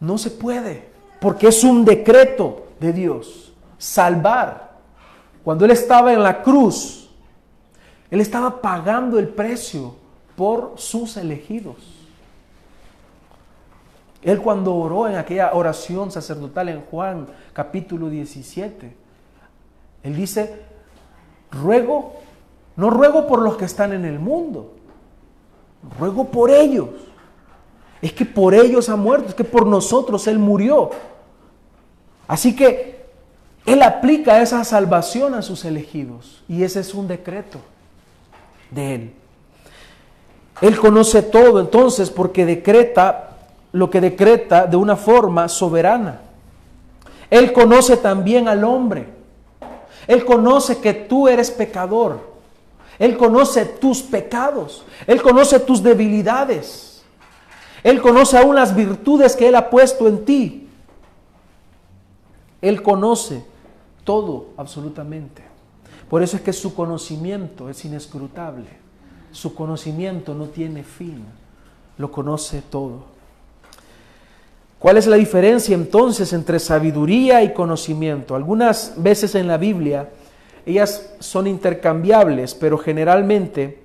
No 0.00 0.18
se 0.18 0.30
puede. 0.30 0.90
Porque 1.20 1.48
es 1.48 1.64
un 1.64 1.84
decreto 1.84 2.66
de 2.78 2.92
Dios. 2.92 3.52
Salvar. 3.78 4.70
Cuando 5.44 5.64
Él 5.64 5.70
estaba 5.70 6.12
en 6.12 6.22
la 6.22 6.42
cruz, 6.42 7.10
Él 8.10 8.20
estaba 8.20 8.60
pagando 8.60 9.18
el 9.18 9.28
precio 9.28 9.94
por 10.36 10.74
sus 10.76 11.16
elegidos. 11.16 11.99
Él 14.22 14.40
cuando 14.40 14.74
oró 14.74 15.08
en 15.08 15.16
aquella 15.16 15.52
oración 15.54 16.10
sacerdotal 16.10 16.68
en 16.68 16.82
Juan 16.82 17.26
capítulo 17.52 18.10
17, 18.10 18.94
él 20.02 20.16
dice, 20.16 20.62
ruego, 21.50 22.14
no 22.76 22.90
ruego 22.90 23.26
por 23.26 23.40
los 23.42 23.56
que 23.56 23.64
están 23.64 23.92
en 23.92 24.04
el 24.04 24.18
mundo, 24.18 24.72
ruego 25.98 26.26
por 26.26 26.50
ellos. 26.50 26.88
Es 28.00 28.12
que 28.12 28.24
por 28.24 28.54
ellos 28.54 28.88
ha 28.88 28.96
muerto, 28.96 29.28
es 29.28 29.34
que 29.34 29.44
por 29.44 29.66
nosotros 29.66 30.26
Él 30.26 30.38
murió. 30.38 30.90
Así 32.26 32.56
que 32.56 33.04
Él 33.66 33.82
aplica 33.82 34.40
esa 34.40 34.64
salvación 34.64 35.34
a 35.34 35.42
sus 35.42 35.64
elegidos 35.66 36.42
y 36.48 36.62
ese 36.62 36.80
es 36.80 36.94
un 36.94 37.08
decreto 37.08 37.58
de 38.70 38.94
Él. 38.94 39.12
Él 40.62 40.78
conoce 40.78 41.22
todo 41.22 41.60
entonces 41.60 42.10
porque 42.10 42.46
decreta 42.46 43.29
lo 43.72 43.90
que 43.90 44.00
decreta 44.00 44.66
de 44.66 44.76
una 44.76 44.96
forma 44.96 45.48
soberana. 45.48 46.20
Él 47.30 47.52
conoce 47.52 47.96
también 47.96 48.48
al 48.48 48.64
hombre. 48.64 49.08
Él 50.06 50.24
conoce 50.24 50.80
que 50.80 50.92
tú 50.92 51.28
eres 51.28 51.50
pecador. 51.50 52.30
Él 52.98 53.16
conoce 53.16 53.64
tus 53.64 54.02
pecados. 54.02 54.84
Él 55.06 55.22
conoce 55.22 55.60
tus 55.60 55.82
debilidades. 55.82 57.02
Él 57.82 58.02
conoce 58.02 58.36
aún 58.36 58.56
las 58.56 58.74
virtudes 58.74 59.36
que 59.36 59.48
Él 59.48 59.54
ha 59.54 59.70
puesto 59.70 60.06
en 60.08 60.24
ti. 60.24 60.68
Él 62.60 62.82
conoce 62.82 63.44
todo 64.04 64.48
absolutamente. 64.56 65.42
Por 66.10 66.22
eso 66.22 66.36
es 66.36 66.42
que 66.42 66.52
su 66.52 66.74
conocimiento 66.74 67.68
es 67.70 67.84
inescrutable. 67.84 68.66
Su 69.32 69.54
conocimiento 69.54 70.34
no 70.34 70.46
tiene 70.46 70.82
fin, 70.82 71.24
lo 71.96 72.10
conoce 72.10 72.62
todo. 72.62 73.04
¿Cuál 74.80 74.96
es 74.96 75.06
la 75.06 75.16
diferencia 75.16 75.74
entonces 75.74 76.32
entre 76.32 76.58
sabiduría 76.58 77.42
y 77.42 77.52
conocimiento? 77.52 78.34
Algunas 78.34 78.94
veces 78.96 79.34
en 79.34 79.46
la 79.46 79.58
Biblia 79.58 80.08
ellas 80.64 81.12
son 81.18 81.46
intercambiables, 81.46 82.54
pero 82.54 82.78
generalmente 82.78 83.82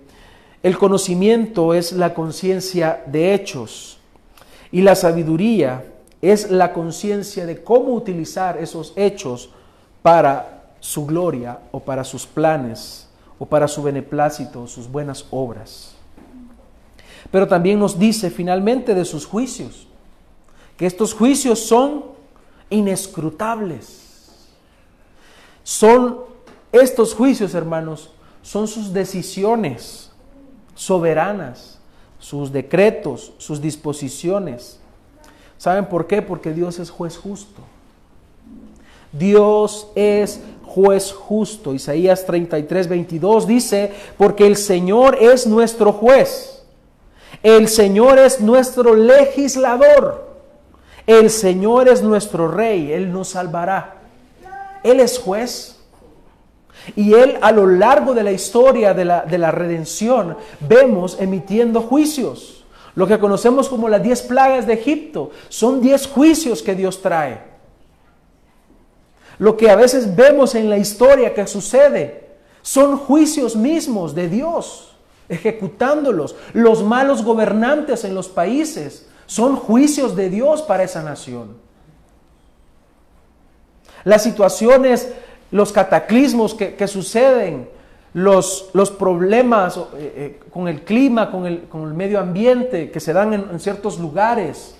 el 0.63 0.77
conocimiento 0.77 1.73
es 1.73 1.91
la 1.91 2.13
conciencia 2.13 3.03
de 3.07 3.33
hechos 3.33 3.97
y 4.71 4.83
la 4.83 4.95
sabiduría 4.95 5.83
es 6.21 6.49
la 6.49 6.71
conciencia 6.71 7.45
de 7.45 7.61
cómo 7.61 7.93
utilizar 7.93 8.57
esos 8.57 8.93
hechos 8.95 9.49
para 10.01 10.63
su 10.79 11.05
gloria 11.05 11.59
o 11.71 11.81
para 11.81 12.05
sus 12.05 12.25
planes 12.25 13.09
o 13.37 13.45
para 13.45 13.67
su 13.67 13.83
beneplácito, 13.83 14.65
sus 14.65 14.89
buenas 14.89 15.25
obras. 15.29 15.93
Pero 17.31 17.49
también 17.49 17.79
nos 17.79 17.99
dice 17.99 18.29
finalmente 18.29 18.95
de 18.95 19.03
sus 19.03 19.25
juicios, 19.25 19.89
que 20.77 20.85
estos 20.85 21.13
juicios 21.13 21.59
son 21.59 22.05
inescrutables. 22.69 24.01
Son 25.63 26.19
estos 26.71 27.13
juicios, 27.13 27.53
hermanos, 27.55 28.11
son 28.41 28.67
sus 28.67 28.93
decisiones 28.93 30.11
soberanas, 30.75 31.79
sus 32.19 32.51
decretos, 32.51 33.33
sus 33.37 33.61
disposiciones. 33.61 34.79
¿Saben 35.57 35.85
por 35.87 36.05
qué? 36.05 36.21
Porque 36.21 36.51
Dios 36.53 36.79
es 36.79 36.89
juez 36.89 37.17
justo. 37.17 37.61
Dios 39.11 39.87
es 39.95 40.41
juez 40.63 41.13
justo. 41.13 41.73
Isaías 41.73 42.25
33, 42.25 42.89
22 42.89 43.47
dice, 43.47 43.93
porque 44.17 44.45
el 44.45 44.57
Señor 44.57 45.17
es 45.19 45.47
nuestro 45.47 45.93
juez. 45.93 46.63
El 47.41 47.67
Señor 47.69 48.19
es 48.19 48.41
nuestro 48.41 48.95
legislador. 48.95 50.24
El 51.07 51.29
Señor 51.29 51.87
es 51.87 52.01
nuestro 52.01 52.47
rey. 52.47 52.91
Él 52.91 53.11
nos 53.11 53.29
salvará. 53.29 53.95
Él 54.83 54.99
es 54.99 55.19
juez. 55.19 55.77
Y 56.95 57.13
Él 57.13 57.37
a 57.41 57.51
lo 57.51 57.67
largo 57.67 58.13
de 58.13 58.23
la 58.23 58.31
historia 58.31 58.93
de 58.93 59.05
la, 59.05 59.21
de 59.21 59.37
la 59.37 59.51
redención 59.51 60.37
vemos 60.59 61.17
emitiendo 61.19 61.81
juicios. 61.81 62.65
Lo 62.95 63.07
que 63.07 63.19
conocemos 63.19 63.67
como 63.67 63.89
las 63.89 64.01
diez 64.01 64.21
plagas 64.21 64.65
de 64.67 64.73
Egipto 64.73 65.31
son 65.49 65.81
diez 65.81 66.07
juicios 66.07 66.61
que 66.61 66.75
Dios 66.75 67.01
trae. 67.01 67.55
Lo 69.37 69.57
que 69.57 69.69
a 69.69 69.75
veces 69.75 70.15
vemos 70.15 70.55
en 70.55 70.69
la 70.69 70.77
historia 70.77 71.33
que 71.33 71.45
sucede 71.45 72.25
son 72.61 72.97
juicios 72.97 73.55
mismos 73.55 74.15
de 74.15 74.29
Dios, 74.29 74.95
ejecutándolos. 75.27 76.35
Los 76.53 76.83
malos 76.83 77.23
gobernantes 77.23 78.05
en 78.05 78.15
los 78.15 78.29
países 78.29 79.07
son 79.25 79.55
juicios 79.55 80.15
de 80.15 80.29
Dios 80.29 80.61
para 80.61 80.83
esa 80.83 81.03
nación. 81.03 81.57
Las 84.03 84.23
situaciones, 84.23 85.11
los 85.51 85.71
cataclismos 85.71 86.53
que, 86.53 86.87
suceden, 86.87 87.67
los, 88.13 88.69
los 88.73 88.91
problemas 88.91 89.77
eh, 89.77 89.81
eh, 89.97 90.39
con 90.51 90.67
el 90.67 90.83
clima, 90.83 91.31
con 91.31 91.45
el, 91.45 91.63
con 91.63 91.83
el, 91.83 91.93
medio 91.93 92.19
ambiente 92.19 92.91
que 92.91 92.99
se 92.99 93.13
dan 93.13 93.33
en 93.33 93.59
ciertos 93.59 93.99
lugares, 93.99 94.75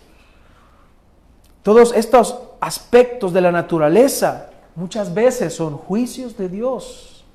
todos 1.64 1.94
estos 1.96 2.40
aspectos 2.62 3.34
de 3.34 3.42
la 3.42 3.52
naturaleza 3.52 4.52
muchas 4.76 5.14
veces 5.14 5.56
son 5.56 5.78
juicios 5.78 6.38
de 6.38 6.48
Dios. 6.48 7.26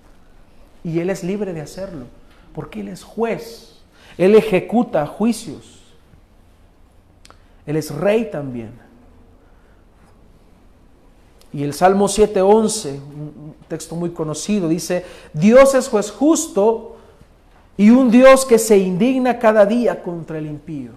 Y 0.84 1.00
Él 1.00 1.10
es 1.10 1.24
libre 1.24 1.52
de 1.52 1.60
hacerlo, 1.60 2.06
porque 2.54 2.80
Él 2.80 2.88
es 2.88 3.02
juez, 3.02 3.80
Él 4.16 4.36
ejecuta 4.36 5.06
juicios, 5.06 5.79
Él 7.66 7.76
es 7.76 7.94
rey 7.94 8.30
también. 8.30 8.72
Y 11.52 11.64
el 11.64 11.74
Salmo 11.74 12.06
7.11, 12.06 12.90
un 12.94 13.54
texto 13.68 13.96
muy 13.96 14.10
conocido, 14.10 14.68
dice, 14.68 15.04
Dios 15.32 15.74
es 15.74 15.88
juez 15.88 16.10
justo 16.10 16.96
y 17.76 17.90
un 17.90 18.10
Dios 18.10 18.44
que 18.44 18.58
se 18.58 18.78
indigna 18.78 19.38
cada 19.38 19.66
día 19.66 20.02
contra 20.02 20.38
el 20.38 20.46
impío. 20.46 20.90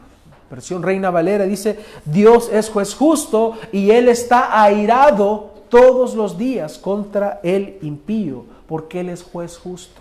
Versión 0.52 0.84
Reina 0.84 1.10
Valera 1.10 1.46
dice, 1.46 1.80
Dios 2.06 2.50
es 2.54 2.70
juez 2.70 2.94
justo 2.94 3.54
y 3.72 3.90
Él 3.90 4.08
está 4.08 4.62
airado 4.62 5.54
todos 5.70 6.14
los 6.14 6.38
días 6.38 6.78
contra 6.78 7.40
el 7.42 7.80
impío, 7.82 8.46
porque 8.68 9.00
Él 9.00 9.10
es 9.10 9.24
juez 9.24 9.58
justo. 9.58 10.00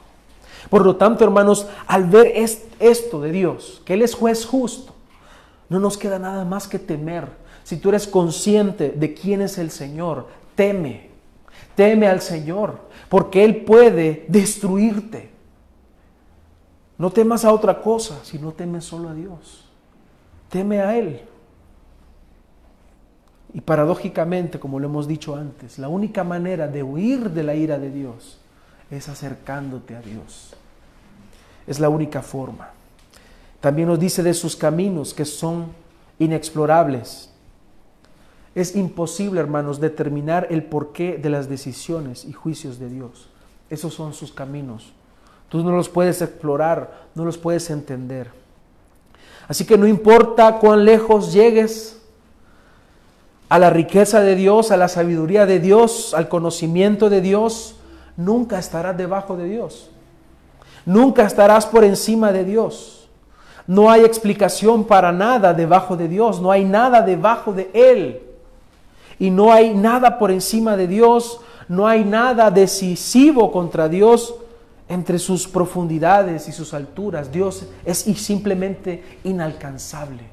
Por 0.69 0.85
lo 0.85 0.97
tanto, 0.97 1.25
hermanos, 1.25 1.67
al 1.87 2.05
ver 2.05 2.35
esto 2.79 3.21
de 3.23 3.33
Dios, 3.33 3.81
que 3.87 3.95
Él 3.95 4.03
es 4.03 4.15
juez 4.15 4.45
justo, 4.45 4.92
no 5.73 5.81
nos 5.81 5.97
queda 5.97 6.19
nada 6.19 6.45
más 6.45 6.69
que 6.69 6.79
temer. 6.79 7.27
Si 7.65 7.79
tú 7.79 7.89
eres 7.89 8.07
consciente 8.07 8.91
de 8.91 9.15
quién 9.15 9.41
es 9.41 9.57
el 9.57 9.71
Señor, 9.71 10.29
teme, 10.55 11.09
teme 11.75 12.07
al 12.07 12.21
Señor, 12.21 12.79
porque 13.09 13.43
Él 13.43 13.65
puede 13.65 14.27
destruirte. 14.29 15.31
No 16.99 17.11
temas 17.11 17.47
a 17.47 17.53
otra 17.53 17.81
cosa, 17.81 18.21
sino 18.23 18.53
temes 18.53 18.85
solo 18.85 19.09
a 19.09 19.15
Dios. 19.15 19.65
Teme 20.51 20.81
a 20.81 20.97
Él. 20.97 21.23
Y 23.55 23.63
paradójicamente, 23.63 24.61
como 24.61 24.79
lo 24.79 24.89
hemos 24.89 25.09
dicho 25.09 25.35
antes, 25.35 25.79
la 25.79 25.89
única 25.89 26.23
manera 26.23 26.69
de 26.69 26.83
huir 26.83 27.31
de 27.31 27.43
la 27.43 27.55
ira 27.55 27.79
de 27.79 27.91
Dios 27.91 28.41
es 28.91 29.09
acercándote 29.09 29.97
a 29.97 30.03
Dios. 30.03 30.55
Es 31.67 31.81
la 31.81 31.89
única 31.89 32.21
forma. 32.21 32.71
También 33.63 33.87
nos 33.87 34.01
dice 34.01 34.25
de 34.25 34.35
sus 34.35 34.57
caminos 34.57 35.15
que 35.15 35.25
son 35.25 35.69
inexplorables. 36.19 37.31
Es 38.57 38.75
imposible, 38.75 39.41
hermanos, 39.41 39.81
determinar 39.81 40.49
el 40.51 40.65
porqué 40.65 41.17
de 41.17 41.31
las 41.31 41.49
decisiones 41.49 42.25
y 42.25 42.33
juicios 42.33 42.81
de 42.81 42.91
Dios. 42.91 43.29
Esos 43.71 43.95
son 43.95 44.15
sus 44.15 44.33
caminos. 44.33 44.93
Tú 45.49 45.63
no 45.63 45.71
los 45.71 45.89
puedes 45.89 46.21
explorar, 46.21 47.07
no 47.15 47.25
los 47.25 47.39
puedes 47.39 47.71
entender. 47.71 48.33
Así 49.47 49.65
que 49.65 49.79
no 49.79 49.87
importa 49.87 50.59
cuán 50.59 50.85
lejos 50.85 51.33
llegues, 51.33 52.03
a 53.49 53.61
la 53.61 53.71
riqueza 53.71 54.23
de 54.23 54.35
Dios, 54.35 54.73
a 54.73 54.77
la 54.77 54.89
sabiduría 54.89 55.47
de 55.47 55.61
Dios, 55.61 56.15
al 56.15 56.29
conocimiento 56.29 57.11
de 57.11 57.21
Dios, 57.21 57.77
nunca 58.17 58.59
estarás 58.59 58.97
debajo 58.97 59.37
de 59.37 59.45
Dios. 59.45 59.89
Nunca 60.85 61.27
estarás 61.27 61.67
por 61.67 61.85
encima 61.85 62.33
de 62.33 62.45
Dios. 62.45 63.02
No 63.67 63.91
hay 63.91 64.05
explicación 64.05 64.85
para 64.85 65.13
nada 65.13 65.55
debajo 65.55 65.97
de 65.97 66.09
Dios, 66.09 66.41
no 66.41 66.51
hay 66.51 66.65
nada 66.65 67.03
debajo 67.03 67.53
de 67.53 67.71
Él. 67.73 68.23
Y 69.19 69.31
no 69.31 69.53
hay 69.53 69.75
nada 69.75 70.19
por 70.19 70.31
encima 70.31 70.77
de 70.77 70.89
Dios, 70.89 71.41
no 71.69 71.87
hay 71.87 72.05
nada 72.05 72.51
decisivo 72.51 73.53
contra 73.53 73.89
Dios 73.89 74.35
entre 74.89 75.19
sus 75.19 75.47
profundidades 75.47 76.49
y 76.49 76.53
sus 76.53 76.75
alturas. 76.75 77.31
Dios 77.31 77.67
es 77.85 77.99
simplemente 77.99 79.21
inalcanzable. 79.25 80.25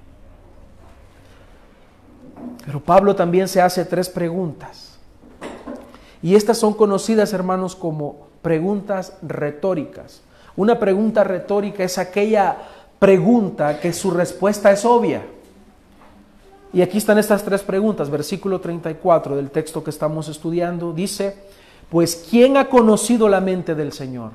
Pero 2.65 2.79
Pablo 2.79 3.15
también 3.15 3.47
se 3.47 3.61
hace 3.61 3.85
tres 3.85 4.09
preguntas. 4.09 4.97
Y 6.21 6.35
estas 6.35 6.57
son 6.57 6.73
conocidas, 6.73 7.31
hermanos, 7.33 7.75
como 7.75 8.27
preguntas 8.41 9.13
retóricas. 9.21 10.21
Una 10.55 10.79
pregunta 10.79 11.23
retórica 11.23 11.83
es 11.83 11.97
aquella 11.97 12.57
pregunta 12.99 13.79
que 13.79 13.93
su 13.93 14.11
respuesta 14.11 14.71
es 14.71 14.85
obvia. 14.85 15.25
Y 16.71 16.81
aquí 16.81 16.97
están 16.97 17.17
estas 17.17 17.43
tres 17.43 17.63
preguntas. 17.63 18.09
Versículo 18.09 18.61
34 18.61 19.35
del 19.35 19.49
texto 19.49 19.83
que 19.83 19.89
estamos 19.89 20.27
estudiando 20.27 20.93
dice, 20.93 21.35
pues 21.89 22.27
¿quién 22.29 22.57
ha 22.57 22.69
conocido 22.69 23.27
la 23.27 23.41
mente 23.41 23.73
del 23.73 23.91
Señor? 23.91 24.31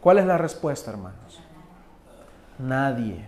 ¿Cuál 0.00 0.18
es 0.18 0.26
la 0.26 0.38
respuesta, 0.38 0.90
hermanos? 0.90 1.38
Nadie. 2.58 3.24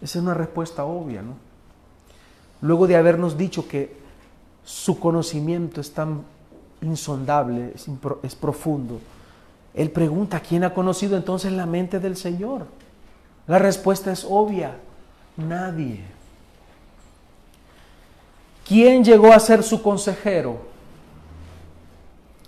Esa 0.00 0.18
es 0.18 0.24
una 0.24 0.34
respuesta 0.34 0.84
obvia, 0.84 1.22
¿no? 1.22 1.34
Luego 2.62 2.86
de 2.86 2.96
habernos 2.96 3.36
dicho 3.36 3.68
que 3.68 3.96
su 4.64 4.98
conocimiento 4.98 5.80
es 5.80 5.92
tan 5.92 6.22
insondable, 6.82 7.74
es, 8.22 8.34
profundo, 8.34 9.00
él 9.74 9.90
pregunta, 9.90 10.40
¿quién 10.40 10.64
ha 10.64 10.74
conocido 10.74 11.16
entonces 11.16 11.52
la 11.52 11.66
mente 11.66 12.00
del 12.00 12.16
Señor? 12.16 12.66
La 13.46 13.58
respuesta 13.58 14.12
es 14.12 14.26
obvia, 14.28 14.76
nadie. 15.36 16.00
¿Quién 18.66 19.04
llegó 19.04 19.32
a 19.32 19.40
ser 19.40 19.62
su 19.62 19.82
consejero? 19.82 20.58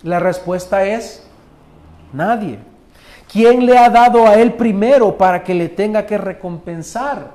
La 0.03 0.19
respuesta 0.19 0.85
es 0.85 1.25
nadie. 2.11 2.59
¿Quién 3.31 3.65
le 3.65 3.77
ha 3.77 3.89
dado 3.89 4.27
a 4.27 4.35
él 4.35 4.53
primero 4.53 5.17
para 5.17 5.43
que 5.43 5.53
le 5.53 5.69
tenga 5.69 6.05
que 6.05 6.17
recompensar? 6.17 7.33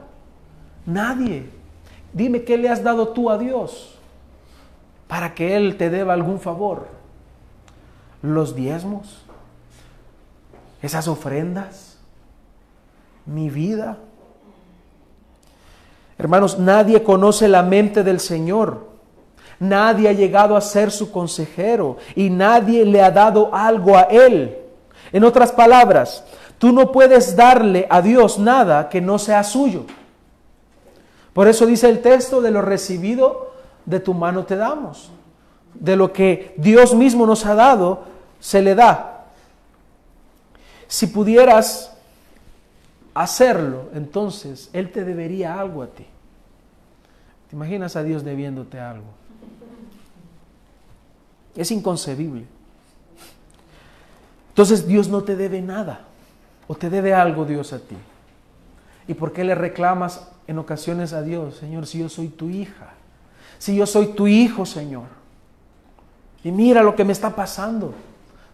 Nadie. 0.87 1.51
Dime 2.13 2.43
qué 2.43 2.57
le 2.57 2.69
has 2.69 2.83
dado 2.83 3.09
tú 3.09 3.31
a 3.31 3.39
Dios 3.39 3.99
para 5.07 5.35
que 5.35 5.57
Él 5.57 5.77
te 5.77 5.91
deba 5.91 6.13
algún 6.13 6.39
favor. 6.39 6.87
Los 8.23 8.55
diezmos, 8.55 9.23
esas 10.83 11.09
ofrendas, 11.09 11.99
mi 13.27 13.51
vida. 13.51 13.99
Hermanos, 16.19 16.59
nadie 16.59 17.03
conoce 17.03 17.49
la 17.49 17.63
mente 17.63 18.03
del 18.03 18.21
Señor. 18.21 18.89
Nadie 19.61 20.09
ha 20.09 20.13
llegado 20.13 20.57
a 20.57 20.61
ser 20.61 20.91
su 20.91 21.11
consejero 21.11 21.97
y 22.15 22.31
nadie 22.31 22.85
le 22.85 23.03
ha 23.03 23.11
dado 23.11 23.55
algo 23.55 23.97
a 23.97 24.03
Él. 24.03 24.57
En 25.13 25.25
otras 25.25 25.53
palabras, 25.53 26.25
tú 26.59 26.73
no 26.73 26.93
puedes 26.93 27.35
darle 27.35 27.87
a 27.91 28.03
Dios 28.03 28.39
nada 28.39 28.89
que 28.89 29.01
no 29.01 29.19
sea 29.19 29.43
suyo. 29.43 29.85
Por 31.33 31.49
eso 31.49 31.67
dice 31.67 31.89
el 31.89 32.01
texto, 32.01 32.41
de 32.41 32.51
lo 32.51 32.63
recibido 32.63 33.53
de 33.85 34.01
tu 34.01 34.15
mano 34.15 34.45
te 34.45 34.57
damos. 34.57 35.11
De 35.75 35.97
lo 35.97 36.13
que 36.13 36.55
Dios 36.57 36.95
mismo 36.95 37.27
nos 37.27 37.47
ha 37.47 37.55
dado, 37.55 38.05
se 38.41 38.61
le 38.61 38.75
da. 38.75 39.18
Si 40.89 41.07
pudieras 41.07 41.93
hacerlo, 43.15 43.91
entonces 43.95 44.71
Él 44.73 44.91
te 44.91 45.05
debería 45.05 45.61
algo 45.61 45.83
a 45.83 45.87
ti. 45.87 46.07
¿Te 47.49 47.57
imaginas 47.57 47.95
a 47.95 48.03
Dios 48.03 48.25
debiéndote 48.25 48.81
algo? 48.81 49.07
Es 51.55 51.71
inconcebible. 51.71 52.45
Entonces 54.49 54.89
Dios 54.89 55.09
no 55.09 55.23
te 55.23 55.37
debe 55.37 55.63
nada. 55.63 56.07
¿O 56.67 56.75
te 56.75 56.91
debe 56.91 57.15
algo 57.15 57.45
Dios 57.45 57.73
a 57.73 57.79
ti? 57.79 57.97
¿Y 59.07 59.15
por 59.15 59.33
qué 59.33 59.45
le 59.45 59.55
reclamas 59.55 60.29
en 60.47 60.59
ocasiones 60.59 61.13
a 61.13 61.23
Dios, 61.23 61.57
Señor, 61.57 61.87
si 61.87 61.99
yo 61.99 62.09
soy 62.09 62.29
tu 62.29 62.49
hija, 62.49 62.95
Si 63.59 63.75
yo 63.75 63.87
soy 63.87 64.09
tu 64.09 64.29
hijo, 64.29 64.65
Señor. 64.65 65.07
Y 66.45 66.53
mira 66.53 66.81
lo 66.83 66.95
que 66.95 67.05
me 67.05 67.13
está 67.13 67.35
pasando. 67.35 67.93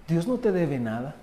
Dios 0.08 0.26
no 0.26 0.38
te 0.38 0.50
debe 0.50 0.78
nada. 0.78 1.14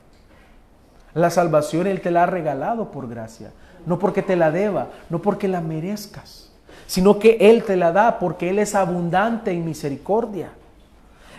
La 1.14 1.30
salvación 1.30 1.88
Él 1.88 2.02
te 2.02 2.12
la 2.12 2.24
ha 2.24 2.28
regalado 2.28 2.92
por 2.92 3.08
gracia. 3.08 3.52
No 3.86 4.00
porque 4.00 4.22
te 4.22 4.36
la 4.36 4.52
deba, 4.52 4.90
no 5.10 5.22
porque 5.22 5.48
la 5.48 5.62
merezcas, 5.62 6.50
sino 6.88 7.20
que 7.20 7.38
Él 7.40 7.64
te 7.64 7.76
la 7.76 7.92
da 7.92 8.20
porque 8.20 8.50
Él 8.50 8.60
es 8.60 8.76
abundante 8.76 9.52
en 9.52 9.66
misericordia. 9.66 10.50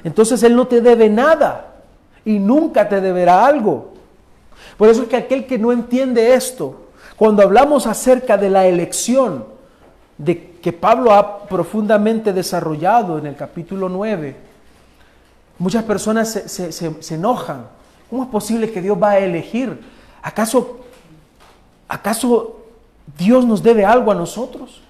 Entonces 0.04 0.42
Él 0.42 0.56
no 0.56 0.66
te 0.66 0.80
debe 0.80 1.08
nada 1.08 1.66
y 2.24 2.38
nunca 2.38 2.88
te 2.88 3.00
deberá 3.00 3.46
algo. 3.46 3.92
Por 4.76 4.88
eso 4.88 5.02
es 5.02 5.08
que 5.08 5.16
aquel 5.16 5.46
que 5.46 5.58
no 5.58 5.72
entiende 5.72 6.34
esto, 6.34 6.88
cuando 7.16 7.42
hablamos 7.42 7.86
acerca 7.86 8.36
de 8.36 8.50
la 8.50 8.66
elección, 8.66 9.44
de 10.18 10.52
que 10.60 10.72
Pablo 10.72 11.12
ha 11.12 11.46
profundamente 11.46 12.32
desarrollado 12.32 13.18
en 13.18 13.26
el 13.26 13.36
capítulo 13.36 13.88
9, 13.88 14.36
muchas 15.58 15.84
personas 15.84 16.28
se, 16.30 16.72
se 16.72 17.14
enojan. 17.14 17.66
¿Cómo 18.12 18.24
es 18.24 18.28
posible 18.28 18.70
que 18.70 18.82
Dios 18.82 19.02
va 19.02 19.12
a 19.12 19.18
elegir? 19.20 19.80
¿Acaso, 20.20 20.80
¿Acaso 21.88 22.60
Dios 23.16 23.46
nos 23.46 23.62
debe 23.62 23.86
algo 23.86 24.12
a 24.12 24.14
nosotros? 24.14 24.82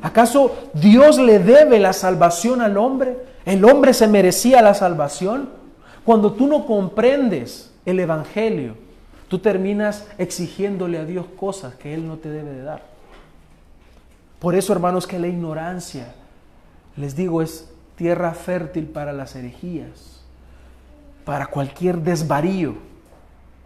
¿Acaso 0.00 0.54
Dios 0.74 1.18
le 1.18 1.40
debe 1.40 1.80
la 1.80 1.92
salvación 1.92 2.60
al 2.60 2.76
hombre? 2.76 3.18
¿El 3.44 3.64
hombre 3.64 3.92
se 3.92 4.06
merecía 4.06 4.62
la 4.62 4.74
salvación? 4.74 5.48
Cuando 6.04 6.34
tú 6.34 6.46
no 6.46 6.66
comprendes 6.66 7.72
el 7.84 7.98
Evangelio, 7.98 8.76
tú 9.26 9.40
terminas 9.40 10.06
exigiéndole 10.16 10.98
a 10.98 11.04
Dios 11.04 11.26
cosas 11.36 11.74
que 11.74 11.94
Él 11.94 12.06
no 12.06 12.18
te 12.18 12.30
debe 12.30 12.52
de 12.52 12.62
dar. 12.62 12.84
Por 14.38 14.54
eso, 14.54 14.72
hermanos, 14.72 15.08
que 15.08 15.18
la 15.18 15.26
ignorancia, 15.26 16.14
les 16.96 17.16
digo, 17.16 17.42
es 17.42 17.68
tierra 17.96 18.34
fértil 18.34 18.84
para 18.84 19.12
las 19.12 19.34
herejías, 19.34 20.13
para 21.24 21.46
cualquier 21.46 21.98
desvarío 21.98 22.74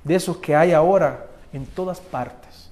de 0.05 0.15
esos 0.15 0.37
que 0.39 0.55
hay 0.55 0.73
ahora 0.73 1.27
en 1.53 1.67
todas 1.67 2.01
partes. 2.01 2.71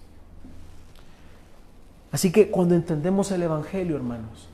Así 2.13 2.31
que 2.31 2.51
cuando 2.51 2.75
entendemos 2.75 3.31
el 3.31 3.43
Evangelio, 3.43 3.97
hermanos, 3.97 4.49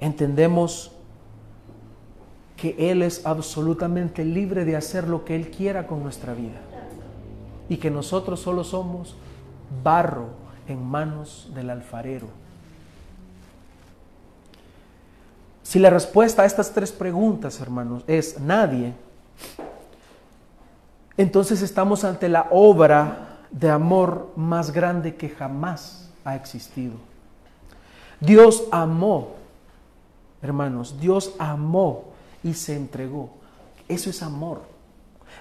entendemos 0.00 0.92
que 2.56 2.74
Él 2.90 3.02
es 3.02 3.24
absolutamente 3.26 4.24
libre 4.24 4.64
de 4.64 4.76
hacer 4.76 5.08
lo 5.08 5.24
que 5.24 5.36
Él 5.36 5.50
quiera 5.50 5.86
con 5.86 6.02
nuestra 6.02 6.32
vida 6.34 6.60
y 7.68 7.76
que 7.76 7.90
nosotros 7.90 8.40
solo 8.40 8.64
somos 8.64 9.14
barro 9.84 10.30
en 10.66 10.84
manos 10.84 11.50
del 11.54 11.70
alfarero. 11.70 12.28
Si 15.66 15.80
la 15.80 15.90
respuesta 15.90 16.42
a 16.42 16.46
estas 16.46 16.70
tres 16.70 16.92
preguntas, 16.92 17.60
hermanos, 17.60 18.04
es 18.06 18.38
nadie, 18.38 18.92
entonces 21.16 21.60
estamos 21.60 22.04
ante 22.04 22.28
la 22.28 22.46
obra 22.52 23.40
de 23.50 23.68
amor 23.68 24.30
más 24.36 24.70
grande 24.70 25.16
que 25.16 25.28
jamás 25.28 26.08
ha 26.24 26.36
existido. 26.36 26.94
Dios 28.20 28.62
amó, 28.70 29.34
hermanos, 30.40 31.00
Dios 31.00 31.34
amó 31.36 32.12
y 32.44 32.54
se 32.54 32.76
entregó. 32.76 33.30
Eso 33.88 34.08
es 34.08 34.22
amor. 34.22 34.60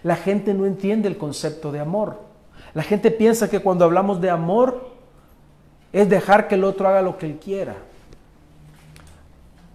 La 0.01 0.15
gente 0.15 0.55
no 0.55 0.65
entiende 0.65 1.07
el 1.07 1.19
concepto 1.19 1.71
de 1.71 1.81
amor. 1.81 2.19
La 2.73 2.81
gente 2.81 3.11
piensa 3.11 3.47
que 3.47 3.59
cuando 3.59 3.85
hablamos 3.85 4.19
de 4.19 4.31
amor 4.31 4.89
es 5.93 6.09
dejar 6.09 6.47
que 6.47 6.55
el 6.55 6.63
otro 6.63 6.87
haga 6.87 7.03
lo 7.03 7.15
que 7.19 7.27
él 7.27 7.37
quiera. 7.37 7.75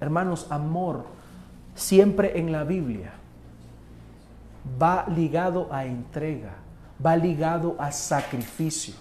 Hermanos, 0.00 0.46
amor 0.50 1.04
siempre 1.74 2.38
en 2.38 2.52
la 2.52 2.64
Biblia 2.64 3.12
va 4.80 5.06
ligado 5.14 5.68
a 5.70 5.84
entrega, 5.84 6.54
va 7.04 7.16
ligado 7.16 7.76
a 7.78 7.92
sacrificio. 7.92 8.94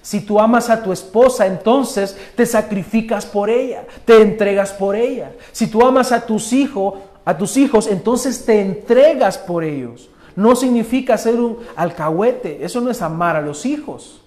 Si 0.00 0.20
tú 0.20 0.40
amas 0.40 0.68
a 0.68 0.82
tu 0.82 0.92
esposa, 0.92 1.46
entonces 1.46 2.16
te 2.34 2.44
sacrificas 2.44 3.24
por 3.24 3.50
ella, 3.50 3.84
te 4.04 4.20
entregas 4.20 4.72
por 4.72 4.96
ella. 4.96 5.32
Si 5.52 5.68
tú 5.68 5.84
amas 5.84 6.10
a 6.10 6.26
tus 6.26 6.52
hijos, 6.52 6.94
a 7.24 7.36
tus 7.36 7.56
hijos, 7.56 7.86
entonces 7.86 8.44
te 8.44 8.60
entregas 8.60 9.38
por 9.38 9.62
ellos. 9.62 10.08
No 10.34 10.56
significa 10.56 11.18
ser 11.18 11.36
un 11.36 11.58
alcahuete, 11.76 12.64
eso 12.64 12.80
no 12.80 12.90
es 12.90 13.02
amar 13.02 13.36
a 13.36 13.42
los 13.42 13.64
hijos. 13.64 14.22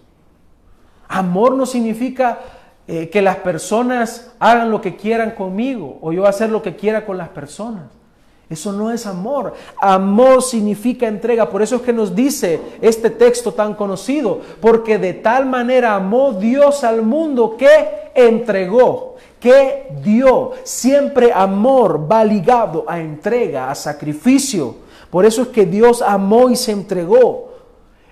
Amor 1.07 1.53
no 1.53 1.65
significa 1.65 2.39
eh, 2.87 3.09
que 3.09 3.21
las 3.21 3.37
personas 3.37 4.31
hagan 4.39 4.69
lo 4.69 4.79
que 4.79 4.95
quieran 4.95 5.31
conmigo 5.31 5.97
o 6.01 6.13
yo 6.13 6.27
hacer 6.27 6.49
lo 6.49 6.61
que 6.61 6.75
quiera 6.75 7.05
con 7.05 7.17
las 7.17 7.29
personas. 7.29 7.83
Eso 8.47 8.71
no 8.71 8.91
es 8.91 9.07
amor. 9.07 9.53
Amor 9.81 10.43
significa 10.43 11.07
entrega. 11.07 11.49
Por 11.49 11.63
eso 11.63 11.77
es 11.77 11.81
que 11.81 11.93
nos 11.93 12.15
dice 12.15 12.61
este 12.79 13.09
texto 13.09 13.53
tan 13.53 13.73
conocido. 13.73 14.39
Porque 14.61 14.99
de 14.99 15.13
tal 15.13 15.47
manera 15.47 15.95
amó 15.95 16.33
Dios 16.33 16.83
al 16.83 17.01
mundo 17.01 17.55
que 17.57 18.11
entregó, 18.13 19.15
que 19.39 19.87
dio. 20.03 20.51
Siempre 20.63 21.33
amor 21.33 22.11
va 22.11 22.23
ligado 22.23 22.85
a 22.87 22.99
entrega, 22.99 23.71
a 23.71 23.75
sacrificio. 23.75 24.75
Por 25.09 25.25
eso 25.25 25.43
es 25.43 25.47
que 25.47 25.65
Dios 25.65 26.03
amó 26.03 26.51
y 26.51 26.55
se 26.55 26.71
entregó. 26.71 27.49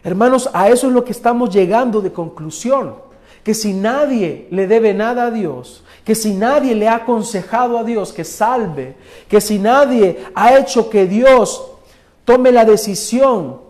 Hermanos, 0.04 0.50
a 0.52 0.68
eso 0.70 0.88
es 0.88 0.94
lo 0.94 1.06
que 1.06 1.12
estamos 1.12 1.54
llegando 1.54 2.02
de 2.02 2.12
conclusión. 2.12 2.96
Que 3.44 3.54
si 3.54 3.74
nadie 3.74 4.48
le 4.52 4.68
debe 4.68 4.94
nada 4.94 5.26
a 5.26 5.32
Dios, 5.32 5.84
que 6.04 6.16
si 6.16 6.34
nadie 6.34 6.76
le 6.76 6.88
ha 6.88 6.96
aconsejado 6.96 7.78
a 7.78 7.84
Dios 7.84 8.12
que 8.12 8.24
salve, 8.24 8.96
que 9.28 9.42
si 9.42 9.60
nadie 9.60 10.26
ha 10.36 10.58
hecho 10.58 10.90
que 10.90 11.06
Dios 11.06 11.72
tome 12.26 12.52
la 12.52 12.66
decisión 12.66 13.62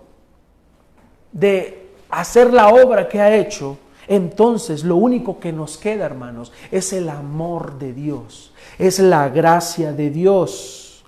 de 1.32 1.90
hacer 2.10 2.54
la 2.54 2.70
obra 2.70 3.08
que 3.08 3.20
ha 3.20 3.36
hecho, 3.36 3.78
entonces 4.08 4.84
lo 4.84 4.96
único 4.96 5.40
que 5.40 5.54
nos 5.54 5.78
queda, 5.78 6.06
hermanos, 6.06 6.52
es 6.72 6.94
el 6.94 7.10
amor 7.10 7.78
de 7.80 7.94
Dios, 7.94 8.52
es 8.78 9.00
la 9.00 9.30
gracia 9.30 9.94
de 9.94 10.10
Dios. 10.10 11.04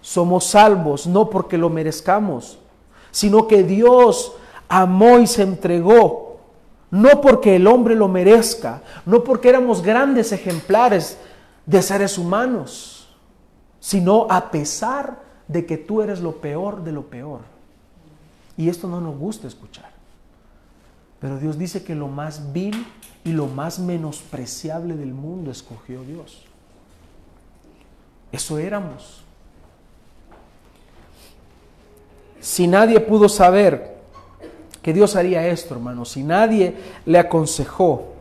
Somos 0.00 0.44
salvos 0.44 1.06
no 1.06 1.30
porque 1.30 1.58
lo 1.58 1.70
merezcamos, 1.70 2.58
sino 3.10 3.46
que 3.46 3.62
Dios 3.62 4.32
amó 4.68 5.18
y 5.18 5.26
se 5.26 5.42
entregó 5.42 6.21
no 6.92 7.22
porque 7.22 7.56
el 7.56 7.66
hombre 7.66 7.96
lo 7.96 8.06
merezca, 8.06 8.82
no 9.06 9.24
porque 9.24 9.48
éramos 9.48 9.80
grandes 9.82 10.30
ejemplares 10.30 11.16
de 11.64 11.80
seres 11.80 12.18
humanos, 12.18 13.08
sino 13.80 14.26
a 14.28 14.50
pesar 14.50 15.22
de 15.48 15.64
que 15.64 15.78
tú 15.78 16.02
eres 16.02 16.20
lo 16.20 16.36
peor 16.36 16.84
de 16.84 16.92
lo 16.92 17.06
peor. 17.06 17.40
Y 18.58 18.68
esto 18.68 18.88
no 18.88 19.00
nos 19.00 19.16
gusta 19.16 19.48
escuchar. 19.48 19.90
Pero 21.18 21.38
Dios 21.38 21.58
dice 21.58 21.82
que 21.82 21.94
lo 21.94 22.08
más 22.08 22.52
vil 22.52 22.86
y 23.24 23.32
lo 23.32 23.46
más 23.46 23.78
menospreciable 23.78 24.94
del 24.94 25.14
mundo 25.14 25.50
escogió 25.50 26.02
Dios. 26.02 26.44
Eso 28.32 28.58
éramos. 28.58 29.22
Si 32.38 32.66
nadie 32.66 33.00
pudo 33.00 33.30
saber 33.30 34.01
que 34.82 34.92
Dios 34.92 35.14
haría 35.14 35.46
esto, 35.46 35.74
hermano, 35.74 36.04
si 36.04 36.24
nadie 36.24 36.76
le 37.06 37.18
aconsejó 37.18 38.12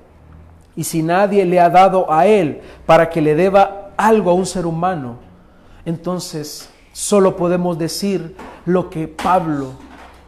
y 0.76 0.84
si 0.84 1.01
nadie 1.01 1.43
le 1.43 1.59
ha 1.59 1.70
dado 1.70 2.12
a 2.12 2.28
Él 2.28 2.62
para 2.86 3.09
que 3.09 3.20
le 3.20 3.36
deba 3.36 3.91
algo 3.97 4.30
a 4.30 4.36
un 4.36 4.45
ser 4.45 4.68
humano, 4.68 5.16
entonces 5.86 6.70
solo 6.93 7.36
podemos 7.36 7.78
decir 7.80 8.36
lo 8.66 8.89
que 8.89 9.07
Pablo 9.07 9.72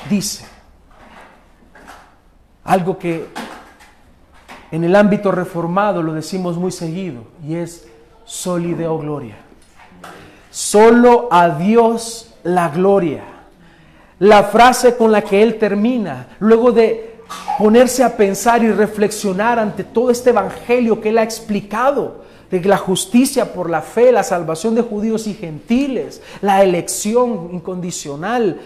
dice. 0.10 0.46
Algo 2.64 2.98
que 2.98 3.28
en 4.72 4.84
el 4.84 4.96
ámbito 4.96 5.32
reformado 5.32 6.02
lo 6.02 6.14
decimos 6.14 6.58
muy 6.58 6.72
seguido 6.72 7.26
y 7.48 7.56
es 7.56 7.88
solideo 8.26 8.98
gloria. 8.98 9.36
Solo 10.50 11.28
a 11.32 11.50
Dios 11.50 12.34
la 12.44 12.70
gloria 12.70 13.33
la 14.24 14.44
frase 14.44 14.96
con 14.96 15.12
la 15.12 15.22
que 15.22 15.44
él 15.44 15.60
termina, 15.60 16.28
luego 16.40 16.72
de 16.72 17.18
ponerse 17.58 18.06
a 18.06 18.16
pensar 18.16 18.64
y 18.64 18.72
reflexionar 18.72 19.60
ante 19.60 19.84
todo 19.84 20.10
este 20.10 20.30
evangelio 20.30 21.02
que 21.02 21.10
él 21.10 21.18
ha 21.18 21.24
explicado, 21.24 22.24
de 22.50 22.62
la 22.62 22.78
justicia 22.78 23.52
por 23.52 23.70
la 23.70 23.82
fe, 23.82 24.14
la 24.14 24.24
salvación 24.24 24.76
de 24.76 24.82
judíos 24.82 25.28
y 25.28 25.34
gentiles, 25.34 26.22
la 26.42 26.64
elección 26.64 27.50
incondicional, 27.52 28.62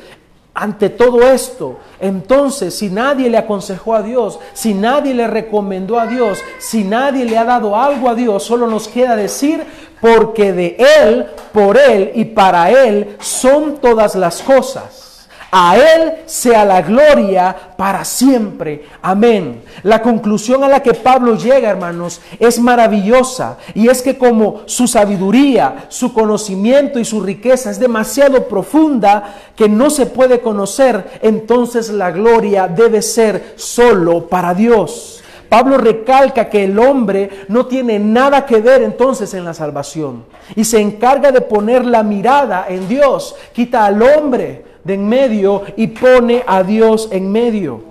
ante 0.54 0.90
todo 0.90 1.24
esto, 1.24 1.80
entonces 2.00 2.76
si 2.76 2.90
nadie 2.90 3.28
le 3.28 3.38
aconsejó 3.38 3.96
a 3.96 4.04
Dios, 4.04 4.40
si 4.54 4.76
nadie 4.76 5.16
le 5.16 5.26
recomendó 5.26 6.00
a 6.00 6.06
Dios, 6.06 6.40
si 6.60 6.84
nadie 6.84 7.26
le 7.26 7.36
ha 7.36 7.46
dado 7.46 7.76
algo 7.76 8.10
a 8.10 8.16
Dios, 8.16 8.44
solo 8.44 8.68
nos 8.68 8.88
queda 8.88 9.16
decir, 9.16 9.64
porque 10.02 10.54
de 10.54 10.78
Él, 11.02 11.26
por 11.52 11.78
Él 11.80 12.12
y 12.14 12.26
para 12.26 12.70
Él 12.70 13.16
son 13.20 13.78
todas 13.78 14.14
las 14.14 14.44
cosas. 14.44 15.07
A 15.52 15.78
Él 15.78 16.14
sea 16.26 16.66
la 16.66 16.82
gloria 16.82 17.56
para 17.78 18.04
siempre. 18.04 18.86
Amén. 19.02 19.64
La 19.84 20.02
conclusión 20.02 20.64
a 20.64 20.68
la 20.68 20.82
que 20.82 20.94
Pablo 20.94 21.36
llega, 21.36 21.70
hermanos, 21.70 22.20
es 22.38 22.60
maravillosa. 22.60 23.58
Y 23.74 23.88
es 23.88 24.02
que 24.02 24.18
como 24.18 24.62
su 24.66 24.88
sabiduría, 24.88 25.86
su 25.88 26.14
conocimiento 26.14 27.00
y 27.00 27.06
su 27.06 27.22
riqueza 27.22 27.72
es 27.72 27.80
demasiado 27.80 28.48
profunda 28.50 29.36
que 29.56 29.70
no 29.70 29.90
se 29.90 30.06
puede 30.06 30.42
conocer, 30.42 31.20
entonces 31.22 31.90
la 31.90 32.12
gloria 32.12 32.68
debe 32.68 33.02
ser 33.02 33.54
solo 33.56 34.28
para 34.28 34.54
Dios. 34.54 35.24
Pablo 35.48 35.78
recalca 35.78 36.50
que 36.50 36.66
el 36.66 36.78
hombre 36.78 37.46
no 37.48 37.68
tiene 37.68 38.00
nada 38.00 38.46
que 38.46 38.60
ver 38.60 38.82
entonces 38.84 39.34
en 39.34 39.46
la 39.46 39.54
salvación 39.54 40.26
y 40.56 40.66
se 40.66 40.82
encarga 40.82 41.32
de 41.32 41.40
poner 41.40 41.86
la 41.86 42.04
mirada 42.04 42.66
en 42.68 42.90
Dios. 42.90 43.34
Quita 43.54 43.86
al 43.86 44.02
hombre 44.02 44.67
de 44.88 44.94
en 44.94 45.08
medio 45.08 45.64
y 45.76 45.88
pone 45.88 46.44
a 46.48 46.64
Dios 46.64 47.10
en 47.12 47.30
medio. 47.30 47.82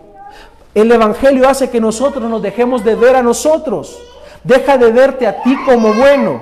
El 0.74 0.90
Evangelio 0.90 1.46
hace 1.46 1.68
que 1.68 1.78
nosotros 1.78 2.24
nos 2.28 2.40
dejemos 2.40 2.82
de 2.84 2.94
ver 2.94 3.16
a 3.16 3.22
nosotros. 3.22 3.98
Deja 4.42 4.78
de 4.78 4.90
verte 4.90 5.26
a 5.26 5.42
ti 5.42 5.54
como 5.66 5.92
bueno. 5.92 6.40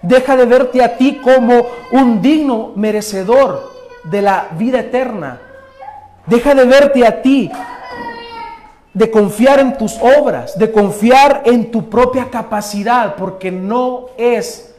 Deja 0.00 0.34
de 0.36 0.46
verte 0.46 0.82
a 0.82 0.96
ti 0.96 1.20
como 1.22 1.66
un 1.92 2.22
digno 2.22 2.72
merecedor 2.74 3.70
de 4.04 4.22
la 4.22 4.48
vida 4.58 4.80
eterna. 4.80 5.38
Deja 6.26 6.54
de 6.54 6.64
verte 6.64 7.06
a 7.06 7.20
ti 7.20 7.50
de 8.94 9.10
confiar 9.10 9.60
en 9.60 9.76
tus 9.76 9.98
obras, 10.00 10.58
de 10.58 10.72
confiar 10.72 11.42
en 11.44 11.70
tu 11.70 11.90
propia 11.90 12.30
capacidad, 12.30 13.14
porque 13.16 13.50
no 13.50 14.06
es 14.16 14.74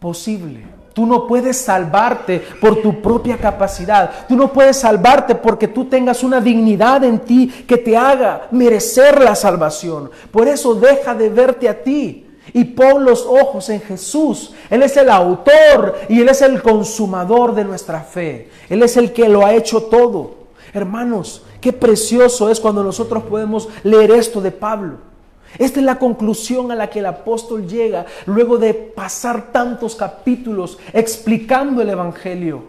posible. 0.00 0.77
Tú 0.98 1.06
no 1.06 1.28
puedes 1.28 1.56
salvarte 1.58 2.42
por 2.60 2.82
tu 2.82 3.00
propia 3.00 3.36
capacidad. 3.36 4.26
Tú 4.26 4.34
no 4.34 4.52
puedes 4.52 4.78
salvarte 4.78 5.36
porque 5.36 5.68
tú 5.68 5.84
tengas 5.84 6.24
una 6.24 6.40
dignidad 6.40 7.04
en 7.04 7.20
ti 7.20 7.46
que 7.68 7.76
te 7.76 7.96
haga 7.96 8.48
merecer 8.50 9.22
la 9.22 9.36
salvación. 9.36 10.10
Por 10.32 10.48
eso 10.48 10.74
deja 10.74 11.14
de 11.14 11.28
verte 11.28 11.68
a 11.68 11.84
ti 11.84 12.26
y 12.52 12.64
pon 12.64 13.04
los 13.04 13.24
ojos 13.24 13.68
en 13.68 13.80
Jesús. 13.80 14.56
Él 14.68 14.82
es 14.82 14.96
el 14.96 15.08
autor 15.08 16.00
y 16.08 16.20
Él 16.20 16.30
es 16.30 16.42
el 16.42 16.60
consumador 16.60 17.54
de 17.54 17.64
nuestra 17.64 18.00
fe. 18.00 18.50
Él 18.68 18.82
es 18.82 18.96
el 18.96 19.12
que 19.12 19.28
lo 19.28 19.46
ha 19.46 19.54
hecho 19.54 19.84
todo. 19.84 20.48
Hermanos, 20.74 21.44
Qué 21.60 21.72
precioso 21.72 22.50
es 22.50 22.60
cuando 22.60 22.84
nosotros 22.84 23.24
podemos 23.24 23.68
leer 23.82 24.12
esto 24.12 24.40
de 24.40 24.52
Pablo. 24.52 25.07
Esta 25.56 25.80
es 25.80 25.86
la 25.86 25.98
conclusión 25.98 26.70
a 26.70 26.74
la 26.74 26.90
que 26.90 26.98
el 26.98 27.06
apóstol 27.06 27.66
llega 27.66 28.04
luego 28.26 28.58
de 28.58 28.74
pasar 28.74 29.50
tantos 29.50 29.96
capítulos 29.96 30.78
explicando 30.92 31.80
el 31.80 31.90
Evangelio. 31.90 32.64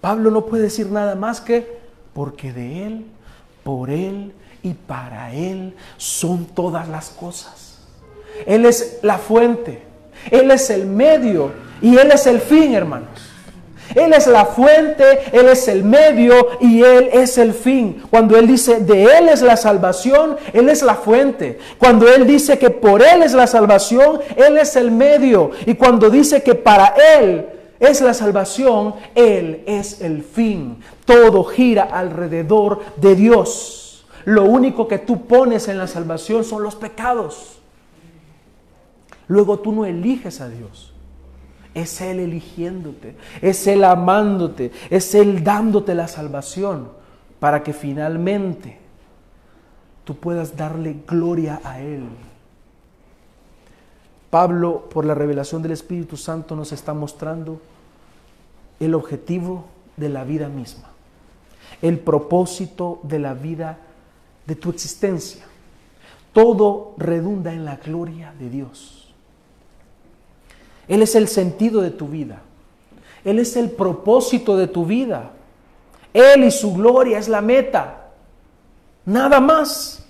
Pablo 0.00 0.30
no 0.30 0.46
puede 0.46 0.64
decir 0.64 0.90
nada 0.90 1.14
más 1.14 1.40
que 1.40 1.78
porque 2.12 2.52
de 2.52 2.86
Él, 2.86 3.06
por 3.64 3.90
Él 3.90 4.32
y 4.62 4.74
para 4.74 5.34
Él 5.34 5.74
son 5.96 6.44
todas 6.46 6.88
las 6.88 7.10
cosas. 7.10 7.78
Él 8.46 8.66
es 8.66 9.00
la 9.02 9.18
fuente, 9.18 9.82
Él 10.30 10.50
es 10.50 10.70
el 10.70 10.86
medio 10.86 11.52
y 11.82 11.96
Él 11.96 12.10
es 12.12 12.26
el 12.26 12.40
fin, 12.40 12.74
hermanos. 12.74 13.33
Él 13.94 14.12
es 14.12 14.26
la 14.26 14.44
fuente, 14.46 15.04
Él 15.32 15.48
es 15.48 15.68
el 15.68 15.84
medio 15.84 16.48
y 16.60 16.82
Él 16.82 17.10
es 17.12 17.38
el 17.38 17.52
fin. 17.52 18.02
Cuando 18.10 18.36
Él 18.36 18.46
dice 18.46 18.80
de 18.80 19.04
Él 19.04 19.28
es 19.28 19.42
la 19.42 19.56
salvación, 19.56 20.36
Él 20.52 20.68
es 20.68 20.82
la 20.82 20.94
fuente. 20.94 21.58
Cuando 21.78 22.08
Él 22.08 22.26
dice 22.26 22.58
que 22.58 22.70
por 22.70 23.02
Él 23.02 23.22
es 23.22 23.34
la 23.34 23.46
salvación, 23.46 24.20
Él 24.36 24.58
es 24.58 24.76
el 24.76 24.90
medio. 24.90 25.50
Y 25.66 25.74
cuando 25.74 26.10
dice 26.10 26.42
que 26.42 26.54
para 26.54 26.94
Él 27.18 27.46
es 27.78 28.00
la 28.00 28.14
salvación, 28.14 28.94
Él 29.14 29.62
es 29.66 30.00
el 30.00 30.22
fin. 30.22 30.78
Todo 31.04 31.44
gira 31.44 31.84
alrededor 31.84 32.80
de 32.96 33.14
Dios. 33.14 34.06
Lo 34.24 34.44
único 34.44 34.88
que 34.88 34.98
tú 34.98 35.26
pones 35.26 35.68
en 35.68 35.78
la 35.78 35.86
salvación 35.86 36.44
son 36.44 36.62
los 36.62 36.76
pecados. 36.76 37.58
Luego 39.28 39.58
tú 39.58 39.72
no 39.72 39.84
eliges 39.84 40.40
a 40.40 40.48
Dios. 40.48 40.93
Es 41.74 42.00
Él 42.00 42.20
eligiéndote, 42.20 43.16
es 43.42 43.66
Él 43.66 43.82
amándote, 43.82 44.70
es 44.90 45.14
Él 45.14 45.42
dándote 45.42 45.94
la 45.94 46.06
salvación 46.06 46.88
para 47.40 47.62
que 47.62 47.72
finalmente 47.72 48.78
tú 50.04 50.16
puedas 50.16 50.56
darle 50.56 50.96
gloria 51.06 51.60
a 51.64 51.80
Él. 51.80 52.04
Pablo, 54.30 54.88
por 54.88 55.04
la 55.04 55.14
revelación 55.14 55.62
del 55.62 55.72
Espíritu 55.72 56.16
Santo, 56.16 56.56
nos 56.56 56.72
está 56.72 56.94
mostrando 56.94 57.60
el 58.80 58.94
objetivo 58.94 59.66
de 59.96 60.08
la 60.08 60.24
vida 60.24 60.48
misma, 60.48 60.90
el 61.82 61.98
propósito 61.98 63.00
de 63.02 63.18
la 63.18 63.34
vida, 63.34 63.78
de 64.46 64.56
tu 64.56 64.70
existencia. 64.70 65.44
Todo 66.32 66.94
redunda 66.98 67.52
en 67.52 67.64
la 67.64 67.76
gloria 67.76 68.34
de 68.38 68.50
Dios. 68.50 68.93
Él 70.88 71.02
es 71.02 71.14
el 71.14 71.28
sentido 71.28 71.80
de 71.80 71.90
tu 71.90 72.08
vida. 72.08 72.42
Él 73.24 73.38
es 73.38 73.56
el 73.56 73.70
propósito 73.70 74.56
de 74.56 74.66
tu 74.66 74.84
vida. 74.84 75.30
Él 76.12 76.44
y 76.44 76.50
su 76.50 76.74
gloria 76.74 77.18
es 77.18 77.28
la 77.28 77.40
meta. 77.40 78.08
Nada 79.04 79.40
más. 79.40 80.04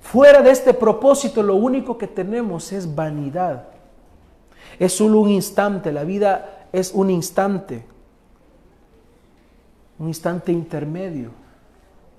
Fuera 0.00 0.40
de 0.40 0.50
este 0.50 0.72
propósito 0.72 1.42
lo 1.42 1.56
único 1.56 1.98
que 1.98 2.06
tenemos 2.06 2.72
es 2.72 2.94
vanidad. 2.94 3.64
Es 4.78 4.92
solo 4.92 5.20
un 5.20 5.30
instante. 5.30 5.92
La 5.92 6.04
vida 6.04 6.68
es 6.72 6.92
un 6.92 7.10
instante. 7.10 7.84
Un 9.98 10.08
instante 10.08 10.52
intermedio 10.52 11.30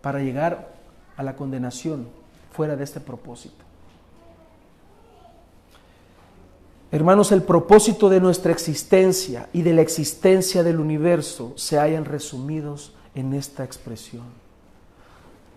para 0.01 0.19
llegar 0.19 0.69
a 1.15 1.23
la 1.23 1.35
condenación 1.35 2.07
fuera 2.51 2.75
de 2.75 2.83
este 2.83 2.99
propósito. 2.99 3.66
Hermanos, 6.91 7.33
el 7.33 7.43
propósito 7.43 8.09
de 8.09 8.21
nuestra 8.21 8.51
existencia 8.51 9.49
y 9.51 9.61
de 9.61 9.73
la 9.73 9.81
existencia 9.81 10.63
del 10.63 10.79
universo 10.79 11.51
se 11.55 11.77
hallan 11.77 12.05
resumidos 12.05 12.93
en 13.13 13.33
esta 13.33 13.65
expresión. 13.65 14.25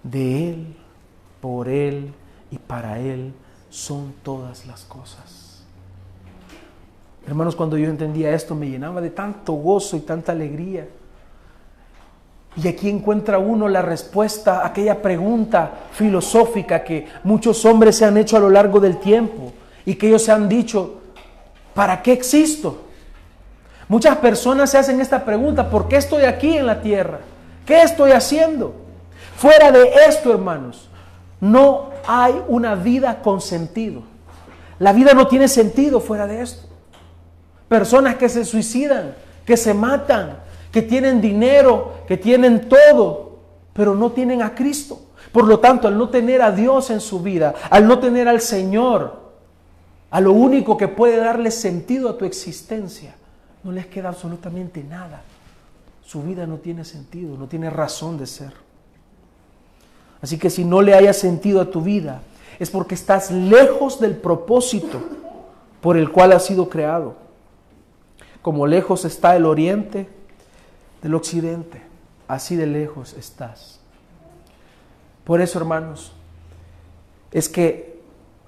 De 0.03 0.51
Él, 0.51 0.77
por 1.41 1.69
Él 1.69 2.13
y 2.51 2.59
para 2.59 2.99
Él 2.99 3.33
son 3.69 4.13
todas 4.25 4.67
las 4.67 4.85
cosas. 4.85 5.63
Hermanos, 7.27 7.55
cuando 7.55 7.79
yo 7.79 7.89
entendía 7.89 8.33
esto 8.33 8.57
me 8.57 8.69
llenaba 8.69 9.01
de 9.01 9.11
tanto 9.11 9.53
gozo 9.53 9.97
y 9.97 10.01
tanta 10.01 10.33
alegría. 10.33 10.89
Y 12.57 12.67
aquí 12.67 12.89
encuentra 12.89 13.39
uno 13.39 13.69
la 13.69 13.83
respuesta 13.83 14.63
a 14.63 14.67
aquella 14.67 15.01
pregunta 15.01 15.87
filosófica 15.93 16.83
que 16.83 17.07
muchos 17.23 17.65
hombres 17.65 17.97
se 17.97 18.05
han 18.05 18.17
hecho 18.17 18.37
a 18.37 18.41
lo 18.41 18.51
largo 18.51 18.81
del 18.81 18.99
tiempo 18.99 19.53
y 19.87 19.95
que 19.95 20.09
ellos 20.09 20.23
se 20.23 20.33
han 20.33 20.49
dicho, 20.49 21.00
¿Para 21.81 22.03
qué 22.03 22.13
existo? 22.13 22.83
Muchas 23.89 24.19
personas 24.19 24.71
se 24.71 24.77
hacen 24.77 25.01
esta 25.01 25.25
pregunta, 25.25 25.71
¿por 25.71 25.89
qué 25.89 25.97
estoy 25.97 26.25
aquí 26.25 26.59
en 26.59 26.67
la 26.67 26.83
tierra? 26.83 27.21
¿Qué 27.65 27.81
estoy 27.81 28.11
haciendo? 28.11 28.75
Fuera 29.35 29.73
de 29.73 29.91
esto, 30.07 30.31
hermanos, 30.31 30.91
no 31.41 31.93
hay 32.07 32.35
una 32.49 32.75
vida 32.75 33.23
con 33.23 33.41
sentido. 33.41 34.03
La 34.79 34.93
vida 34.93 35.15
no 35.15 35.27
tiene 35.27 35.49
sentido 35.49 36.01
fuera 36.01 36.27
de 36.27 36.43
esto. 36.43 36.69
Personas 37.67 38.17
que 38.17 38.29
se 38.29 38.45
suicidan, 38.45 39.15
que 39.47 39.57
se 39.57 39.73
matan, 39.73 40.37
que 40.71 40.83
tienen 40.83 41.23
dinero, 41.23 41.95
que 42.07 42.19
tienen 42.19 42.69
todo, 42.69 43.39
pero 43.73 43.95
no 43.95 44.13
tienen 44.13 44.43
a 44.43 44.55
Cristo. 44.55 45.01
Por 45.33 45.47
lo 45.47 45.61
tanto, 45.61 45.89
al 45.89 45.97
no 45.97 46.11
tener 46.11 46.43
a 46.43 46.53
Dios 46.53 46.91
en 46.91 47.01
su 47.01 47.23
vida, 47.23 47.55
al 47.71 47.89
no 47.89 48.01
tener 48.01 48.29
al 48.29 48.43
Señor, 48.43 49.20
a 50.11 50.21
lo 50.21 50.33
único 50.33 50.77
que 50.77 50.89
puede 50.89 51.17
darle 51.17 51.51
sentido 51.51 52.11
a 52.11 52.19
tu 52.19 52.25
existencia, 52.25 53.15
no 53.63 53.73
les 53.73 53.87
queda 53.87 54.09
absolutamente 54.09 54.83
nada. 54.83 55.23
Su 56.05 56.23
vida 56.23 56.47
no 56.47 56.57
tiene 56.59 56.85
sentido, 56.85 57.37
no 57.37 57.47
tiene 57.47 57.71
razón 57.71 58.19
de 58.19 58.27
ser. 58.27 58.53
Así 60.21 60.39
que 60.39 60.51
si 60.51 60.65
no 60.65 60.83
le 60.83 60.95
haya 60.95 61.13
sentido 61.13 61.61
a 61.61 61.71
tu 61.71 61.81
vida, 61.81 62.23
es 62.59 62.71
porque 62.71 62.95
estás 62.95 63.31
lejos 63.31 64.01
del 64.01 64.17
propósito 64.17 65.01
por 65.81 65.97
el 65.97 66.11
cual 66.11 66.33
has 66.33 66.45
sido 66.45 66.69
creado. 66.69 67.15
Como 68.43 68.67
lejos 68.67 69.05
está 69.05 69.37
el 69.37 69.47
oriente 69.47 70.09
del 71.03 71.15
occidente, 71.15 71.83
así 72.29 72.57
de 72.57 72.67
lejos 72.67 73.15
estás. 73.15 73.81
Por 75.25 75.41
eso, 75.41 75.59
hermanos, 75.59 76.13
es 77.31 77.49
que 77.49 77.90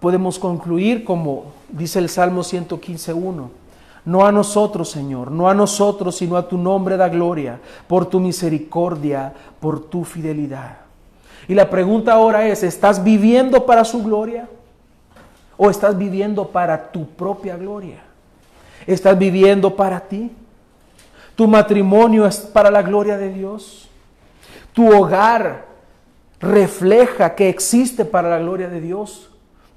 podemos 0.02 0.36
concluir 0.36 1.04
como 1.04 1.52
dice 1.68 2.00
el 2.00 2.08
Salmo 2.08 2.40
115.1. 2.40 3.48
No 4.04 4.26
a 4.26 4.32
nosotros, 4.32 4.90
Señor, 4.90 5.30
no 5.30 5.48
a 5.48 5.54
nosotros, 5.54 6.16
sino 6.16 6.36
a 6.36 6.48
tu 6.48 6.58
nombre 6.58 6.96
da 6.96 7.08
gloria, 7.08 7.60
por 7.86 8.06
tu 8.06 8.18
misericordia, 8.18 9.32
por 9.60 9.84
tu 9.84 10.02
fidelidad. 10.02 10.78
Y 11.46 11.54
la 11.54 11.70
pregunta 11.70 12.14
ahora 12.14 12.48
es, 12.48 12.64
¿estás 12.64 13.04
viviendo 13.04 13.64
para 13.64 13.84
su 13.84 14.02
gloria? 14.02 14.48
¿O 15.56 15.70
estás 15.70 15.96
viviendo 15.96 16.48
para 16.48 16.90
tu 16.90 17.06
propia 17.06 17.56
gloria? 17.56 18.02
¿Estás 18.88 19.16
viviendo 19.16 19.76
para 19.76 20.00
ti? 20.00 20.32
Tu 21.36 21.46
matrimonio 21.46 22.26
es 22.26 22.38
para 22.38 22.72
la 22.72 22.82
gloria 22.82 23.16
de 23.16 23.32
Dios. 23.32 23.88
Tu 24.72 24.84
hogar 24.92 25.66
refleja 26.40 27.36
que 27.36 27.48
existe 27.48 28.04
para 28.04 28.28
la 28.28 28.40
gloria 28.40 28.68
de 28.68 28.80
Dios. 28.80 29.28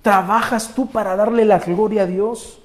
Trabajas 0.06 0.70
tú 0.76 0.86
para 0.86 1.16
darle 1.16 1.46
la 1.46 1.58
gloria 1.58 2.04
a 2.04 2.06
Dios. 2.06 2.60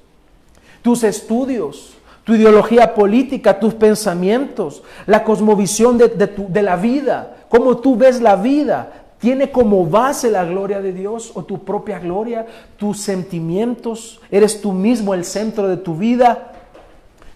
Tus 0.82 1.02
estudios, 1.04 1.94
tu 2.22 2.34
ideología 2.34 2.94
política, 2.94 3.58
tus 3.58 3.72
pensamientos, 3.72 4.82
la 5.06 5.24
cosmovisión 5.24 5.96
de, 5.96 6.08
de 6.08 6.62
la 6.62 6.76
vida, 6.76 7.38
cómo 7.48 7.78
tú 7.78 7.96
ves 7.96 8.20
la 8.20 8.36
vida, 8.36 8.92
tiene 9.18 9.50
como 9.50 9.86
base 9.86 10.30
la 10.30 10.44
gloria 10.44 10.82
de 10.82 10.92
Dios 10.92 11.32
o 11.32 11.42
tu 11.42 11.64
propia 11.64 11.98
gloria, 11.98 12.44
tus 12.76 13.00
sentimientos, 13.00 14.20
eres 14.30 14.60
tú 14.60 14.72
mismo 14.72 15.14
el 15.14 15.24
centro 15.24 15.66
de 15.66 15.78
tu 15.78 15.96
vida, 15.96 16.52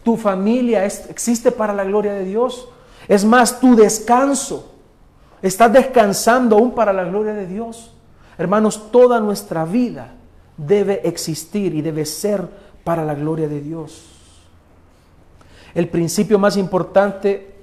tu 0.03 0.19
familia 0.19 0.85
existe 0.85 1.51
para 1.51 1.73
la 1.73 1.85
gloria 1.85 2.13
de 2.13 2.27
Dios. 2.27 2.69
Es 3.09 3.25
más, 3.25 3.59
tu 3.59 3.75
descanso, 3.75 4.71
estás 5.41 5.73
descansando 5.73 6.57
aún 6.57 6.73
para 6.73 6.93
la 6.93 7.05
gloria 7.05 7.33
de 7.33 7.47
Dios. 7.47 7.94
Hermanos, 8.39 8.91
toda 8.91 9.21
nuestra 9.21 9.65
vida 9.65 10.15
debe 10.57 11.07
existir 11.07 11.75
y 11.75 11.83
debe 11.83 12.05
ser 12.05 12.49
para 12.85 13.05
la 13.05 13.15
gloria 13.15 13.49
de 13.49 13.61
Dios. 13.61 14.03
El 15.75 15.89
principio 15.89 16.39
más 16.39 16.57
importante 16.57 17.55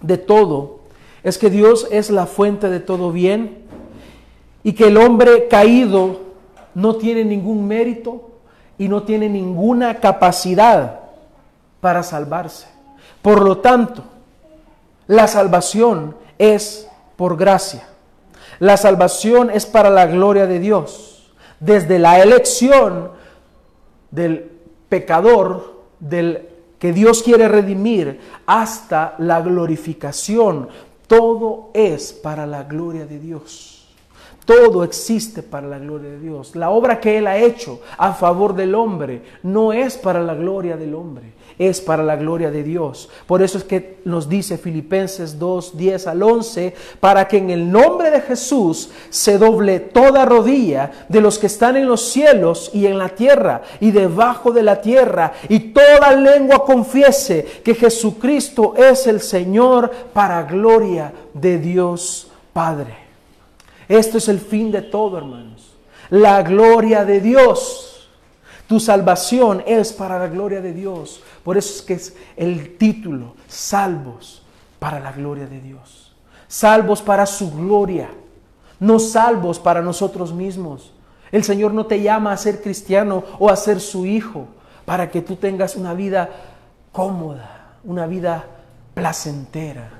de 0.00 0.18
todo 0.18 0.80
es 1.22 1.38
que 1.38 1.50
Dios 1.50 1.86
es 1.90 2.10
la 2.10 2.26
fuente 2.26 2.68
de 2.68 2.80
todo 2.80 3.12
bien 3.12 3.64
y 4.62 4.72
que 4.72 4.88
el 4.88 4.96
hombre 4.96 5.48
caído 5.48 6.20
no 6.74 6.96
tiene 6.96 7.24
ningún 7.24 7.66
mérito 7.66 8.30
y 8.78 8.88
no 8.88 9.02
tiene 9.02 9.28
ninguna 9.28 10.00
capacidad 10.00 11.00
para 11.80 12.02
salvarse. 12.02 12.66
Por 13.20 13.42
lo 13.42 13.58
tanto, 13.58 14.02
la 15.06 15.28
salvación 15.28 16.16
es 16.38 16.88
por 17.16 17.36
gracia. 17.36 17.86
La 18.58 18.76
salvación 18.76 19.50
es 19.50 19.66
para 19.66 19.90
la 19.90 20.06
gloria 20.06 20.46
de 20.46 20.58
Dios. 20.58 21.32
Desde 21.60 21.98
la 21.98 22.20
elección 22.20 23.10
del 24.10 24.50
pecador, 24.88 25.82
del 26.00 26.48
que 26.78 26.92
Dios 26.92 27.22
quiere 27.22 27.48
redimir, 27.48 28.20
hasta 28.46 29.14
la 29.18 29.40
glorificación 29.40 30.68
todo 31.06 31.68
es 31.74 32.12
para 32.12 32.46
la 32.46 32.64
gloria 32.64 33.04
de 33.04 33.18
Dios. 33.18 33.86
Todo 34.46 34.82
existe 34.82 35.42
para 35.42 35.68
la 35.68 35.78
gloria 35.78 36.08
de 36.08 36.18
Dios. 36.18 36.56
La 36.56 36.70
obra 36.70 37.00
que 37.00 37.18
Él 37.18 37.26
ha 37.26 37.36
hecho 37.36 37.80
a 37.98 38.14
favor 38.14 38.54
del 38.54 38.74
hombre 38.74 39.22
no 39.42 39.72
es 39.72 39.96
para 39.96 40.20
la 40.20 40.34
gloria 40.34 40.76
del 40.76 40.94
hombre, 40.94 41.34
es 41.68 41.80
para 41.80 42.02
la 42.02 42.16
gloria 42.16 42.50
de 42.50 42.62
Dios. 42.62 43.08
Por 43.26 43.42
eso 43.42 43.58
es 43.58 43.64
que 43.64 43.98
nos 44.04 44.28
dice 44.28 44.58
Filipenses 44.58 45.38
2, 45.38 45.76
10 45.76 46.06
al 46.06 46.22
11, 46.22 46.74
para 47.00 47.28
que 47.28 47.38
en 47.38 47.50
el 47.50 47.70
nombre 47.70 48.10
de 48.10 48.20
Jesús 48.20 48.90
se 49.10 49.38
doble 49.38 49.80
toda 49.80 50.24
rodilla 50.24 50.90
de 51.08 51.20
los 51.20 51.38
que 51.38 51.46
están 51.46 51.76
en 51.76 51.86
los 51.86 52.02
cielos 52.02 52.70
y 52.72 52.86
en 52.86 52.98
la 52.98 53.10
tierra 53.10 53.62
y 53.80 53.90
debajo 53.90 54.52
de 54.52 54.62
la 54.62 54.80
tierra, 54.80 55.32
y 55.48 55.58
toda 55.72 56.14
lengua 56.16 56.64
confiese 56.64 57.46
que 57.64 57.74
Jesucristo 57.74 58.74
es 58.76 59.06
el 59.06 59.20
Señor 59.20 59.90
para 60.12 60.42
gloria 60.44 61.12
de 61.34 61.58
Dios 61.58 62.28
Padre. 62.52 62.96
Esto 63.88 64.18
es 64.18 64.28
el 64.28 64.38
fin 64.38 64.70
de 64.70 64.82
todo, 64.82 65.18
hermanos. 65.18 65.74
La 66.10 66.42
gloria 66.42 67.04
de 67.04 67.20
Dios. 67.20 67.91
Tu 68.72 68.80
salvación 68.80 69.62
es 69.66 69.92
para 69.92 70.18
la 70.18 70.28
gloria 70.28 70.62
de 70.62 70.72
Dios. 70.72 71.22
Por 71.44 71.58
eso 71.58 71.74
es 71.74 71.82
que 71.82 71.92
es 71.92 72.16
el 72.38 72.78
título, 72.78 73.34
salvos 73.46 74.40
para 74.78 74.98
la 74.98 75.12
gloria 75.12 75.46
de 75.46 75.60
Dios. 75.60 76.16
Salvos 76.48 77.02
para 77.02 77.26
su 77.26 77.52
gloria, 77.52 78.08
no 78.80 78.98
salvos 78.98 79.58
para 79.58 79.82
nosotros 79.82 80.32
mismos. 80.32 80.94
El 81.30 81.44
Señor 81.44 81.74
no 81.74 81.84
te 81.84 82.00
llama 82.00 82.32
a 82.32 82.36
ser 82.38 82.62
cristiano 82.62 83.22
o 83.38 83.50
a 83.50 83.56
ser 83.56 83.78
su 83.78 84.06
hijo 84.06 84.46
para 84.86 85.10
que 85.10 85.20
tú 85.20 85.36
tengas 85.36 85.76
una 85.76 85.92
vida 85.92 86.30
cómoda, 86.92 87.74
una 87.84 88.06
vida 88.06 88.46
placentera. 88.94 89.90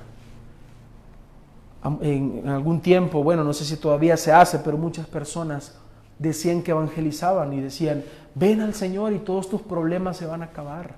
En 2.01 2.49
algún 2.49 2.81
tiempo, 2.81 3.21
bueno, 3.23 3.43
no 3.43 3.53
sé 3.53 3.65
si 3.65 3.77
todavía 3.77 4.17
se 4.17 4.31
hace, 4.31 4.57
pero 4.57 4.79
muchas 4.79 5.05
personas 5.05 5.75
decían 6.17 6.63
que 6.63 6.71
evangelizaban 6.71 7.53
y 7.53 7.61
decían, 7.61 8.03
ven 8.35 8.61
al 8.61 8.73
Señor 8.73 9.13
y 9.13 9.19
todos 9.19 9.49
tus 9.49 9.61
problemas 9.61 10.17
se 10.17 10.25
van 10.25 10.41
a 10.41 10.45
acabar. 10.45 10.95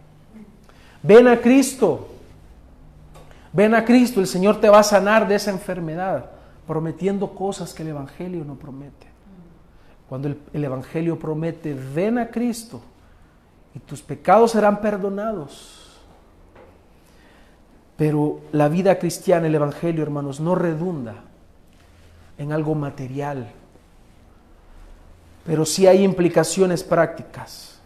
Ven 1.03 1.27
a 1.27 1.39
Cristo. 1.39 2.09
Ven 3.53 3.73
a 3.73 3.85
Cristo, 3.85 4.19
el 4.19 4.27
Señor 4.27 4.59
te 4.59 4.67
va 4.67 4.79
a 4.79 4.83
sanar 4.83 5.29
de 5.29 5.35
esa 5.35 5.49
enfermedad, 5.49 6.25
prometiendo 6.67 7.33
cosas 7.33 7.73
que 7.73 7.83
el 7.83 7.89
Evangelio 7.89 8.43
no 8.43 8.55
promete. 8.55 9.07
Cuando 10.09 10.27
el, 10.27 10.63
Evangelio 10.63 11.17
promete, 11.17 11.73
ven 11.73 12.17
a 12.17 12.27
Cristo 12.27 12.81
y 13.73 13.79
tus 13.79 14.01
pecados 14.01 14.51
serán 14.51 14.81
perdonados. 14.81 16.01
Pero 17.95 18.41
la 18.51 18.67
vida 18.67 18.99
cristiana, 18.99 19.47
el 19.47 19.55
Evangelio, 19.55 20.03
hermanos, 20.03 20.41
no 20.41 20.53
redunda 20.55 21.23
en 22.37 22.51
algo 22.51 22.75
material, 22.75 23.51
pero 25.45 25.65
sí 25.65 25.87
hay 25.87 26.03
implicaciones 26.03 26.83
prácticas. 26.83 27.79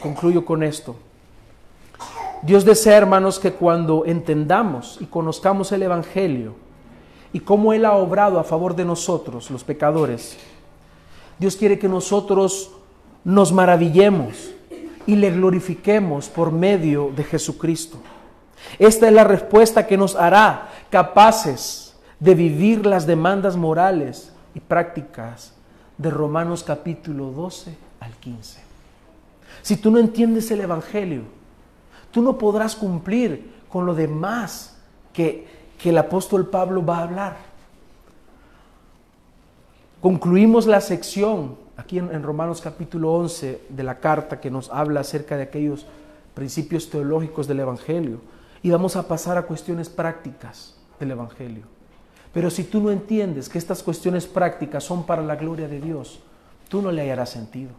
Concluyo 0.00 0.44
con 0.44 0.62
esto. 0.62 0.96
Dios 2.42 2.64
desea, 2.64 2.96
hermanos, 2.96 3.38
que 3.38 3.52
cuando 3.52 4.04
entendamos 4.06 4.96
y 5.00 5.06
conozcamos 5.06 5.70
el 5.72 5.82
Evangelio 5.82 6.54
y 7.32 7.40
cómo 7.40 7.72
Él 7.72 7.84
ha 7.84 7.92
obrado 7.92 8.38
a 8.38 8.44
favor 8.44 8.74
de 8.74 8.84
nosotros, 8.84 9.50
los 9.50 9.64
pecadores, 9.64 10.38
Dios 11.38 11.56
quiere 11.56 11.78
que 11.78 11.88
nosotros 11.88 12.70
nos 13.24 13.52
maravillemos 13.52 14.50
y 15.06 15.16
le 15.16 15.30
glorifiquemos 15.30 16.28
por 16.28 16.52
medio 16.52 17.12
de 17.14 17.24
Jesucristo. 17.24 17.98
Esta 18.78 19.08
es 19.08 19.12
la 19.12 19.24
respuesta 19.24 19.86
que 19.86 19.96
nos 19.96 20.16
hará 20.16 20.70
capaces 20.90 21.94
de 22.18 22.34
vivir 22.34 22.86
las 22.86 23.06
demandas 23.06 23.56
morales 23.56 24.32
y 24.54 24.60
prácticas 24.60 25.57
de 25.98 26.10
Romanos 26.10 26.62
capítulo 26.62 27.32
12 27.32 27.76
al 28.00 28.12
15. 28.14 28.60
Si 29.62 29.76
tú 29.76 29.90
no 29.90 29.98
entiendes 29.98 30.50
el 30.50 30.60
Evangelio, 30.60 31.22
tú 32.12 32.22
no 32.22 32.38
podrás 32.38 32.76
cumplir 32.76 33.52
con 33.68 33.84
lo 33.84 33.94
demás 33.94 34.76
que, 35.12 35.58
el 35.84 35.98
apóstol 35.98 36.48
Pablo 36.48 36.84
va 36.84 36.98
a 36.98 37.02
hablar. 37.04 37.36
Concluimos 40.00 40.66
la 40.66 40.80
sección 40.80 41.56
aquí 41.76 41.98
en, 41.98 42.14
en, 42.14 42.22
Romanos 42.22 42.60
capítulo 42.60 43.12
11 43.14 43.62
de 43.68 43.82
la 43.82 43.98
carta 43.98 44.40
que 44.40 44.50
nos 44.50 44.70
habla 44.70 45.00
acerca 45.00 45.36
de 45.36 45.44
aquellos 45.44 45.86
principios 46.34 46.90
teológicos 46.90 47.46
del 47.48 47.60
Evangelio 47.60 48.20
y 48.62 48.70
vamos 48.70 48.96
a 48.96 49.08
pasar 49.08 49.38
a 49.38 49.42
cuestiones 49.42 49.88
prácticas 49.88 50.76
del 51.00 51.12
Evangelio. 51.12 51.77
Pero 52.32 52.50
si 52.50 52.64
tú 52.64 52.80
no 52.80 52.90
entiendes 52.90 53.48
que 53.48 53.58
estas 53.58 53.82
cuestiones 53.82 54.26
prácticas 54.26 54.84
son 54.84 55.04
para 55.04 55.22
la 55.22 55.36
gloria 55.36 55.68
de 55.68 55.80
Dios, 55.80 56.20
tú 56.68 56.82
no 56.82 56.92
le 56.92 57.02
hallarás 57.02 57.30
sentido. 57.30 57.70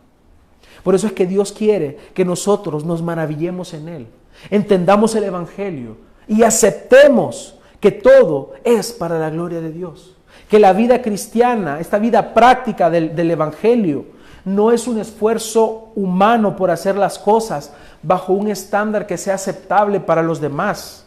Por 0.83 0.95
eso 0.95 1.07
es 1.07 1.13
que 1.13 1.25
Dios 1.25 1.51
quiere 1.51 1.97
que 2.13 2.25
nosotros 2.25 2.83
nos 2.83 3.01
maravillemos 3.01 3.73
en 3.73 3.87
Él 3.87 4.07
entendamos 4.49 5.15
el 5.15 5.23
Evangelio 5.25 5.97
y 6.27 6.43
aceptemos 6.43 7.55
que 7.79 7.91
todo 7.91 8.53
es 8.63 8.91
para 8.91 9.19
la 9.19 9.29
gloria 9.29 9.61
de 9.61 9.71
Dios. 9.71 10.15
Que 10.49 10.59
la 10.59 10.73
vida 10.73 11.01
cristiana, 11.01 11.79
esta 11.79 11.99
vida 11.99 12.33
práctica 12.33 12.89
del, 12.89 13.31
Evangelio, 13.31 14.05
no 14.45 14.71
es 14.71 14.87
un 14.87 14.99
esfuerzo 14.99 15.91
humano 15.95 16.55
por 16.55 16.71
hacer 16.71 16.95
las 16.95 17.19
cosas 17.19 17.73
bajo 18.01 18.33
un 18.33 18.47
estándar 18.47 19.05
que 19.05 19.17
sea 19.17 19.35
aceptable 19.35 19.99
para 19.99 20.23
los 20.23 20.41
demás, 20.41 21.05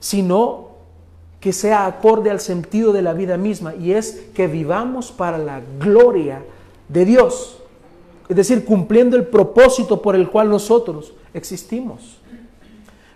sino 0.00 0.71
que 1.42 1.52
sea 1.52 1.86
acorde 1.86 2.30
al 2.30 2.38
sentido 2.38 2.92
de 2.92 3.02
la 3.02 3.14
vida 3.14 3.36
misma 3.36 3.74
y 3.74 3.90
es 3.90 4.26
que 4.32 4.46
vivamos 4.46 5.10
para 5.10 5.38
la 5.38 5.60
gloria 5.80 6.40
de 6.88 7.04
Dios, 7.04 7.58
es 8.28 8.36
decir, 8.36 8.64
cumpliendo 8.64 9.16
el 9.16 9.26
propósito 9.26 10.00
por 10.00 10.14
el 10.14 10.30
cual 10.30 10.48
nosotros 10.48 11.12
existimos. 11.34 12.18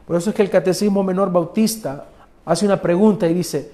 Por 0.08 0.16
eso 0.16 0.30
es 0.30 0.36
que 0.36 0.42
el 0.42 0.50
Catecismo 0.50 1.04
Menor 1.04 1.30
Bautista 1.30 2.06
hace 2.44 2.66
una 2.66 2.82
pregunta 2.82 3.28
y 3.28 3.34
dice, 3.34 3.70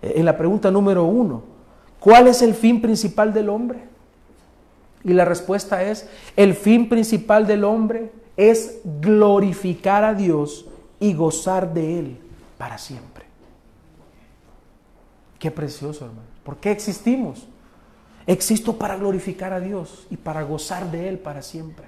eh, 0.00 0.14
en 0.16 0.24
la 0.24 0.38
pregunta 0.38 0.70
número 0.70 1.04
uno, 1.04 1.42
¿cuál 2.00 2.26
es 2.28 2.40
el 2.40 2.54
fin 2.54 2.80
principal 2.80 3.34
del 3.34 3.50
hombre? 3.50 3.80
Y 5.04 5.12
la 5.12 5.26
respuesta 5.26 5.82
es, 5.82 6.08
el 6.36 6.54
fin 6.54 6.88
principal 6.88 7.46
del 7.46 7.64
hombre 7.64 8.10
es 8.38 8.78
glorificar 9.02 10.04
a 10.04 10.14
Dios 10.14 10.64
y 11.00 11.12
gozar 11.12 11.74
de 11.74 11.98
Él 11.98 12.16
para 12.56 12.78
siempre. 12.78 13.13
Qué 15.38 15.50
precioso, 15.50 16.06
hermano. 16.06 16.28
¿Por 16.44 16.56
qué 16.56 16.70
existimos? 16.70 17.46
Existo 18.26 18.76
para 18.76 18.96
glorificar 18.96 19.52
a 19.52 19.60
Dios 19.60 20.06
y 20.10 20.16
para 20.16 20.42
gozar 20.42 20.90
de 20.90 21.08
Él 21.08 21.18
para 21.18 21.42
siempre. 21.42 21.86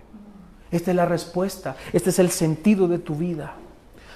Esta 0.71 0.91
es 0.91 0.97
la 0.97 1.07
respuesta, 1.07 1.77
este 1.93 2.11
es 2.11 2.19
el 2.19 2.31
sentido 2.31 2.89
de 2.89 2.99
tu 2.99 3.15
vida. 3.15 3.55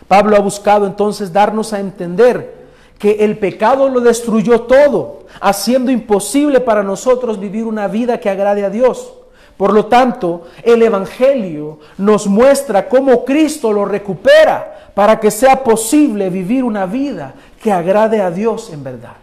Pablo 0.09 0.37
ha 0.37 0.41
buscado 0.41 0.87
entonces 0.87 1.33
darnos 1.33 1.73
a 1.73 1.81
entender 1.81 2.69
que 2.99 3.25
el 3.25 3.39
pecado 3.39 3.89
lo 3.89 4.01
destruyó 4.01 4.63
todo, 4.63 5.27
haciendo 5.41 5.91
imposible 5.91 6.61
para 6.61 6.83
nosotros 6.83 7.41
vivir 7.41 7.65
una 7.65 7.89
vida 7.89 8.21
que 8.21 8.29
agrade 8.29 8.65
a 8.65 8.71
Dios. 8.71 9.15
Por 9.61 9.75
lo 9.75 9.85
tanto, 9.85 10.47
el 10.63 10.83
Evangelio 10.83 11.81
nos 11.99 12.27
muestra 12.27 12.89
cómo 12.89 13.27
Cristo 13.27 13.75
lo 13.75 13.85
recupera 13.85 14.91
para 14.95 15.21
que 15.21 15.31
sea 15.31 15.63
posible 15.63 16.31
vivir 16.31 16.65
una 16.65 16.87
vida 16.87 17.35
que 17.63 17.71
agrade 17.71 18.23
a 18.23 18.31
Dios 18.31 18.73
en 18.73 18.83
verdad. 18.83 19.17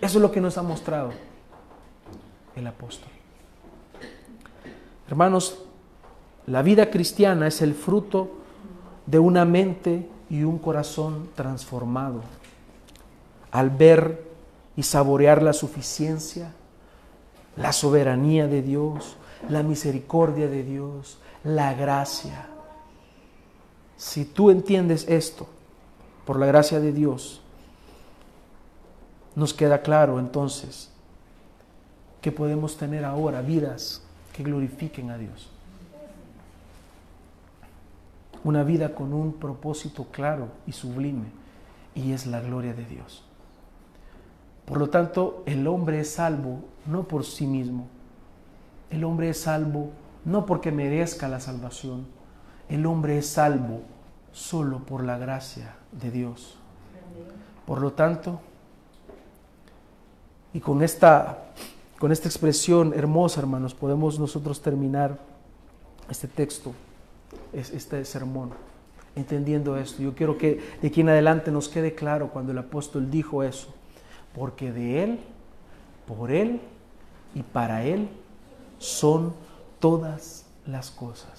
Eso 0.00 0.16
es 0.16 0.22
lo 0.22 0.32
que 0.32 0.40
nos 0.40 0.56
ha 0.56 0.62
mostrado 0.62 1.10
el 2.56 2.66
apóstol. 2.66 3.10
Hermanos, 5.08 5.58
la 6.46 6.62
vida 6.62 6.90
cristiana 6.90 7.46
es 7.46 7.60
el 7.60 7.74
fruto 7.74 8.30
de 9.04 9.18
una 9.18 9.44
mente 9.44 10.08
y 10.30 10.42
un 10.42 10.56
corazón 10.56 11.28
transformado. 11.34 12.22
Al 13.50 13.68
ver 13.68 14.24
y 14.74 14.84
saborear 14.84 15.42
la 15.42 15.52
suficiencia, 15.52 16.50
la 17.56 17.72
soberanía 17.72 18.46
de 18.46 18.62
Dios, 18.62 19.16
la 19.48 19.62
misericordia 19.62 20.48
de 20.48 20.62
Dios, 20.62 21.18
la 21.44 21.74
gracia. 21.74 22.46
Si 23.96 24.24
tú 24.24 24.50
entiendes 24.50 25.06
esto, 25.08 25.46
por 26.24 26.38
la 26.38 26.46
gracia 26.46 26.80
de 26.80 26.92
Dios, 26.92 27.40
nos 29.36 29.52
queda 29.52 29.82
claro 29.82 30.18
entonces 30.18 30.90
que 32.20 32.32
podemos 32.32 32.76
tener 32.76 33.04
ahora 33.04 33.42
vidas 33.42 34.02
que 34.32 34.42
glorifiquen 34.42 35.10
a 35.10 35.18
Dios. 35.18 35.50
Una 38.42 38.62
vida 38.62 38.94
con 38.94 39.12
un 39.12 39.34
propósito 39.34 40.06
claro 40.10 40.48
y 40.66 40.72
sublime, 40.72 41.26
y 41.94 42.12
es 42.12 42.26
la 42.26 42.40
gloria 42.40 42.74
de 42.74 42.84
Dios. 42.84 43.22
Por 44.64 44.78
lo 44.78 44.88
tanto, 44.88 45.42
el 45.46 45.66
hombre 45.66 46.00
es 46.00 46.12
salvo 46.12 46.64
no 46.86 47.04
por 47.04 47.24
sí 47.24 47.46
mismo. 47.46 47.86
El 48.90 49.04
hombre 49.04 49.30
es 49.30 49.40
salvo 49.40 49.90
no 50.24 50.46
porque 50.46 50.72
merezca 50.72 51.28
la 51.28 51.40
salvación. 51.40 52.06
El 52.68 52.86
hombre 52.86 53.18
es 53.18 53.26
salvo 53.26 53.82
solo 54.32 54.78
por 54.80 55.04
la 55.04 55.18
gracia 55.18 55.76
de 55.92 56.10
Dios. 56.10 56.56
Por 57.66 57.80
lo 57.80 57.92
tanto, 57.92 58.40
y 60.52 60.60
con 60.60 60.82
esta, 60.82 61.44
con 61.98 62.12
esta 62.12 62.28
expresión 62.28 62.92
hermosa, 62.94 63.40
hermanos, 63.40 63.74
podemos 63.74 64.18
nosotros 64.18 64.60
terminar 64.62 65.18
este 66.08 66.28
texto, 66.28 66.72
este 67.52 68.04
sermón, 68.04 68.50
entendiendo 69.16 69.76
esto. 69.76 70.02
Yo 70.02 70.14
quiero 70.14 70.38
que 70.38 70.60
de 70.80 70.88
aquí 70.88 71.00
en 71.00 71.08
adelante 71.08 71.50
nos 71.50 71.68
quede 71.68 71.94
claro 71.94 72.30
cuando 72.30 72.52
el 72.52 72.58
apóstol 72.58 73.10
dijo 73.10 73.42
eso, 73.42 73.74
porque 74.34 74.72
de 74.72 75.04
Él, 75.04 75.18
por 76.06 76.30
Él 76.30 76.60
y 77.34 77.42
para 77.42 77.84
Él 77.84 78.08
son 78.78 79.34
todas 79.80 80.46
las 80.66 80.90
cosas. 80.90 81.34